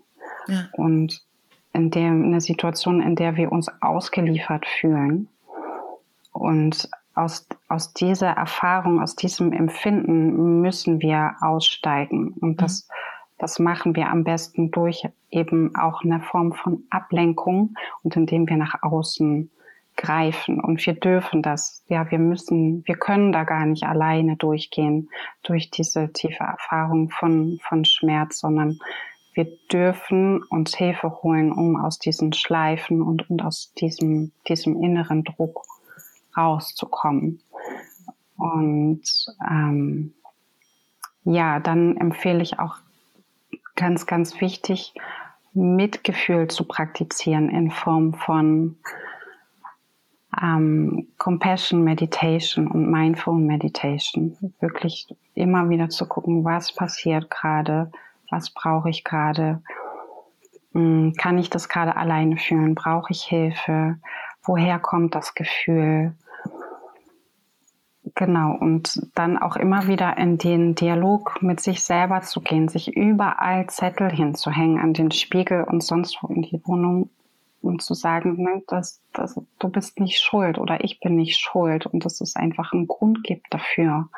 Ja. 0.47 0.67
Und 0.73 1.25
in 1.73 1.89
der, 1.89 2.09
in 2.09 2.25
einer 2.25 2.41
Situation, 2.41 3.01
in 3.01 3.15
der 3.15 3.37
wir 3.37 3.51
uns 3.51 3.69
ausgeliefert 3.81 4.67
fühlen 4.67 5.29
und 6.31 6.87
aus, 7.15 7.47
aus 7.67 7.91
dieser 7.95 8.29
Erfahrung, 8.29 9.01
aus 9.01 9.15
diesem 9.15 9.51
Empfinden 9.51 10.61
müssen 10.61 11.01
wir 11.01 11.37
aussteigen. 11.41 12.35
Und 12.39 12.61
das, 12.61 12.87
das 13.39 13.57
machen 13.57 13.95
wir 13.95 14.11
am 14.11 14.23
besten 14.23 14.69
durch 14.69 15.09
eben 15.31 15.75
auch 15.75 16.03
eine 16.03 16.21
Form 16.21 16.53
von 16.53 16.83
Ablenkung 16.91 17.73
und 18.03 18.15
indem 18.15 18.47
wir 18.47 18.57
nach 18.57 18.83
außen 18.83 19.49
greifen. 19.97 20.61
Und 20.61 20.85
wir 20.85 20.93
dürfen 20.93 21.41
das. 21.41 21.83
Ja, 21.87 22.09
wir 22.09 22.19
müssen, 22.19 22.83
wir 22.85 22.95
können 22.95 23.31
da 23.31 23.43
gar 23.43 23.65
nicht 23.65 23.83
alleine 23.83 24.37
durchgehen 24.37 25.09
durch 25.43 25.69
diese 25.69 26.13
tiefe 26.13 26.43
Erfahrung 26.43 27.09
von, 27.09 27.59
von 27.67 27.83
Schmerz, 27.83 28.39
sondern 28.39 28.79
wir 29.33 29.47
dürfen 29.71 30.41
uns 30.43 30.75
Hilfe 30.75 31.21
holen, 31.21 31.51
um 31.51 31.75
aus 31.75 31.99
diesen 31.99 32.33
Schleifen 32.33 33.01
und, 33.01 33.29
und 33.29 33.43
aus 33.43 33.73
diesem, 33.73 34.31
diesem 34.47 34.81
inneren 34.81 35.23
Druck 35.23 35.63
rauszukommen. 36.35 37.41
Und 38.37 39.03
ähm, 39.47 40.13
ja, 41.23 41.59
dann 41.59 41.97
empfehle 41.97 42.41
ich 42.41 42.59
auch 42.59 42.77
ganz, 43.75 44.05
ganz 44.05 44.39
wichtig, 44.41 44.93
Mitgefühl 45.53 46.47
zu 46.47 46.65
praktizieren 46.65 47.49
in 47.49 47.71
Form 47.71 48.13
von 48.13 48.77
ähm, 50.41 51.07
Compassion 51.17 51.83
Meditation 51.83 52.67
und 52.67 52.89
Mindful 52.89 53.39
Meditation. 53.39 54.35
Wirklich 54.59 55.07
immer 55.33 55.69
wieder 55.69 55.89
zu 55.89 56.07
gucken, 56.07 56.43
was 56.43 56.73
passiert 56.73 57.29
gerade, 57.29 57.91
Was 58.29 58.49
brauche 58.49 58.89
ich 58.89 59.03
gerade? 59.03 59.61
Hm, 60.73 61.13
kann 61.17 61.37
ich 61.37 61.49
das 61.49 61.69
gerade 61.69 61.95
alleine 61.95 62.37
fühlen? 62.37 62.75
Brauche 62.75 63.11
ich 63.11 63.23
Hilfe? 63.23 63.97
Woher 64.43 64.79
kommt 64.79 65.15
das 65.15 65.33
Gefühl? 65.33 66.13
Genau, 68.15 68.55
und 68.55 68.99
dann 69.15 69.37
auch 69.37 69.57
immer 69.57 69.87
wieder 69.87 70.17
in 70.17 70.37
den 70.37 70.75
Dialog 70.75 71.41
mit 71.41 71.59
sich 71.59 71.83
selber 71.83 72.21
zu 72.21 72.41
gehen, 72.41 72.67
sich 72.67 72.95
überall 72.95 73.67
Zettel 73.67 74.09
hinzuhängen 74.09 74.79
an 74.79 74.93
den 74.93 75.11
Spiegel 75.11 75.63
und 75.63 75.83
sonst 75.83 76.17
wo 76.21 76.27
in 76.27 76.41
die 76.41 76.61
Wohnung 76.65 77.09
und 77.61 77.81
zu 77.81 77.93
sagen, 77.93 78.41
ne, 78.41 78.63
dass, 78.67 79.01
dass 79.13 79.39
du 79.59 79.69
bist 79.69 79.99
nicht 79.99 80.19
schuld 80.21 80.57
oder 80.57 80.83
ich 80.83 80.99
bin 80.99 81.15
nicht 81.15 81.37
schuld 81.37 81.85
und 81.85 82.05
dass 82.05 82.21
es 82.21 82.35
einfach 82.35 82.73
einen 82.73 82.87
Grund 82.87 83.23
gibt 83.23 83.53
dafür. 83.53 84.09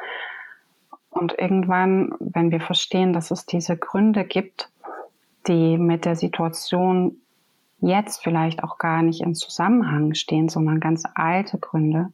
Und 1.10 1.38
irgendwann, 1.38 2.14
wenn 2.20 2.52
wir 2.52 2.62
verstehen, 2.62 3.14
dass 3.14 3.32
es 3.32 3.46
diese 3.46 3.78
Gründe 3.78 4.24
gibt, 4.24 4.70
die 5.48 5.78
mit 5.78 6.06
der 6.06 6.16
Situation 6.16 7.18
jetzt 7.82 8.22
vielleicht 8.22 8.64
auch 8.64 8.78
gar 8.78 9.02
nicht 9.02 9.22
in 9.22 9.36
Zusammenhang 9.36 10.14
stehen, 10.14 10.50
sondern 10.50 10.80
ganz 10.80 11.04
alte 11.16 11.58
Gründe, 11.58 12.12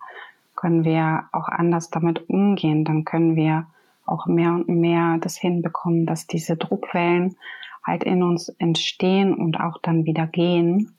können 0.55 0.85
wir 0.85 1.25
auch 1.31 1.49
anders 1.49 1.89
damit 1.89 2.29
umgehen. 2.29 2.85
Dann 2.85 3.03
können 3.03 3.35
wir 3.35 3.67
auch 4.05 4.27
mehr 4.27 4.53
und 4.53 4.69
mehr 4.69 5.17
das 5.19 5.35
hinbekommen, 5.37 6.05
dass 6.05 6.27
diese 6.27 6.55
Druckwellen 6.55 7.35
halt 7.83 8.03
in 8.03 8.23
uns 8.23 8.49
entstehen 8.49 9.33
und 9.33 9.59
auch 9.59 9.79
dann 9.81 10.05
wieder 10.05 10.27
gehen, 10.27 10.95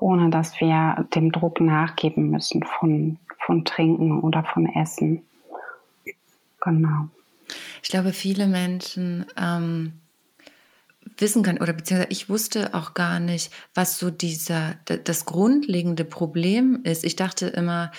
ohne 0.00 0.30
dass 0.30 0.60
wir 0.60 1.06
dem 1.14 1.32
Druck 1.32 1.60
nachgeben 1.60 2.30
müssen 2.30 2.62
von, 2.62 3.18
von 3.38 3.64
Trinken 3.64 4.20
oder 4.20 4.44
von 4.44 4.66
Essen. 4.66 5.22
Genau. 6.60 7.08
Ich 7.82 7.88
glaube, 7.88 8.12
viele 8.12 8.46
Menschen 8.46 9.26
ähm, 9.36 9.92
wissen 11.18 11.42
können, 11.42 11.60
oder 11.60 11.72
beziehungsweise 11.72 12.12
ich 12.12 12.28
wusste 12.28 12.74
auch 12.74 12.94
gar 12.94 13.20
nicht, 13.20 13.52
was 13.74 13.98
so 13.98 14.10
dieser, 14.10 14.74
das 14.84 15.24
grundlegende 15.24 16.04
Problem 16.04 16.80
ist. 16.84 17.04
Ich 17.04 17.16
dachte 17.16 17.46
immer, 17.48 17.90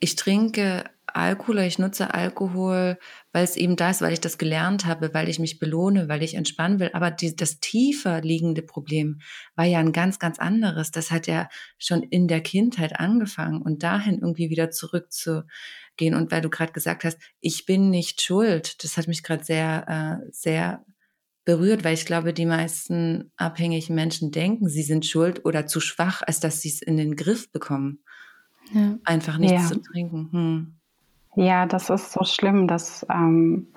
ich 0.00 0.16
trinke 0.16 0.84
Alkohol 1.16 1.56
oder 1.56 1.66
ich 1.66 1.78
nutze 1.78 2.14
Alkohol, 2.14 2.98
weil 3.32 3.44
es 3.44 3.56
eben 3.56 3.76
da 3.76 3.90
ist, 3.90 4.02
weil 4.02 4.12
ich 4.12 4.20
das 4.20 4.38
gelernt 4.38 4.86
habe, 4.86 5.14
weil 5.14 5.28
ich 5.28 5.38
mich 5.38 5.58
belohne, 5.58 6.08
weil 6.08 6.22
ich 6.22 6.34
entspannen 6.34 6.80
will. 6.80 6.90
Aber 6.92 7.10
die, 7.10 7.34
das 7.34 7.60
tiefer 7.60 8.20
liegende 8.20 8.62
Problem 8.62 9.20
war 9.56 9.64
ja 9.64 9.78
ein 9.78 9.92
ganz, 9.92 10.18
ganz 10.18 10.38
anderes. 10.38 10.90
Das 10.90 11.10
hat 11.10 11.26
ja 11.26 11.48
schon 11.78 12.02
in 12.02 12.28
der 12.28 12.40
Kindheit 12.40 12.98
angefangen 12.98 13.62
und 13.62 13.82
dahin 13.82 14.18
irgendwie 14.20 14.50
wieder 14.50 14.70
zurückzugehen. 14.70 16.14
Und 16.14 16.30
weil 16.32 16.42
du 16.42 16.50
gerade 16.50 16.72
gesagt 16.72 17.04
hast, 17.04 17.18
ich 17.40 17.66
bin 17.66 17.90
nicht 17.90 18.22
schuld, 18.22 18.82
das 18.84 18.96
hat 18.96 19.08
mich 19.08 19.22
gerade 19.22 19.44
sehr, 19.44 20.20
äh, 20.22 20.30
sehr 20.32 20.84
berührt, 21.44 21.84
weil 21.84 21.94
ich 21.94 22.06
glaube, 22.06 22.32
die 22.32 22.46
meisten 22.46 23.32
abhängigen 23.36 23.94
Menschen 23.94 24.30
denken, 24.30 24.68
sie 24.68 24.82
sind 24.82 25.06
schuld 25.06 25.44
oder 25.44 25.66
zu 25.66 25.80
schwach, 25.80 26.22
als 26.24 26.40
dass 26.40 26.60
sie 26.60 26.68
es 26.68 26.82
in 26.82 26.96
den 26.96 27.16
Griff 27.16 27.50
bekommen. 27.50 28.00
Ja. 28.72 28.98
Einfach 29.04 29.38
nichts 29.38 29.62
ja. 29.62 29.68
zu 29.68 29.80
trinken. 29.80 30.28
Hm. 30.32 30.79
Ja, 31.34 31.66
das 31.66 31.90
ist 31.90 32.12
so 32.12 32.24
schlimm, 32.24 32.66
dass 32.66 33.06
ähm, 33.08 33.68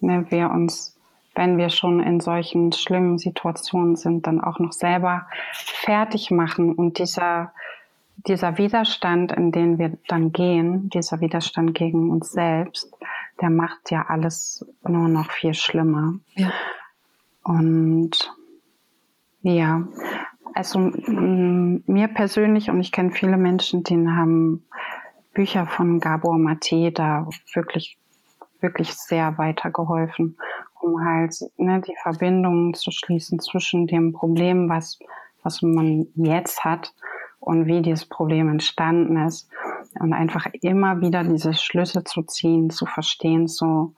ne, 0.00 0.26
wir 0.30 0.50
uns, 0.50 0.98
wenn 1.34 1.56
wir 1.58 1.70
schon 1.70 2.00
in 2.00 2.20
solchen 2.20 2.72
schlimmen 2.72 3.18
Situationen 3.18 3.96
sind, 3.96 4.26
dann 4.26 4.40
auch 4.40 4.58
noch 4.58 4.72
selber 4.72 5.26
fertig 5.52 6.30
machen. 6.30 6.74
Und 6.74 6.98
dieser, 6.98 7.52
dieser 8.26 8.58
Widerstand, 8.58 9.32
in 9.32 9.52
den 9.52 9.78
wir 9.78 9.96
dann 10.08 10.32
gehen, 10.32 10.90
dieser 10.90 11.20
Widerstand 11.20 11.74
gegen 11.74 12.10
uns 12.10 12.32
selbst, 12.32 12.92
der 13.40 13.50
macht 13.50 13.90
ja 13.90 14.06
alles 14.08 14.66
nur 14.82 15.08
noch 15.08 15.30
viel 15.30 15.54
schlimmer. 15.54 16.14
Ja. 16.34 16.50
Und 17.44 18.34
ja, 19.42 19.86
also 20.54 20.78
mir 20.80 22.08
persönlich 22.08 22.70
und 22.70 22.80
ich 22.80 22.90
kenne 22.90 23.12
viele 23.12 23.36
Menschen, 23.36 23.84
die 23.84 24.08
haben 24.08 24.64
Bücher 25.36 25.66
von 25.66 26.00
Gabor 26.00 26.38
Mate 26.38 26.90
da 26.90 27.28
wirklich, 27.54 27.96
wirklich 28.60 28.94
sehr 28.94 29.38
weitergeholfen, 29.38 30.36
um 30.80 31.04
halt 31.04 31.36
ne, 31.56 31.80
die 31.80 31.94
Verbindungen 32.02 32.74
zu 32.74 32.90
schließen 32.90 33.38
zwischen 33.38 33.86
dem 33.86 34.12
Problem, 34.12 34.68
was, 34.68 34.98
was 35.42 35.62
man 35.62 36.08
jetzt 36.16 36.64
hat 36.64 36.92
und 37.38 37.66
wie 37.66 37.82
dieses 37.82 38.06
Problem 38.06 38.48
entstanden 38.48 39.16
ist. 39.18 39.48
Und 40.00 40.12
einfach 40.12 40.46
immer 40.60 41.00
wieder 41.00 41.22
diese 41.22 41.54
Schlüsse 41.54 42.02
zu 42.02 42.22
ziehen, 42.22 42.70
zu 42.70 42.86
verstehen, 42.86 43.46
so, 43.46 43.92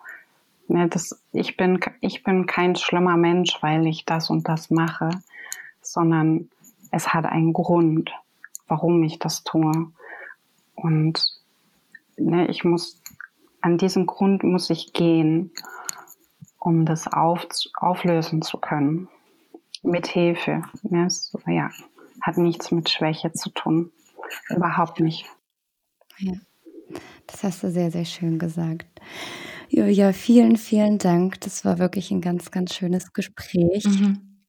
ne, 0.66 0.89
das, 0.89 1.22
ich 1.32 1.57
bin, 1.57 1.80
ich 2.01 2.22
bin 2.22 2.47
kein 2.47 2.76
schlimmer 2.76 3.16
Mensch, 3.16 3.57
weil 3.62 3.86
ich 3.86 4.05
das 4.05 4.28
und 4.28 4.47
das 4.47 4.70
mache 4.70 5.11
sondern 5.93 6.51
es 6.91 7.12
hat 7.12 7.26
einen 7.26 7.53
Grund, 7.53 8.11
warum 8.66 9.03
ich 9.03 9.18
das 9.18 9.43
tue. 9.45 9.93
Und 10.83 11.41
ne, 12.16 12.49
ich 12.49 12.64
muss, 12.64 13.03
an 13.61 13.79
diesen 13.79 14.07
Grund 14.07 14.45
muss 14.45 14.70
ich 14.70 14.93
gehen, 14.93 15.51
um 16.59 16.87
das 16.87 17.07
auf, 17.09 17.47
auflösen 17.74 18.43
zu 18.43 18.59
können. 18.59 19.09
Mit 19.83 20.07
Hilfe. 20.07 20.62
Ne, 20.83 21.11
so, 21.11 21.41
ja, 21.47 21.70
hat 22.20 22.37
nichts 22.37 22.70
mit 22.70 22.89
Schwäche 22.91 23.33
zu 23.33 23.51
tun. 23.51 23.91
Überhaupt 24.49 25.01
nicht. 25.01 25.26
Ja, 26.18 26.35
das 27.26 27.43
hast 27.45 27.62
du 27.62 27.70
sehr, 27.70 27.91
sehr 27.91 28.05
schön 28.05 28.39
gesagt. 28.39 28.87
Ja, 29.70 30.12
vielen, 30.12 30.57
vielen 30.57 30.99
Dank. 30.99 31.41
Das 31.41 31.64
war 31.64 31.79
wirklich 31.79 32.11
ein 32.11 32.20
ganz, 32.20 32.51
ganz 32.51 32.74
schönes 32.74 33.12
Gespräch. 33.12 33.85
Mhm. 33.85 34.43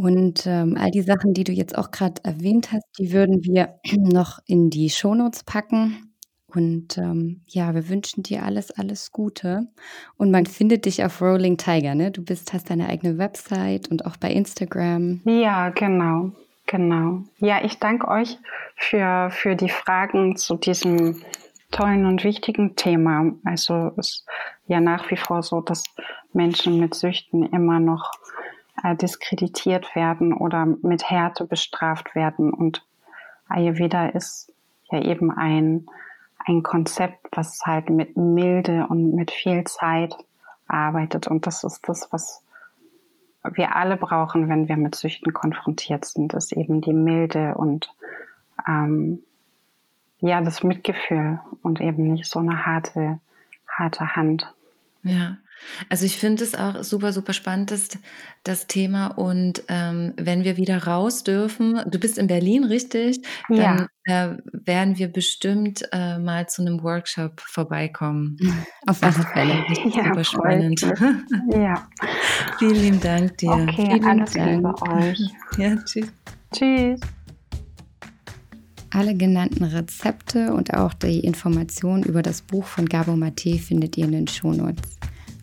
Und 0.00 0.46
ähm, 0.46 0.78
all 0.80 0.90
die 0.90 1.02
Sachen, 1.02 1.34
die 1.34 1.44
du 1.44 1.52
jetzt 1.52 1.76
auch 1.76 1.90
gerade 1.90 2.24
erwähnt 2.24 2.72
hast, 2.72 2.86
die 2.98 3.12
würden 3.12 3.44
wir 3.44 3.74
noch 3.98 4.38
in 4.46 4.70
die 4.70 4.88
Shownotes 4.88 5.44
packen. 5.44 6.14
Und 6.46 6.96
ähm, 6.96 7.42
ja, 7.46 7.74
wir 7.74 7.90
wünschen 7.90 8.22
dir 8.22 8.42
alles, 8.42 8.70
alles 8.70 9.12
Gute. 9.12 9.68
Und 10.16 10.30
man 10.30 10.46
findet 10.46 10.86
dich 10.86 11.04
auf 11.04 11.20
Rolling 11.20 11.58
Tiger, 11.58 11.94
ne? 11.94 12.10
Du 12.10 12.24
bist, 12.24 12.54
hast 12.54 12.70
deine 12.70 12.88
eigene 12.88 13.18
Website 13.18 13.88
und 13.88 14.06
auch 14.06 14.16
bei 14.16 14.32
Instagram. 14.32 15.20
Ja, 15.26 15.68
genau, 15.68 16.32
genau. 16.66 17.22
Ja, 17.36 17.62
ich 17.62 17.78
danke 17.78 18.08
euch 18.08 18.38
für, 18.76 19.28
für 19.30 19.54
die 19.54 19.68
Fragen 19.68 20.34
zu 20.36 20.56
diesem 20.56 21.22
tollen 21.72 22.06
und 22.06 22.24
wichtigen 22.24 22.74
Thema. 22.74 23.34
Also 23.44 23.92
es 23.98 24.08
ist 24.08 24.26
ja 24.66 24.80
nach 24.80 25.10
wie 25.10 25.18
vor 25.18 25.42
so, 25.42 25.60
dass 25.60 25.84
Menschen 26.32 26.80
mit 26.80 26.94
Süchten 26.94 27.42
immer 27.52 27.80
noch 27.80 28.10
äh, 28.82 28.96
diskreditiert 28.96 29.94
werden 29.94 30.32
oder 30.32 30.66
mit 30.66 31.08
Härte 31.08 31.44
bestraft 31.44 32.14
werden. 32.14 32.52
Und 32.52 32.84
Ayurveda 33.48 34.06
ist 34.08 34.52
ja 34.90 35.00
eben 35.02 35.30
ein, 35.30 35.86
ein 36.38 36.62
Konzept, 36.62 37.26
was 37.32 37.60
halt 37.64 37.90
mit 37.90 38.16
Milde 38.16 38.86
und 38.88 39.14
mit 39.14 39.30
viel 39.30 39.64
Zeit 39.64 40.14
arbeitet. 40.66 41.28
Und 41.28 41.46
das 41.46 41.64
ist 41.64 41.88
das, 41.88 42.08
was 42.12 42.44
wir 43.42 43.74
alle 43.74 43.96
brauchen, 43.96 44.48
wenn 44.48 44.68
wir 44.68 44.76
mit 44.76 44.94
Süchten 44.94 45.32
konfrontiert 45.32 46.04
sind, 46.04 46.34
ist 46.34 46.52
eben 46.52 46.80
die 46.80 46.92
Milde 46.92 47.54
und 47.54 47.92
ähm, 48.68 49.22
ja, 50.20 50.42
das 50.42 50.62
Mitgefühl 50.62 51.40
und 51.62 51.80
eben 51.80 52.12
nicht 52.12 52.26
so 52.26 52.40
eine 52.40 52.66
harte, 52.66 53.18
harte 53.66 54.14
Hand. 54.14 54.54
Ja, 55.02 55.38
also 55.88 56.04
ich 56.04 56.16
finde 56.16 56.44
es 56.44 56.54
auch 56.54 56.82
super, 56.82 57.12
super 57.12 57.32
spannend, 57.32 57.70
das, 57.70 57.88
das 58.44 58.66
Thema. 58.66 59.08
Und 59.08 59.62
ähm, 59.68 60.12
wenn 60.16 60.44
wir 60.44 60.56
wieder 60.56 60.84
raus 60.84 61.24
dürfen, 61.24 61.80
du 61.86 61.98
bist 61.98 62.18
in 62.18 62.26
Berlin, 62.26 62.64
richtig? 62.64 63.22
Dann 63.48 63.88
ja. 64.06 64.32
äh, 64.32 64.36
werden 64.52 64.98
wir 64.98 65.08
bestimmt 65.08 65.88
äh, 65.92 66.18
mal 66.18 66.48
zu 66.48 66.62
einem 66.62 66.82
Workshop 66.82 67.40
vorbeikommen. 67.40 68.36
Auf 68.86 69.02
alle 69.02 69.12
Fälle. 69.12 69.64
Ja, 69.94 70.04
super 70.04 70.24
spannend. 70.24 70.80
ja. 71.52 71.88
Vielen 72.58 72.76
lieben 72.76 73.00
Dank 73.00 73.38
dir. 73.38 73.50
Okay, 73.50 73.86
Vielen 73.86 74.04
alles 74.04 74.32
Dank. 74.32 74.56
Liebe 74.56 74.82
euch. 74.82 75.20
Ja, 75.58 75.76
tschüss. 75.84 76.12
Tschüss. 76.54 77.00
Alle 78.92 79.16
genannten 79.16 79.64
Rezepte 79.64 80.52
und 80.52 80.74
auch 80.74 80.94
die 80.94 81.20
Informationen 81.20 82.02
über 82.02 82.22
das 82.22 82.42
Buch 82.42 82.64
von 82.64 82.86
Gabo 82.86 83.14
Mate 83.14 83.58
findet 83.58 83.96
ihr 83.96 84.06
in 84.06 84.12
den 84.12 84.28
Shownotes. 84.28 84.99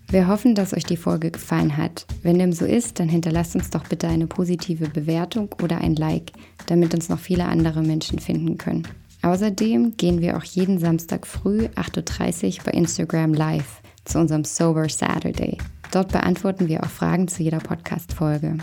Wir 0.10 0.28
hoffen, 0.28 0.55
dass 0.55 0.74
euch 0.74 0.86
die 0.86 0.95
Folge 0.95 1.32
gefallen 1.32 1.76
hat. 1.76 2.05
Wenn 2.24 2.39
dem 2.39 2.53
so 2.53 2.66
ist, 2.66 2.99
dann 2.99 3.10
hinterlasst 3.10 3.55
uns 3.55 3.70
doch 3.70 3.86
bitte 3.88 4.08
eine 4.08 4.26
positive 4.26 4.88
Bewertung 4.88 5.49
oder 5.62 5.80
ein 5.80 5.95
Like, 5.95 6.32
damit 6.68 6.93
uns 6.93 7.10
noch 7.10 7.20
viele 7.20 7.45
andere 7.45 7.82
Menschen 7.82 8.20
finden 8.20 8.58
können. 8.58 8.88
Außerdem 9.22 9.97
gehen 9.97 10.22
wir 10.22 10.38
auch 10.38 10.43
jeden 10.43 10.80
Samstag 10.80 11.28
früh 11.28 11.66
8.30 11.76 12.60
Uhr 12.60 12.64
bei 12.66 12.72
Instagram 12.72 13.34
live 13.34 13.82
zu 14.05 14.20
unserem 14.20 14.45
Sober 14.45 14.88
Saturday. 14.88 15.58
Dort 15.91 16.14
beantworten 16.14 16.70
wir 16.70 16.84
auch 16.84 16.89
Fragen 16.89 17.28
zu 17.28 17.43
jeder 17.43 17.60
Podcast-Folge. 17.60 18.58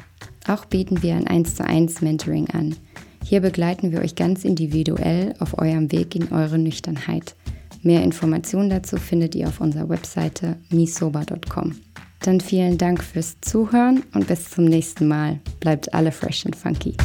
Auch 0.48 0.64
bieten 0.64 1.02
wir 1.02 1.14
ein 1.14 1.26
1 1.26 1.56
zu 1.56 1.64
1 1.66 2.00
Mentoring 2.00 2.48
an. 2.50 2.74
Hier 3.22 3.40
begleiten 3.40 3.92
wir 3.92 4.00
euch 4.00 4.14
ganz 4.14 4.44
individuell 4.44 5.34
auf 5.40 5.58
eurem 5.58 5.92
Weg 5.92 6.14
in 6.14 6.32
eure 6.32 6.58
Nüchternheit. 6.58 7.34
Mehr 7.84 8.02
Informationen 8.02 8.70
dazu 8.70 8.96
findet 8.96 9.34
ihr 9.34 9.46
auf 9.46 9.60
unserer 9.60 9.88
Webseite 9.90 10.56
misoba.com. 10.70 11.76
Dann 12.20 12.40
vielen 12.40 12.78
Dank 12.78 13.04
fürs 13.04 13.38
Zuhören 13.42 14.02
und 14.14 14.26
bis 14.26 14.50
zum 14.50 14.64
nächsten 14.64 15.06
Mal. 15.06 15.38
Bleibt 15.60 15.92
alle 15.92 16.10
fresh 16.10 16.46
and 16.46 16.56
funky. 16.56 16.96